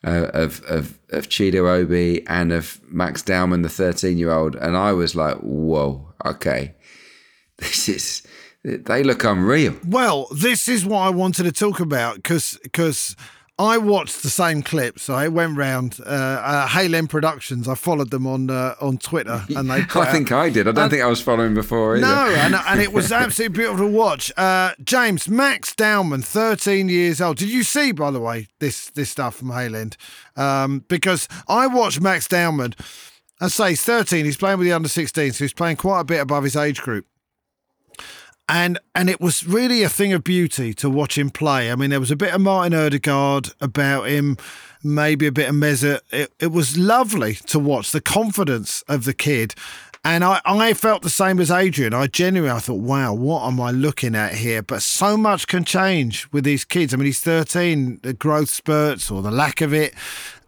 uh, 0.05 0.31
of 0.33 0.63
of 0.65 0.99
of 1.11 1.29
Obi 1.41 2.27
and 2.27 2.53
of 2.53 2.81
Max 2.89 3.23
Dowman, 3.23 3.63
the 3.63 3.69
thirteen 3.69 4.19
year 4.19 4.31
old, 4.31 4.55
and 4.57 4.77
I 4.77 4.93
was 4.93 5.17
like, 5.17 5.37
"Whoa, 5.39 6.15
okay, 6.25 6.75
this 7.59 7.89
is." 7.89 8.23
They 8.77 9.03
look 9.03 9.25
unreal. 9.25 9.75
Well, 9.87 10.29
this 10.35 10.69
is 10.69 10.85
what 10.85 11.01
I 11.01 11.11
wanted 11.11 11.45
to 11.45 11.53
talk 11.53 11.81
about 11.81 12.17
because 12.17 12.59
because 12.63 13.17
I 13.61 13.77
watched 13.77 14.23
the 14.23 14.31
same 14.31 14.63
clips. 14.63 15.11
I 15.11 15.27
went 15.27 15.57
round 15.57 15.99
uh, 16.07 16.11
uh, 16.11 16.69
Hale 16.69 16.95
End 16.95 17.11
Productions. 17.11 17.67
I 17.67 17.75
followed 17.75 18.11
them 18.11 18.25
on 18.25 18.51
uh, 18.51 18.77
on 18.81 18.99
Twitter, 18.99 19.45
and 19.49 19.69
they. 19.69 19.85
I 19.95 20.13
think 20.13 20.31
I 20.31 20.49
did. 20.49 20.69
I 20.69 20.73
don't 20.73 20.85
and, 20.85 20.91
think 20.93 21.03
I 21.03 21.09
was 21.09 21.21
following 21.21 21.55
before 21.55 21.97
either. 21.97 22.07
No, 22.07 22.27
and, 22.37 22.55
and 22.67 22.81
it 22.81 22.93
was 22.93 23.11
absolutely 23.11 23.57
beautiful 23.57 23.87
to 23.87 23.93
watch. 23.93 24.31
Uh, 24.37 24.73
James 24.85 25.29
Max 25.29 25.75
Dowman, 25.75 26.23
thirteen 26.23 26.89
years 26.89 27.21
old. 27.21 27.39
Did 27.39 27.49
you 27.49 27.65
see, 27.65 27.91
by 27.91 28.13
the 28.13 28.21
way, 28.21 28.47
this 28.61 28.91
this 28.91 29.11
stuff 29.11 29.35
from 29.35 29.51
Hale 29.51 29.75
End? 29.75 29.97
Um, 30.37 30.85
because 30.87 31.27
I 31.49 31.67
watched 31.67 32.01
Max 32.01 32.29
Dowman. 32.29 32.77
I 33.41 33.49
say 33.49 33.71
he's 33.71 33.83
thirteen. 33.83 34.25
He's 34.25 34.37
playing 34.37 34.59
with 34.59 34.67
the 34.67 34.73
under 34.73 34.89
16, 34.89 35.33
so 35.33 35.45
he's 35.45 35.53
playing 35.53 35.77
quite 35.79 36.01
a 36.01 36.05
bit 36.05 36.21
above 36.21 36.45
his 36.45 36.55
age 36.55 36.81
group 36.81 37.07
and 38.49 38.79
and 38.95 39.11
it 39.11 39.21
was 39.21 39.47
really 39.47 39.83
a 39.83 39.89
thing 39.89 40.13
of 40.13 40.25
beauty 40.25 40.73
to 40.75 40.89
watch 40.89 41.19
him 41.19 41.31
play. 41.31 41.71
I 41.71 41.77
mean, 41.77 41.91
there 41.91 42.01
was 42.01 42.11
a 42.11 42.17
bit 42.17 42.35
of 42.35 42.41
Martin 42.41 42.73
Ødegaard 42.73 43.53
about 43.61 44.09
him, 44.09 44.37
maybe 44.83 45.27
a 45.27 45.33
bit 45.33 45.49
of 45.49 45.55
Mesut. 45.55 46.01
It, 46.11 46.33
it 46.41 46.53
was 46.53 46.79
lovely 46.79 47.35
to 47.35 47.59
watch 47.59 47.91
the 47.91 48.01
confidence 48.01 48.83
of 48.89 49.05
the 49.05 49.15
kid. 49.15 49.55
And 50.05 50.25
I, 50.25 50.41
I 50.47 50.75
felt 50.75 51.03
the 51.03 51.11
same 51.11 51.41
as 51.41 51.51
Adrian. 51.51 51.93
I 51.93 52.07
genuinely 52.07 52.57
I 52.57 52.61
thought, 52.61 52.81
wow, 52.81 53.13
what 53.13 53.47
am 53.47 53.61
I 53.61 53.73
looking 53.73 54.15
at 54.15 54.35
here? 54.35 54.63
But 54.63 54.83
so 54.83 55.17
much 55.17 55.49
can 55.49 55.65
change 55.65 56.31
with 56.33 56.45
these 56.45 56.65
kids. 56.65 56.95
I 56.95 56.97
mean, 56.97 57.07
he's 57.07 57.21
13, 57.21 58.01
the 58.03 58.15
growth 58.15 58.49
spurts 58.49 59.11
or 59.11 59.23
the 59.23 59.33
lack 59.33 59.61
of 59.61 59.75
it. 59.75 59.95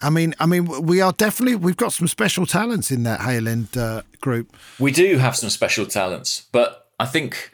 I 0.00 0.08
mean, 0.08 0.34
I 0.40 0.46
mean, 0.46 0.66
we 0.66 1.00
are 1.02 1.12
definitely 1.12 1.56
we've 1.56 1.76
got 1.76 1.92
some 1.92 2.08
special 2.08 2.46
talents 2.46 2.90
in 2.90 3.02
that 3.02 3.20
Hale 3.20 3.48
End 3.48 3.76
uh, 3.76 4.02
group. 4.20 4.56
We 4.78 4.92
do 4.92 5.18
have 5.18 5.36
some 5.36 5.50
special 5.50 5.84
talents, 5.84 6.46
but 6.52 6.88
I 6.98 7.04
think 7.04 7.50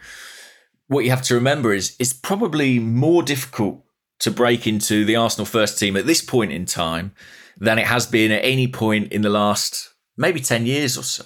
what 0.88 1.04
you 1.04 1.10
have 1.10 1.22
to 1.22 1.34
remember 1.34 1.72
is 1.72 1.96
it's 1.98 2.12
probably 2.12 2.78
more 2.78 3.22
difficult 3.22 3.82
to 4.20 4.30
break 4.30 4.66
into 4.66 5.04
the 5.04 5.16
Arsenal 5.16 5.46
first 5.46 5.78
team 5.78 5.96
at 5.96 6.06
this 6.06 6.22
point 6.22 6.52
in 6.52 6.64
time 6.64 7.12
than 7.58 7.78
it 7.78 7.86
has 7.86 8.06
been 8.06 8.30
at 8.30 8.44
any 8.44 8.68
point 8.68 9.12
in 9.12 9.22
the 9.22 9.30
last 9.30 9.94
maybe 10.16 10.40
10 10.40 10.66
years 10.66 10.96
or 10.96 11.02
so. 11.02 11.24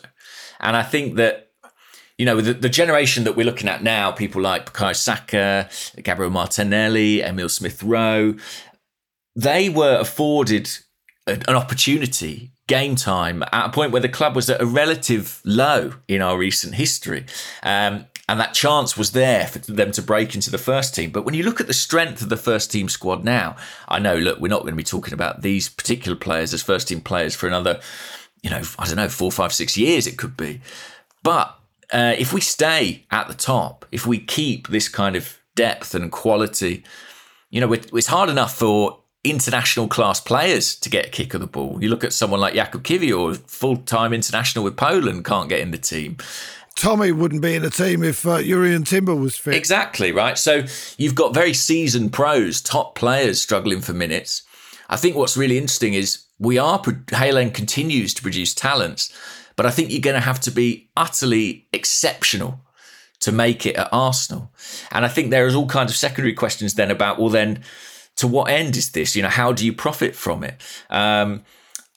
And 0.61 0.77
I 0.77 0.83
think 0.83 1.16
that 1.16 1.51
you 2.18 2.27
know, 2.27 2.38
the, 2.38 2.53
the, 2.53 2.68
generation 2.68 3.25
that 3.25 3.35
we're 3.35 3.46
looking 3.46 3.66
at 3.66 3.83
now, 3.83 4.12
people 4.12 4.42
like 4.42 4.70
Bukayo 4.70 4.94
Saka, 4.94 5.70
Gabriel 6.03 6.31
Martinelli, 6.31 7.23
Emil 7.23 7.49
Smith 7.49 7.83
Rowe, 7.83 8.35
they 9.35 9.70
were 9.70 9.96
afforded 9.99 10.68
an 11.27 11.57
opportunity, 11.57 12.53
game 12.66 12.94
time, 12.94 13.42
at 13.53 13.66
a 13.66 13.68
point 13.70 13.92
where 13.92 14.03
the 14.03 14.09
club 14.09 14.37
was 14.37 14.51
at 14.51 14.61
a 14.61 14.66
relative 14.66 15.40
low 15.46 15.94
in 16.09 16.20
our 16.20 16.37
recent 16.37 16.75
history. 16.75 17.25
Um, 17.62 18.05
and 18.30 18.38
that 18.38 18.54
chance 18.54 18.96
was 18.96 19.10
there 19.10 19.48
for 19.48 19.58
them 19.58 19.90
to 19.90 20.00
break 20.00 20.36
into 20.36 20.52
the 20.52 20.56
first 20.56 20.94
team. 20.94 21.10
But 21.10 21.24
when 21.24 21.34
you 21.34 21.42
look 21.42 21.60
at 21.60 21.66
the 21.66 21.74
strength 21.74 22.22
of 22.22 22.28
the 22.28 22.36
first 22.36 22.70
team 22.70 22.88
squad 22.88 23.24
now, 23.24 23.56
I 23.88 23.98
know, 23.98 24.14
look, 24.14 24.38
we're 24.38 24.46
not 24.46 24.60
going 24.60 24.70
to 24.70 24.76
be 24.76 24.84
talking 24.84 25.12
about 25.12 25.42
these 25.42 25.68
particular 25.68 26.16
players 26.16 26.54
as 26.54 26.62
first 26.62 26.86
team 26.86 27.00
players 27.00 27.34
for 27.34 27.48
another, 27.48 27.80
you 28.40 28.48
know, 28.48 28.62
I 28.78 28.86
don't 28.86 28.94
know, 28.94 29.08
four, 29.08 29.32
five, 29.32 29.52
six 29.52 29.76
years 29.76 30.06
it 30.06 30.16
could 30.16 30.36
be. 30.36 30.60
But 31.24 31.58
uh, 31.92 32.14
if 32.16 32.32
we 32.32 32.40
stay 32.40 33.04
at 33.10 33.26
the 33.26 33.34
top, 33.34 33.84
if 33.90 34.06
we 34.06 34.20
keep 34.20 34.68
this 34.68 34.88
kind 34.88 35.16
of 35.16 35.40
depth 35.56 35.92
and 35.96 36.12
quality, 36.12 36.84
you 37.50 37.60
know, 37.60 37.72
it's 37.72 38.06
hard 38.06 38.30
enough 38.30 38.54
for 38.54 39.00
international 39.24 39.88
class 39.88 40.20
players 40.20 40.76
to 40.76 40.88
get 40.88 41.06
a 41.06 41.10
kick 41.10 41.34
of 41.34 41.40
the 41.40 41.48
ball. 41.48 41.78
You 41.82 41.88
look 41.88 42.04
at 42.04 42.12
someone 42.12 42.38
like 42.38 42.54
Jakub 42.54 42.82
Kiwior, 42.82 43.36
full 43.48 43.78
time 43.78 44.12
international 44.12 44.62
with 44.62 44.76
Poland, 44.76 45.24
can't 45.24 45.48
get 45.48 45.58
in 45.58 45.72
the 45.72 45.78
team. 45.78 46.16
Tommy 46.80 47.12
wouldn't 47.12 47.42
be 47.42 47.54
in 47.54 47.60
the 47.60 47.68
team 47.68 48.02
if 48.02 48.26
uh, 48.26 48.38
Jurrien 48.38 48.86
Timber 48.86 49.14
was 49.14 49.36
fit. 49.36 49.54
Exactly, 49.54 50.12
right? 50.12 50.38
So 50.38 50.64
you've 50.96 51.14
got 51.14 51.34
very 51.34 51.52
seasoned 51.52 52.14
pros, 52.14 52.62
top 52.62 52.94
players 52.94 53.38
struggling 53.38 53.82
for 53.82 53.92
minutes. 53.92 54.44
I 54.88 54.96
think 54.96 55.14
what's 55.14 55.36
really 55.36 55.58
interesting 55.58 55.92
is 55.92 56.24
we 56.38 56.56
are, 56.56 56.82
Hale 57.10 57.36
End 57.36 57.52
continues 57.52 58.14
to 58.14 58.22
produce 58.22 58.54
talents, 58.54 59.12
but 59.56 59.66
I 59.66 59.70
think 59.70 59.90
you're 59.90 60.00
going 60.00 60.14
to 60.14 60.24
have 60.24 60.40
to 60.40 60.50
be 60.50 60.88
utterly 60.96 61.68
exceptional 61.74 62.64
to 63.20 63.30
make 63.30 63.66
it 63.66 63.76
at 63.76 63.90
Arsenal. 63.92 64.50
And 64.90 65.04
I 65.04 65.08
think 65.08 65.28
there 65.28 65.46
is 65.46 65.54
all 65.54 65.66
kinds 65.66 65.90
of 65.90 65.98
secondary 65.98 66.32
questions 66.32 66.76
then 66.76 66.90
about, 66.90 67.18
well, 67.18 67.28
then 67.28 67.62
to 68.16 68.26
what 68.26 68.50
end 68.50 68.74
is 68.74 68.92
this? 68.92 69.14
You 69.14 69.22
know, 69.22 69.28
how 69.28 69.52
do 69.52 69.66
you 69.66 69.74
profit 69.74 70.16
from 70.16 70.42
it? 70.42 70.62
Um, 70.88 71.44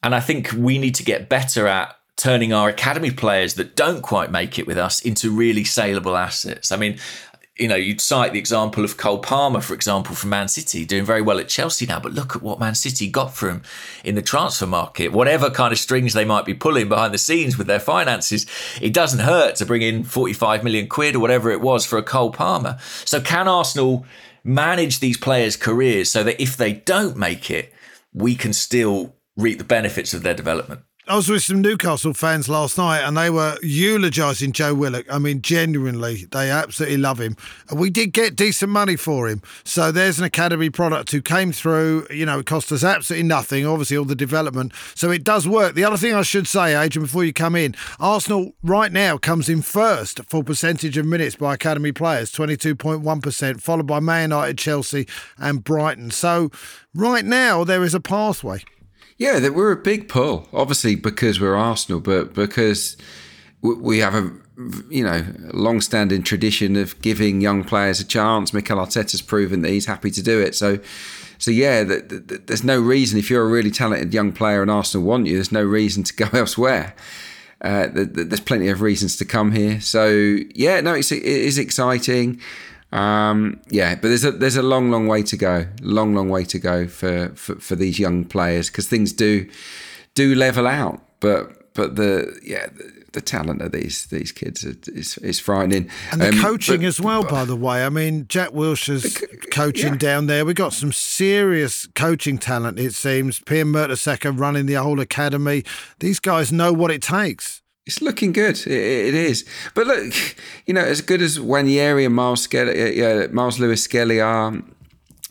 and 0.03 0.13
I 0.13 0.19
think 0.19 0.51
we 0.51 0.77
need 0.77 0.95
to 0.95 1.05
get 1.05 1.29
better 1.29 1.67
at 1.67 1.95
turning 2.23 2.53
our 2.53 2.69
academy 2.69 3.11
players 3.11 3.55
that 3.55 3.75
don't 3.75 4.01
quite 4.01 4.31
make 4.31 4.57
it 4.57 4.65
with 4.65 4.77
us 4.77 5.01
into 5.01 5.29
really 5.29 5.65
saleable 5.65 6.15
assets. 6.15 6.71
I 6.71 6.77
mean, 6.77 6.97
you 7.59 7.67
know, 7.67 7.75
you'd 7.75 7.99
cite 7.99 8.31
the 8.31 8.39
example 8.39 8.85
of 8.85 8.95
Cole 8.95 9.19
Palmer, 9.19 9.59
for 9.59 9.73
example, 9.73 10.15
from 10.15 10.29
Man 10.29 10.47
City, 10.47 10.85
doing 10.85 11.03
very 11.03 11.21
well 11.21 11.37
at 11.37 11.49
Chelsea 11.49 11.85
now. 11.85 11.99
But 11.99 12.13
look 12.13 12.33
at 12.33 12.41
what 12.41 12.61
Man 12.61 12.75
City 12.75 13.09
got 13.09 13.33
for 13.35 13.49
him 13.49 13.61
in 14.05 14.15
the 14.15 14.21
transfer 14.21 14.65
market. 14.65 15.11
Whatever 15.11 15.49
kind 15.49 15.73
of 15.73 15.77
strings 15.77 16.13
they 16.13 16.23
might 16.23 16.45
be 16.45 16.53
pulling 16.53 16.87
behind 16.87 17.13
the 17.13 17.17
scenes 17.17 17.57
with 17.57 17.67
their 17.67 17.77
finances, 17.77 18.45
it 18.81 18.93
doesn't 18.93 19.19
hurt 19.19 19.57
to 19.57 19.65
bring 19.65 19.81
in 19.81 20.05
45 20.05 20.63
million 20.63 20.87
quid 20.87 21.17
or 21.17 21.19
whatever 21.19 21.51
it 21.51 21.59
was 21.59 21.85
for 21.85 21.97
a 21.97 22.03
Cole 22.03 22.31
Palmer. 22.31 22.77
So, 23.03 23.19
can 23.19 23.49
Arsenal 23.49 24.05
manage 24.45 25.01
these 25.01 25.17
players' 25.17 25.57
careers 25.57 26.09
so 26.09 26.23
that 26.23 26.41
if 26.41 26.55
they 26.55 26.71
don't 26.71 27.17
make 27.17 27.51
it, 27.51 27.73
we 28.13 28.35
can 28.35 28.53
still 28.53 29.13
reap 29.35 29.57
the 29.57 29.65
benefits 29.65 30.13
of 30.13 30.23
their 30.23 30.33
development? 30.33 30.83
I 31.05 31.17
was 31.17 31.27
with 31.27 31.43
some 31.43 31.61
Newcastle 31.61 32.13
fans 32.13 32.47
last 32.47 32.77
night 32.77 33.01
and 33.01 33.17
they 33.17 33.29
were 33.29 33.57
eulogising 33.61 34.53
Joe 34.53 34.73
Willock. 34.73 35.05
I 35.11 35.19
mean, 35.19 35.41
genuinely, 35.41 36.27
they 36.31 36.49
absolutely 36.49 36.95
love 36.95 37.19
him. 37.19 37.35
And 37.69 37.77
we 37.77 37.89
did 37.89 38.13
get 38.13 38.37
decent 38.37 38.71
money 38.71 38.95
for 38.95 39.27
him. 39.27 39.41
So 39.65 39.91
there's 39.91 40.17
an 40.17 40.23
Academy 40.23 40.69
product 40.69 41.11
who 41.11 41.21
came 41.21 41.51
through. 41.51 42.07
You 42.09 42.25
know, 42.25 42.39
it 42.39 42.45
cost 42.45 42.71
us 42.71 42.85
absolutely 42.85 43.27
nothing, 43.27 43.65
obviously, 43.65 43.97
all 43.97 44.05
the 44.05 44.15
development. 44.15 44.71
So 44.95 45.11
it 45.11 45.25
does 45.25 45.45
work. 45.45 45.75
The 45.75 45.83
other 45.83 45.97
thing 45.97 46.13
I 46.13 46.21
should 46.21 46.47
say, 46.47 46.73
Adrian, 46.73 47.05
before 47.05 47.25
you 47.25 47.33
come 47.33 47.57
in, 47.57 47.75
Arsenal 47.99 48.53
right 48.63 48.91
now 48.91 49.17
comes 49.17 49.49
in 49.49 49.61
first 49.61 50.21
for 50.29 50.41
percentage 50.41 50.97
of 50.97 51.05
minutes 51.05 51.35
by 51.35 51.55
Academy 51.55 51.91
players, 51.91 52.31
22.1%, 52.31 53.59
followed 53.59 53.87
by 53.87 53.99
Man 53.99 54.29
United, 54.29 54.57
Chelsea, 54.57 55.05
and 55.37 55.65
Brighton. 55.65 56.11
So 56.11 56.49
right 56.95 57.25
now, 57.25 57.65
there 57.65 57.83
is 57.83 57.93
a 57.93 57.99
pathway. 57.99 58.63
Yeah, 59.17 59.39
that 59.39 59.53
we're 59.53 59.71
a 59.71 59.77
big 59.77 60.09
pull, 60.09 60.47
obviously 60.53 60.95
because 60.95 61.39
we're 61.39 61.55
Arsenal, 61.55 61.99
but 61.99 62.33
because 62.33 62.97
we 63.61 63.99
have 63.99 64.15
a 64.15 64.31
you 64.89 65.03
know 65.03 65.25
long-standing 65.53 66.21
tradition 66.23 66.75
of 66.75 66.99
giving 67.01 67.41
young 67.41 67.63
players 67.63 67.99
a 67.99 68.05
chance. 68.05 68.53
Mikel 68.53 68.77
Arteta's 68.77 69.21
proven 69.21 69.61
that 69.61 69.69
he's 69.69 69.85
happy 69.85 70.11
to 70.11 70.21
do 70.21 70.39
it. 70.39 70.55
So, 70.55 70.79
so 71.37 71.51
yeah, 71.51 71.83
the, 71.83 72.41
there's 72.45 72.63
no 72.63 72.79
reason 72.79 73.17
if 73.17 73.29
you're 73.29 73.45
a 73.45 73.49
really 73.49 73.71
talented 73.71 74.13
young 74.13 74.31
player 74.31 74.61
and 74.61 74.69
Arsenal 74.69 75.05
want 75.07 75.27
you, 75.27 75.35
there's 75.35 75.51
no 75.51 75.63
reason 75.63 76.03
to 76.03 76.13
go 76.13 76.29
elsewhere. 76.33 76.93
Uh, 77.61 77.87
there's 77.93 78.41
plenty 78.41 78.67
of 78.67 78.81
reasons 78.81 79.15
to 79.15 79.25
come 79.25 79.53
here. 79.53 79.79
So 79.79 80.37
yeah, 80.53 80.81
no, 80.81 80.93
it's, 80.95 81.11
it 81.11 81.23
is 81.23 81.57
exciting. 81.57 82.41
Um, 82.93 83.59
yeah, 83.69 83.95
but 83.95 84.09
there's 84.09 84.23
a 84.23 84.31
there's 84.31 84.55
a 84.55 84.61
long, 84.61 84.91
long 84.91 85.07
way 85.07 85.23
to 85.23 85.35
go. 85.35 85.65
Long, 85.81 86.13
long 86.13 86.29
way 86.29 86.43
to 86.45 86.59
go 86.59 86.87
for 86.87 87.29
for, 87.35 87.55
for 87.55 87.75
these 87.75 87.97
young 87.99 88.23
players 88.23 88.69
because 88.69 88.87
things 88.87 89.11
do 89.11 89.49
do 90.13 90.35
level 90.35 90.67
out. 90.67 91.01
But 91.19 91.73
but 91.73 91.95
the 91.95 92.39
yeah 92.43 92.67
the, 92.67 93.03
the 93.13 93.21
talent 93.21 93.63
of 93.63 93.71
these 93.71 94.05
these 94.05 94.31
kids 94.31 94.63
is 94.63 95.17
is 95.17 95.39
frightening. 95.39 95.89
And 96.11 96.21
the 96.21 96.29
Um, 96.29 96.39
coaching 96.39 96.81
but- 96.81 96.87
as 96.87 97.01
well, 97.01 97.23
by 97.23 97.45
the 97.45 97.55
way. 97.55 97.83
I 97.83 97.89
mean, 97.89 98.25
Jack 98.29 98.49
Wilshere's 98.51 99.17
coaching 99.51 99.93
yeah. 99.93 99.97
down 99.97 100.27
there. 100.27 100.45
We've 100.45 100.55
got 100.55 100.73
some 100.73 100.91
serious 100.91 101.87
coaching 101.95 102.37
talent, 102.37 102.77
it 102.77 102.93
seems. 102.93 103.39
Per 103.39 103.63
Mertesacker 103.63 104.37
running 104.39 104.67
the 104.67 104.75
whole 104.75 104.99
academy. 104.99 105.63
These 105.99 106.19
guys 106.19 106.51
know 106.51 106.71
what 106.71 106.91
it 106.91 107.01
takes. 107.01 107.62
It's 107.85 108.01
looking 108.01 108.31
good. 108.31 108.57
It, 108.65 108.71
it 108.71 109.13
is. 109.13 109.45
But 109.73 109.87
look, 109.87 110.13
you 110.65 110.73
know, 110.73 110.81
as 110.81 111.01
good 111.01 111.21
as 111.21 111.37
Nwaneri 111.37 112.05
and 112.05 112.15
Myles 112.15 112.41
Skelly, 112.41 112.97
yeah, 112.97 113.27
Myles 113.27 113.59
Lewis 113.59 113.83
Skelly 113.83 114.21
are, 114.21 114.53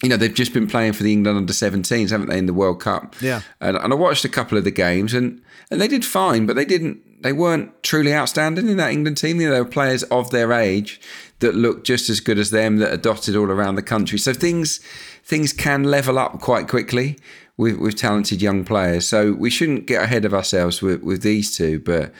you 0.02 0.08
know, 0.08 0.16
they've 0.16 0.34
just 0.34 0.52
been 0.52 0.66
playing 0.66 0.92
for 0.92 1.02
the 1.02 1.12
England 1.12 1.38
under 1.38 1.52
17s, 1.52 2.10
haven't 2.10 2.28
they, 2.28 2.38
in 2.38 2.46
the 2.46 2.54
World 2.54 2.80
Cup? 2.80 3.14
Yeah. 3.20 3.42
And, 3.60 3.76
and 3.76 3.92
I 3.92 3.96
watched 3.96 4.24
a 4.24 4.28
couple 4.28 4.58
of 4.58 4.64
the 4.64 4.70
games, 4.70 5.14
and 5.14 5.40
and 5.70 5.80
they 5.80 5.88
did 5.88 6.04
fine, 6.04 6.44
but 6.44 6.54
they 6.54 6.66
didn't. 6.66 7.22
They 7.22 7.32
weren't 7.32 7.82
truly 7.84 8.12
outstanding 8.12 8.68
in 8.68 8.76
that 8.78 8.90
England 8.90 9.16
team. 9.16 9.40
You 9.40 9.48
know, 9.48 9.54
they 9.54 9.60
were 9.60 9.68
players 9.68 10.02
of 10.04 10.30
their 10.30 10.52
age 10.52 11.00
that 11.38 11.54
looked 11.54 11.86
just 11.86 12.10
as 12.10 12.20
good 12.20 12.38
as 12.38 12.50
them 12.50 12.78
that 12.78 12.92
are 12.92 12.96
dotted 12.96 13.36
all 13.36 13.50
around 13.50 13.76
the 13.76 13.82
country. 13.82 14.18
So 14.18 14.34
things 14.34 14.80
things 15.24 15.52
can 15.52 15.84
level 15.84 16.18
up 16.18 16.40
quite 16.40 16.68
quickly 16.68 17.16
with, 17.56 17.76
with 17.78 17.96
talented 17.96 18.42
young 18.42 18.64
players. 18.64 19.06
So 19.06 19.32
we 19.32 19.50
shouldn't 19.50 19.86
get 19.86 20.02
ahead 20.02 20.24
of 20.24 20.34
ourselves 20.34 20.82
with, 20.82 21.02
with 21.02 21.22
these 21.22 21.56
two, 21.56 21.80
but. 21.80 22.12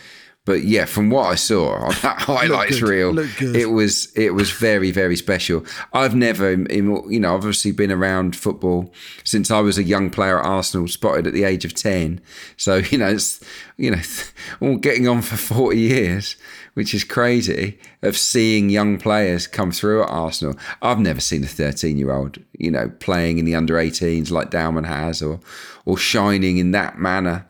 But 0.45 0.65
yeah, 0.65 0.87
from 0.87 1.11
what 1.11 1.27
I 1.31 1.37
saw 1.37 1.75
on 1.75 1.91
that 2.03 2.23
highlights 2.23 2.81
good, 2.81 2.89
reel, 2.89 3.19
it 3.55 3.71
was 3.71 4.13
it 4.17 4.35
was 4.35 4.51
very 4.51 4.91
very 4.91 5.17
special. 5.17 5.65
I've 5.93 6.17
never, 6.17 6.53
you 6.53 7.21
know, 7.21 7.35
obviously 7.35 7.71
been 7.71 7.93
around 7.93 8.35
football 8.35 8.93
since 9.23 9.53
I 9.53 9.61
was 9.61 9.79
a 9.79 9.85
young 9.85 10.11
player 10.11 10.41
at 10.41 10.45
Arsenal, 10.47 10.89
spotted 10.89 11.29
at 11.29 11.33
the 11.33 11.45
age 11.45 11.65
of 11.65 11.75
ten. 11.75 12.21
So 12.57 12.77
you 12.91 12.99
know, 12.99 13.09
it's 13.09 13.41
you 13.77 13.93
know, 13.93 14.03
all 14.61 14.77
getting 14.79 15.07
on 15.07 15.23
for 15.23 15.37
forty 15.37 15.79
years, 15.79 16.35
which 16.75 16.93
is 16.93 17.05
crazy. 17.05 17.79
Of 18.03 18.19
seeing 18.19 18.69
young 18.69 18.99
players 18.99 19.47
come 19.47 19.71
through 19.71 20.03
at 20.03 20.09
Arsenal, 20.09 20.57
I've 20.83 20.99
never 20.99 21.21
seen 21.21 21.45
a 21.45 21.47
thirteen-year-old, 21.47 22.39
you 22.59 22.73
know, 22.73 22.91
playing 22.99 23.39
in 23.39 23.45
the 23.45 23.55
under 23.55 23.75
18s 23.75 24.33
like 24.33 24.51
Dowman 24.51 24.85
has, 24.85 25.23
or 25.23 25.39
or 25.85 25.97
shining 25.97 26.59
in 26.59 26.73
that 26.73 26.99
manner, 26.99 27.47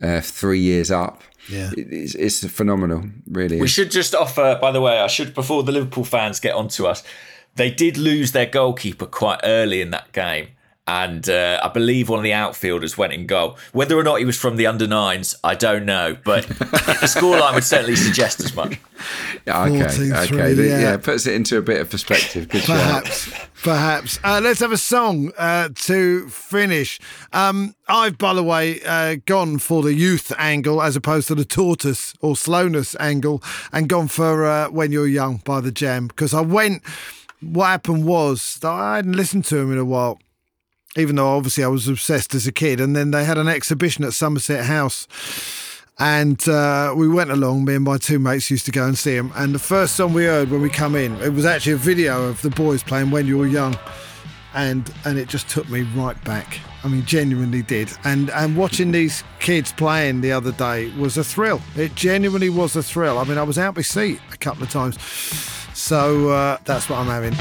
uh, 0.00 0.20
three 0.20 0.60
years 0.60 0.92
up. 0.92 1.24
Yeah. 1.48 1.70
It- 1.76 1.92
it's, 1.92 2.14
it's 2.14 2.46
phenomenal, 2.46 3.04
really. 3.30 3.60
We 3.60 3.68
should 3.68 3.90
just 3.90 4.14
offer, 4.14 4.58
by 4.60 4.72
the 4.72 4.80
way, 4.80 4.98
I 4.98 5.06
should, 5.06 5.34
before 5.34 5.62
the 5.62 5.72
Liverpool 5.72 6.04
fans 6.04 6.40
get 6.40 6.54
onto 6.54 6.86
us, 6.86 7.02
they 7.54 7.70
did 7.70 7.96
lose 7.96 8.32
their 8.32 8.46
goalkeeper 8.46 9.06
quite 9.06 9.40
early 9.44 9.80
in 9.80 9.90
that 9.90 10.12
game. 10.12 10.48
And 10.88 11.28
uh, 11.28 11.58
I 11.64 11.68
believe 11.68 12.08
one 12.08 12.20
of 12.20 12.22
the 12.22 12.32
outfielders 12.32 12.96
went 12.96 13.12
in 13.12 13.26
goal. 13.26 13.58
Whether 13.72 13.98
or 13.98 14.04
not 14.04 14.20
he 14.20 14.24
was 14.24 14.38
from 14.38 14.54
the 14.54 14.68
under 14.68 14.86
nines, 14.86 15.34
I 15.42 15.56
don't 15.56 15.84
know. 15.84 16.16
But 16.24 16.46
the 16.48 16.54
scoreline 17.08 17.54
would 17.54 17.64
certainly 17.64 17.96
suggest 17.96 18.38
as 18.40 18.54
much. 18.54 18.78
Yeah, 19.46 19.64
okay, 19.64 19.78
14-3, 19.80 20.32
okay. 20.32 20.52
The- 20.54 20.62
yeah. 20.66 20.80
yeah. 20.80 20.94
it 20.94 21.02
puts 21.02 21.26
it 21.26 21.34
into 21.34 21.58
a 21.58 21.62
bit 21.62 21.80
of 21.80 21.90
perspective. 21.90 22.48
Good 22.48 22.62
shout. 22.62 23.04
Perhaps, 23.04 23.30
perhaps. 23.64 24.18
Uh, 24.22 24.40
let's 24.42 24.60
have 24.60 24.70
a 24.70 24.76
song 24.78 25.32
uh, 25.36 25.70
to 25.74 26.28
finish. 26.28 27.00
Um, 27.32 27.74
I've, 27.88 28.16
by 28.16 28.32
the 28.34 28.44
way, 28.44 28.80
uh, 28.86 29.16
gone 29.26 29.58
for 29.58 29.82
the 29.82 29.92
youth 29.94 30.32
angle 30.38 30.80
as 30.80 30.94
opposed 30.94 31.26
to 31.28 31.34
the 31.34 31.44
tortoise 31.44 32.14
or 32.20 32.36
slowness 32.36 32.94
angle, 33.00 33.42
and 33.72 33.88
gone 33.88 34.06
for 34.08 34.44
uh, 34.46 34.68
"When 34.70 34.92
You're 34.92 35.08
Young" 35.08 35.38
by 35.38 35.60
the 35.60 35.72
Jam 35.72 36.06
because 36.06 36.32
I 36.32 36.42
went. 36.42 36.82
What 37.40 37.66
happened 37.66 38.06
was 38.06 38.56
that 38.62 38.70
I 38.70 38.96
hadn't 38.96 39.12
listened 39.12 39.44
to 39.46 39.58
him 39.58 39.70
in 39.70 39.76
a 39.76 39.84
while, 39.84 40.18
even 40.96 41.16
though 41.16 41.36
obviously 41.36 41.64
I 41.64 41.68
was 41.68 41.88
obsessed 41.88 42.34
as 42.34 42.46
a 42.46 42.52
kid. 42.52 42.80
And 42.80 42.96
then 42.96 43.10
they 43.10 43.24
had 43.24 43.38
an 43.38 43.48
exhibition 43.48 44.04
at 44.04 44.12
Somerset 44.12 44.64
House. 44.64 45.06
And 45.98 46.46
uh, 46.48 46.94
we 46.96 47.08
went 47.08 47.30
along. 47.30 47.64
Me 47.64 47.74
and 47.74 47.84
my 47.84 47.98
two 47.98 48.18
mates 48.18 48.50
used 48.50 48.66
to 48.66 48.72
go 48.72 48.84
and 48.84 48.98
see 48.98 49.14
him. 49.14 49.32
And 49.34 49.54
the 49.54 49.58
first 49.58 49.96
song 49.96 50.12
we 50.12 50.24
heard 50.24 50.50
when 50.50 50.60
we 50.60 50.68
come 50.68 50.94
in, 50.94 51.14
it 51.22 51.32
was 51.32 51.46
actually 51.46 51.72
a 51.72 51.78
video 51.78 52.28
of 52.28 52.42
the 52.42 52.50
boys 52.50 52.82
playing 52.82 53.10
"When 53.10 53.26
You 53.26 53.38
Were 53.38 53.46
Young," 53.46 53.78
and 54.52 54.92
and 55.06 55.18
it 55.18 55.28
just 55.28 55.48
took 55.48 55.66
me 55.70 55.82
right 55.94 56.22
back. 56.22 56.58
I 56.84 56.88
mean, 56.88 57.06
genuinely 57.06 57.62
did. 57.62 57.90
And 58.04 58.28
and 58.30 58.58
watching 58.58 58.92
these 58.92 59.24
kids 59.40 59.72
playing 59.72 60.20
the 60.20 60.32
other 60.32 60.52
day 60.52 60.90
was 60.98 61.16
a 61.16 61.24
thrill. 61.24 61.62
It 61.76 61.94
genuinely 61.94 62.50
was 62.50 62.76
a 62.76 62.82
thrill. 62.82 63.18
I 63.18 63.24
mean, 63.24 63.38
I 63.38 63.42
was 63.42 63.58
out 63.58 63.74
my 63.74 63.82
seat 63.82 64.20
a 64.34 64.36
couple 64.36 64.64
of 64.64 64.70
times. 64.70 64.98
So 65.72 66.28
uh, 66.28 66.58
that's 66.64 66.90
what 66.90 66.98
I'm 66.98 67.06
having. 67.06 67.32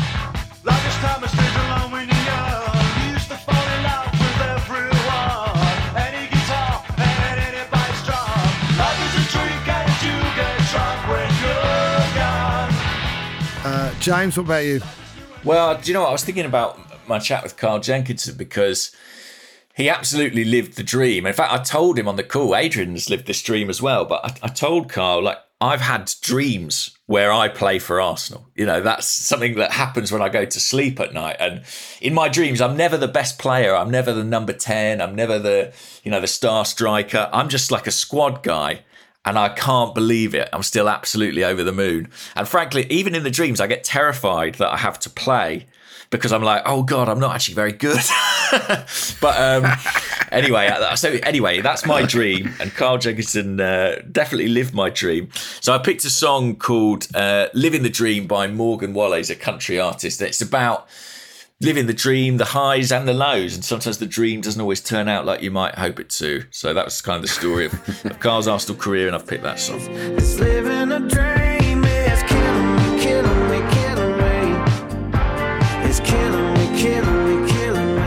James, 14.06 14.38
what 14.38 14.44
about 14.44 14.64
you? 14.64 14.82
Well, 15.44 15.82
do 15.82 15.88
you 15.88 15.96
know 15.96 16.02
what? 16.02 16.10
I 16.10 16.12
was 16.12 16.24
thinking 16.24 16.46
about 16.46 16.80
my 17.10 17.18
chat 17.18 17.42
with 17.42 17.58
Carl 17.58 17.80
Jenkinson 17.80 18.38
because 18.38 18.96
he 19.74 19.90
absolutely 19.90 20.44
lived 20.44 20.76
the 20.76 20.84
dream. 20.84 21.26
In 21.26 21.34
fact, 21.34 21.52
I 21.52 21.58
told 21.58 21.98
him 21.98 22.08
on 22.08 22.16
the 22.16 22.24
call, 22.24 22.56
Adrian's 22.56 23.10
lived 23.10 23.26
this 23.26 23.42
dream 23.42 23.68
as 23.68 23.82
well. 23.82 24.06
But 24.06 24.24
I, 24.24 24.46
I 24.46 24.48
told 24.50 24.92
Carl, 24.92 25.24
like, 25.24 25.40
I've 25.60 25.82
had 25.82 26.14
dreams 26.22 26.96
where 27.08 27.34
I 27.34 27.48
play 27.48 27.80
for 27.80 28.00
Arsenal. 28.00 28.48
You 28.54 28.68
know, 28.68 28.80
that's 28.80 29.08
something 29.08 29.56
that 29.56 29.72
happens 29.72 30.12
when 30.12 30.22
I 30.22 30.30
go 30.30 30.46
to 30.46 30.60
sleep 30.60 31.00
at 31.00 31.12
night. 31.12 31.38
And 31.40 31.64
in 32.00 32.14
my 32.14 32.30
dreams, 32.30 32.62
I'm 32.62 32.78
never 32.78 32.98
the 32.98 33.08
best 33.08 33.40
player. 33.40 33.76
I'm 33.76 33.90
never 33.90 34.14
the 34.14 34.24
number 34.24 34.54
10. 34.54 35.02
I'm 35.02 35.16
never 35.16 35.40
the, 35.40 35.74
you 36.04 36.12
know, 36.12 36.22
the 36.22 36.28
star 36.28 36.64
striker. 36.66 37.28
I'm 37.34 37.50
just 37.50 37.72
like 37.72 37.88
a 37.88 37.92
squad 37.92 38.44
guy. 38.44 38.82
And 39.26 39.38
I 39.40 39.50
can't 39.50 39.94
believe 39.96 40.36
it. 40.36 40.50
I'm 40.54 40.64
still 40.64 40.88
absolutely 40.88 41.44
over 41.44 41.64
the 41.64 41.72
moon. 41.72 42.10
And 42.36 42.48
frankly, 42.48 42.86
even 42.90 43.16
in 43.16 43.24
the 43.24 43.32
dreams, 43.32 43.60
I 43.60 43.68
get 43.68 43.84
terrified 43.84 44.56
that 44.56 44.70
I 44.70 44.78
have 44.78 45.00
to 45.00 45.10
play 45.10 45.66
because 46.10 46.32
I'm 46.32 46.44
like, 46.44 46.62
oh 46.66 46.84
God, 46.84 47.10
I'm 47.10 47.20
not 47.20 47.36
actually 47.36 47.56
very 47.56 47.72
good. 47.72 48.00
but 49.22 49.38
um, 49.38 49.66
anyway, 50.32 50.68
uh, 50.68 50.96
so 50.96 51.18
anyway, 51.24 51.62
that's 51.62 51.86
my 51.86 52.04
dream. 52.04 52.54
And 52.60 52.74
Carl 52.74 52.98
Jenkinson 52.98 53.60
uh, 53.60 54.02
definitely 54.12 54.50
lived 54.50 54.74
my 54.74 54.90
dream. 54.90 55.30
So 55.62 55.74
I 55.74 55.78
picked 55.78 56.06
a 56.06 56.10
song 56.10 56.56
called 56.56 57.08
uh, 57.16 57.48
Living 57.54 57.84
the 57.84 57.90
Dream 57.90 58.28
by 58.28 58.48
Morgan 58.48 58.94
Wallen. 58.94 59.16
A 59.30 59.36
country 59.36 59.80
artist. 59.80 60.22
It's 60.22 60.42
about 60.42 60.88
living 61.62 61.88
the 61.88 61.94
dream, 61.94 62.38
the 62.38 62.46
highs 62.46 62.92
and 62.92 63.08
the 63.08 63.14
lows. 63.14 63.56
And 63.56 63.64
sometimes 63.64 63.98
the 63.98 64.06
dream 64.06 64.42
doesn't 64.42 64.60
always 64.60 64.82
turn 64.82 65.08
out 65.08 65.26
like 65.26 65.42
you 65.42 65.52
might 65.52 65.76
hope 65.76 66.00
it 66.00 66.10
to. 66.12 66.44
So 66.52 66.74
that 66.74 66.86
was 66.86 67.02
kind 67.02 67.16
of 67.16 67.22
the 67.22 67.28
story 67.28 67.66
of, 67.66 68.06
of 68.06 68.20
Carl's 68.20 68.48
Arsenal 68.48 68.80
career. 68.80 69.08
And 69.08 69.16
I've 69.16 69.28
picked 69.28 69.44
that 69.44 69.60
song. 69.60 69.80
It's 69.82 70.40
living 70.40 70.92
a 70.92 71.00
dream. 71.00 71.84
It's 71.86 72.24
killing 72.24 72.76
me, 72.76 73.02
killing 73.02 73.50
me, 73.50 73.60
killing 73.74 74.18
me. 74.18 74.64
It's 75.88 76.00
killing 76.02 76.54
me, 76.54 76.80
killing 76.80 77.44
me, 77.46 77.52
killing 77.52 77.96
me. 77.96 78.02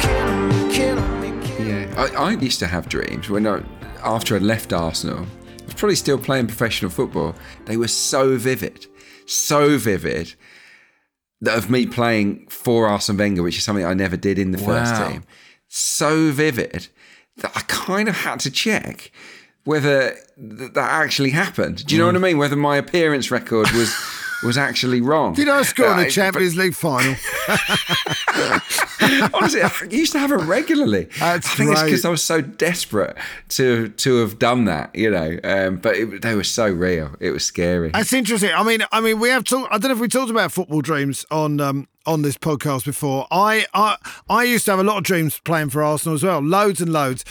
Killing 0.00 0.48
me, 0.48 0.74
killing 0.74 1.20
me, 1.20 1.46
killing 1.46 1.64
me. 1.64 1.88
Yeah, 1.88 1.94
I, 1.96 2.28
I 2.28 2.30
used 2.32 2.58
to 2.58 2.66
have 2.66 2.88
dreams 2.88 3.30
when 3.30 3.46
I, 3.46 3.62
after 4.02 4.36
I 4.36 4.38
left 4.40 4.74
Arsenal, 4.74 5.20
I 5.24 5.64
was 5.64 5.74
probably 5.74 5.96
still 5.96 6.18
playing 6.18 6.48
professional 6.48 6.90
football. 6.90 7.34
They 7.64 7.78
were 7.78 7.88
so 7.88 8.36
vivid, 8.36 8.86
so 9.26 9.78
vivid 9.78 10.26
that 10.26 10.36
of 11.48 11.70
me 11.70 11.86
playing 11.86 12.46
for 12.48 12.86
Arsene 12.86 13.16
Wenger, 13.16 13.42
which 13.42 13.58
is 13.58 13.64
something 13.64 13.84
I 13.84 13.94
never 13.94 14.16
did 14.16 14.38
in 14.38 14.52
the 14.52 14.58
first 14.58 14.96
team. 14.96 15.24
So 15.68 16.30
vivid 16.30 16.88
that 17.38 17.52
I 17.56 17.60
kind 17.62 18.08
of 18.08 18.16
had 18.16 18.40
to 18.40 18.50
check 18.50 19.10
whether 19.64 20.10
th- 20.36 20.72
that 20.72 20.90
actually 20.90 21.30
happened. 21.30 21.86
Do 21.86 21.94
you 21.94 22.00
know 22.00 22.04
mm. 22.08 22.14
what 22.14 22.16
I 22.16 22.28
mean? 22.28 22.38
Whether 22.38 22.56
my 22.56 22.76
appearance 22.76 23.30
record 23.30 23.70
was 23.70 23.88
was 24.42 24.58
actually 24.58 25.00
wrong. 25.00 25.34
Did 25.34 25.48
I 25.48 25.62
score 25.62 25.86
in 25.86 25.98
Uh, 25.98 26.02
the 26.04 26.10
Champions 26.10 26.56
League 26.56 26.74
final? 26.74 27.14
Honestly, 29.34 29.62
I 29.62 29.70
used 29.90 30.12
to 30.12 30.18
have 30.18 30.30
them 30.30 30.48
regularly. 30.48 31.08
That's 31.18 31.46
I 31.46 31.54
think 31.56 31.70
it's 31.72 31.82
because 31.82 32.04
I 32.04 32.08
was 32.08 32.22
so 32.22 32.40
desperate 32.40 33.16
to 33.50 33.88
to 33.88 34.16
have 34.20 34.38
done 34.38 34.64
that, 34.66 34.94
you 34.94 35.10
know. 35.10 35.38
Um, 35.44 35.76
but 35.76 35.96
it, 35.96 36.22
they 36.22 36.34
were 36.34 36.44
so 36.44 36.68
real; 36.70 37.14
it 37.20 37.30
was 37.30 37.44
scary. 37.44 37.90
That's 37.90 38.12
interesting. 38.12 38.50
I 38.54 38.62
mean, 38.62 38.82
I 38.92 39.00
mean, 39.00 39.18
we 39.20 39.28
have 39.30 39.44
talked. 39.44 39.72
I 39.72 39.78
don't 39.78 39.90
know 39.90 39.94
if 39.96 40.00
we 40.00 40.08
talked 40.08 40.30
about 40.30 40.52
football 40.52 40.80
dreams 40.80 41.26
on 41.30 41.60
um, 41.60 41.88
on 42.06 42.22
this 42.22 42.38
podcast 42.38 42.84
before. 42.84 43.26
I, 43.30 43.66
I 43.74 43.96
I 44.28 44.44
used 44.44 44.64
to 44.66 44.70
have 44.72 44.80
a 44.80 44.84
lot 44.84 44.98
of 44.98 45.04
dreams 45.04 45.40
playing 45.40 45.70
for 45.70 45.82
Arsenal 45.82 46.14
as 46.14 46.22
well, 46.22 46.40
loads 46.40 46.80
and 46.80 46.92
loads. 46.92 47.24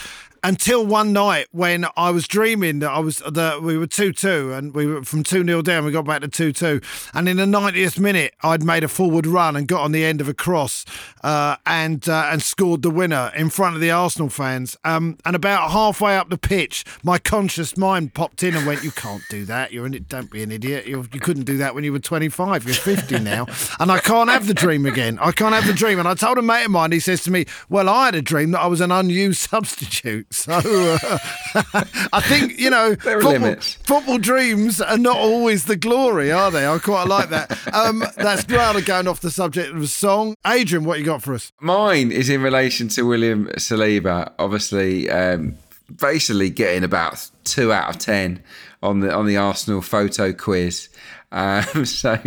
Until 0.44 0.84
one 0.84 1.14
night 1.14 1.46
when 1.52 1.86
I 1.96 2.10
was 2.10 2.28
dreaming 2.28 2.80
that 2.80 2.90
I 2.90 2.98
was 2.98 3.20
that 3.20 3.62
we 3.62 3.78
were 3.78 3.86
two 3.86 4.12
two 4.12 4.52
and 4.54 4.74
we 4.74 4.88
were 4.88 5.04
from 5.04 5.22
two 5.22 5.46
0 5.46 5.62
down. 5.62 5.86
We 5.86 5.92
got 5.92 6.06
back 6.06 6.22
to 6.22 6.28
two 6.28 6.52
two, 6.52 6.82
and 7.14 7.30
in 7.30 7.38
the 7.38 7.46
ninetieth 7.46 8.00
minute, 8.00 8.34
I'd 8.42 8.64
made 8.64 8.84
a 8.84 8.88
forward 8.88 9.28
run 9.28 9.56
and 9.56 9.68
got 9.68 9.82
on 9.82 9.92
the 9.92 10.04
end 10.04 10.20
of 10.20 10.28
a 10.28 10.34
cross 10.34 10.84
uh, 11.24 11.58
and 11.68 12.10
uh, 12.10 12.30
and 12.32 12.42
scored 12.42 12.82
the 12.82 12.90
winner 12.90 13.32
in 13.36 13.52
front 13.52 13.76
of 13.76 13.82
the 13.82 13.92
Arsenal 13.92 14.30
fans. 14.30 14.76
Um, 14.84 15.20
and 15.26 15.36
about 15.36 15.70
halfway 15.70 16.18
up 16.18 16.32
the 16.32 16.40
pitch, 16.40 16.86
my 17.04 17.20
conscious 17.20 17.78
mind 17.78 18.16
popped 18.16 18.42
in 18.42 18.56
and 18.56 18.66
went, 18.66 18.84
"You 18.84 18.90
can't 18.90 19.22
do 19.30 19.46
that. 19.46 19.72
You're 19.72 19.86
an 19.86 19.94
it. 19.94 20.10
don't 20.10 20.32
be 20.32 20.42
an 20.42 20.52
idiot. 20.52 20.88
You're, 20.88 21.06
you 21.14 21.20
couldn't 21.20 21.44
do 21.44 21.58
that 21.58 21.76
when 21.76 21.84
you 21.84 21.92
were 21.92 22.00
25. 22.00 22.66
You're 22.66 22.74
50 22.74 23.20
now, 23.20 23.46
and 23.80 23.92
I 23.92 24.00
can't 24.00 24.32
have 24.32 24.48
the 24.48 24.56
dream 24.56 24.88
again. 24.88 25.20
I 25.22 25.34
can't 25.34 25.54
have 25.54 25.68
the 25.68 25.74
dream." 25.74 26.00
And 26.00 26.08
I 26.08 26.16
told 26.16 26.40
a 26.40 26.42
mate 26.42 26.66
of 26.66 26.72
mine. 26.72 26.92
He 26.94 27.00
says 27.00 27.22
to 27.26 27.32
me, 27.32 27.46
"Well, 27.70 27.88
I 27.88 28.06
had 28.06 28.16
a 28.16 28.24
dream 28.24 28.50
that 28.52 28.62
I 28.62 28.66
was 28.66 28.82
an 28.82 28.92
unused 28.92 29.40
substitute." 29.52 30.31
So 30.32 30.54
uh, 30.54 31.20
I 32.14 32.22
think 32.22 32.58
you 32.58 32.70
know 32.70 32.96
There 33.04 33.20
football, 33.22 33.32
limits. 33.34 33.74
football 33.84 34.18
dreams 34.18 34.80
are 34.82 34.98
not 34.98 35.18
always 35.18 35.66
the 35.66 35.76
glory, 35.76 36.32
are 36.32 36.50
they? 36.50 36.66
I 36.68 36.78
quite 36.80 37.08
like 37.08 37.30
that. 37.30 37.52
Um, 37.74 38.04
that's 38.18 38.50
rather 38.50 38.82
going 38.82 39.08
off 39.08 39.20
the 39.22 39.30
subject 39.32 39.74
of 39.74 39.80
the 39.82 39.88
song. 39.88 40.36
Adrian, 40.48 40.86
what 40.86 41.00
you 41.00 41.06
got 41.06 41.22
for 41.22 41.34
us? 41.34 41.52
Mine 41.60 42.12
is 42.12 42.30
in 42.30 42.42
relation 42.42 42.88
to 42.90 43.04
William 43.04 43.48
Saliba. 43.58 44.32
Obviously, 44.40 45.10
um, 45.10 45.56
basically 46.00 46.50
getting 46.50 46.84
about 46.84 47.30
two 47.44 47.74
out 47.74 47.90
of 47.90 48.00
ten 48.00 48.42
on 48.82 49.02
the 49.02 49.14
on 49.14 49.26
the 49.28 49.38
Arsenal 49.38 49.82
photo 49.82 50.32
quiz. 50.34 50.88
Um, 51.32 51.86
so 51.86 52.18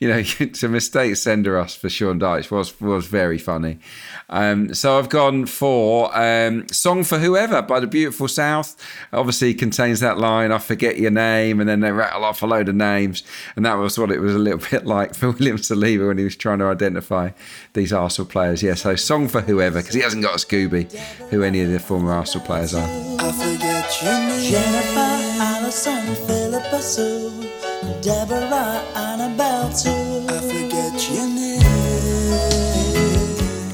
you 0.00 0.08
know, 0.08 0.22
to 0.22 0.68
mistake 0.68 1.12
Senderos 1.12 1.76
for 1.76 1.88
Sean 1.88 2.18
Dyche 2.18 2.50
was 2.50 2.80
was 2.80 3.06
very 3.06 3.38
funny. 3.38 3.78
Um, 4.28 4.72
so 4.74 4.98
I've 4.98 5.08
gone 5.08 5.46
for 5.46 6.16
um, 6.16 6.66
"Song 6.68 7.04
for 7.04 7.18
Whoever" 7.18 7.62
by 7.62 7.80
the 7.80 7.86
Beautiful 7.86 8.28
South. 8.28 8.76
Obviously, 9.12 9.54
contains 9.54 10.00
that 10.00 10.18
line 10.18 10.52
"I 10.52 10.58
forget 10.58 10.98
your 10.98 11.10
name," 11.10 11.60
and 11.60 11.68
then 11.68 11.80
they 11.80 11.92
rattle 11.92 12.24
off 12.24 12.42
a 12.42 12.46
load 12.46 12.68
of 12.68 12.74
names, 12.74 13.22
and 13.56 13.64
that 13.66 13.74
was 13.74 13.98
what 13.98 14.10
it 14.10 14.20
was 14.20 14.34
a 14.34 14.38
little 14.38 14.60
bit 14.70 14.86
like 14.86 15.14
for 15.14 15.30
William 15.30 15.58
Saliba 15.58 16.08
when 16.08 16.18
he 16.18 16.24
was 16.24 16.36
trying 16.36 16.58
to 16.58 16.66
identify 16.66 17.30
these 17.74 17.92
Arsenal 17.92 18.28
players. 18.28 18.62
Yeah, 18.62 18.74
so 18.74 18.96
"Song 18.96 19.28
for 19.28 19.42
Whoever" 19.42 19.80
because 19.80 19.94
he 19.94 20.00
hasn't 20.00 20.22
got 20.22 20.34
a 20.34 20.44
Scooby, 20.44 20.90
who 21.30 21.42
any 21.42 21.60
of 21.60 21.70
the 21.70 21.78
former 21.78 22.12
Arsenal 22.12 22.46
players 22.46 22.74
are. 22.74 22.88
I 23.20 23.32
forget 23.32 24.02
your 24.02 24.12
name. 24.12 24.50
Jennifer, 24.50 25.42
Allison, 25.42 26.14
Philippa 26.26 26.82
Sue, 26.82 27.48
Deborah, 28.02 28.82
Annabelle 28.94 29.72
too. 29.72 30.26
I 30.28 30.40
forget 30.40 31.10
your 31.10 31.26
name. 31.28 31.62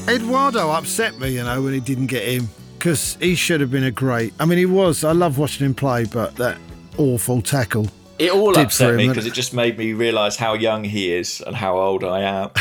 Eduardo 0.09 0.71
upset 0.71 1.19
me, 1.19 1.29
you 1.29 1.43
know, 1.43 1.61
when 1.61 1.73
he 1.73 1.79
didn't 1.79 2.07
get 2.07 2.23
him 2.23 2.49
because 2.77 3.15
he 3.21 3.35
should 3.35 3.61
have 3.61 3.71
been 3.71 3.83
a 3.83 3.91
great. 3.91 4.33
I 4.39 4.45
mean, 4.45 4.57
he 4.57 4.65
was. 4.65 5.03
I 5.03 5.11
love 5.11 5.37
watching 5.37 5.65
him 5.65 5.75
play, 5.75 6.05
but 6.05 6.35
that 6.37 6.57
awful 6.97 7.41
tackle. 7.41 7.87
It 8.19 8.31
all 8.31 8.53
Did 8.53 8.65
upset 8.65 8.91
for 8.91 8.97
me 8.97 9.07
because 9.07 9.25
it 9.25 9.33
just 9.33 9.53
made 9.53 9.77
me 9.77 9.93
realise 9.93 10.35
how 10.35 10.53
young 10.53 10.83
he 10.83 11.11
is 11.13 11.41
and 11.41 11.55
how 11.55 11.77
old 11.77 12.03
I 12.03 12.21
am. 12.21 12.49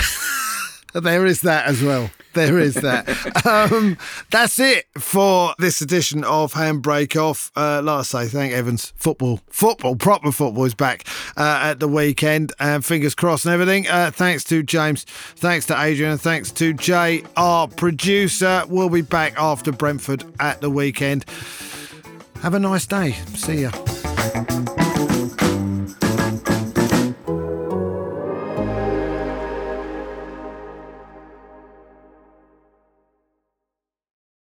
There 0.92 1.24
is 1.24 1.42
that 1.42 1.66
as 1.66 1.80
well. 1.82 2.10
There 2.32 2.58
is 2.58 2.74
that. 2.74 3.08
um, 3.46 3.98
that's 4.30 4.58
it 4.58 4.86
for 4.98 5.54
this 5.58 5.80
edition 5.80 6.24
of 6.24 6.52
Handbrake 6.52 7.20
Off. 7.20 7.50
Uh, 7.56 7.82
like 7.82 8.00
I 8.00 8.02
say, 8.02 8.28
thank 8.28 8.52
Evans. 8.52 8.92
Football, 8.96 9.40
football, 9.48 9.96
proper 9.96 10.30
football 10.32 10.64
is 10.64 10.74
back 10.74 11.06
uh, 11.36 11.60
at 11.62 11.80
the 11.80 11.88
weekend. 11.88 12.52
And 12.60 12.84
fingers 12.84 13.14
crossed 13.14 13.46
and 13.46 13.54
everything. 13.54 13.88
Uh, 13.88 14.10
thanks 14.12 14.44
to 14.44 14.62
James. 14.62 15.04
Thanks 15.04 15.66
to 15.66 15.80
Adrian. 15.80 16.12
And 16.12 16.20
thanks 16.20 16.50
to 16.52 16.72
Jay, 16.72 17.22
our 17.36 17.66
producer. 17.66 18.62
We'll 18.68 18.90
be 18.90 19.02
back 19.02 19.34
after 19.36 19.72
Brentford 19.72 20.24
at 20.38 20.60
the 20.60 20.70
weekend. 20.70 21.24
Have 22.42 22.54
a 22.54 22.60
nice 22.60 22.86
day. 22.86 23.12
See 23.34 23.62
ya. 23.62 24.79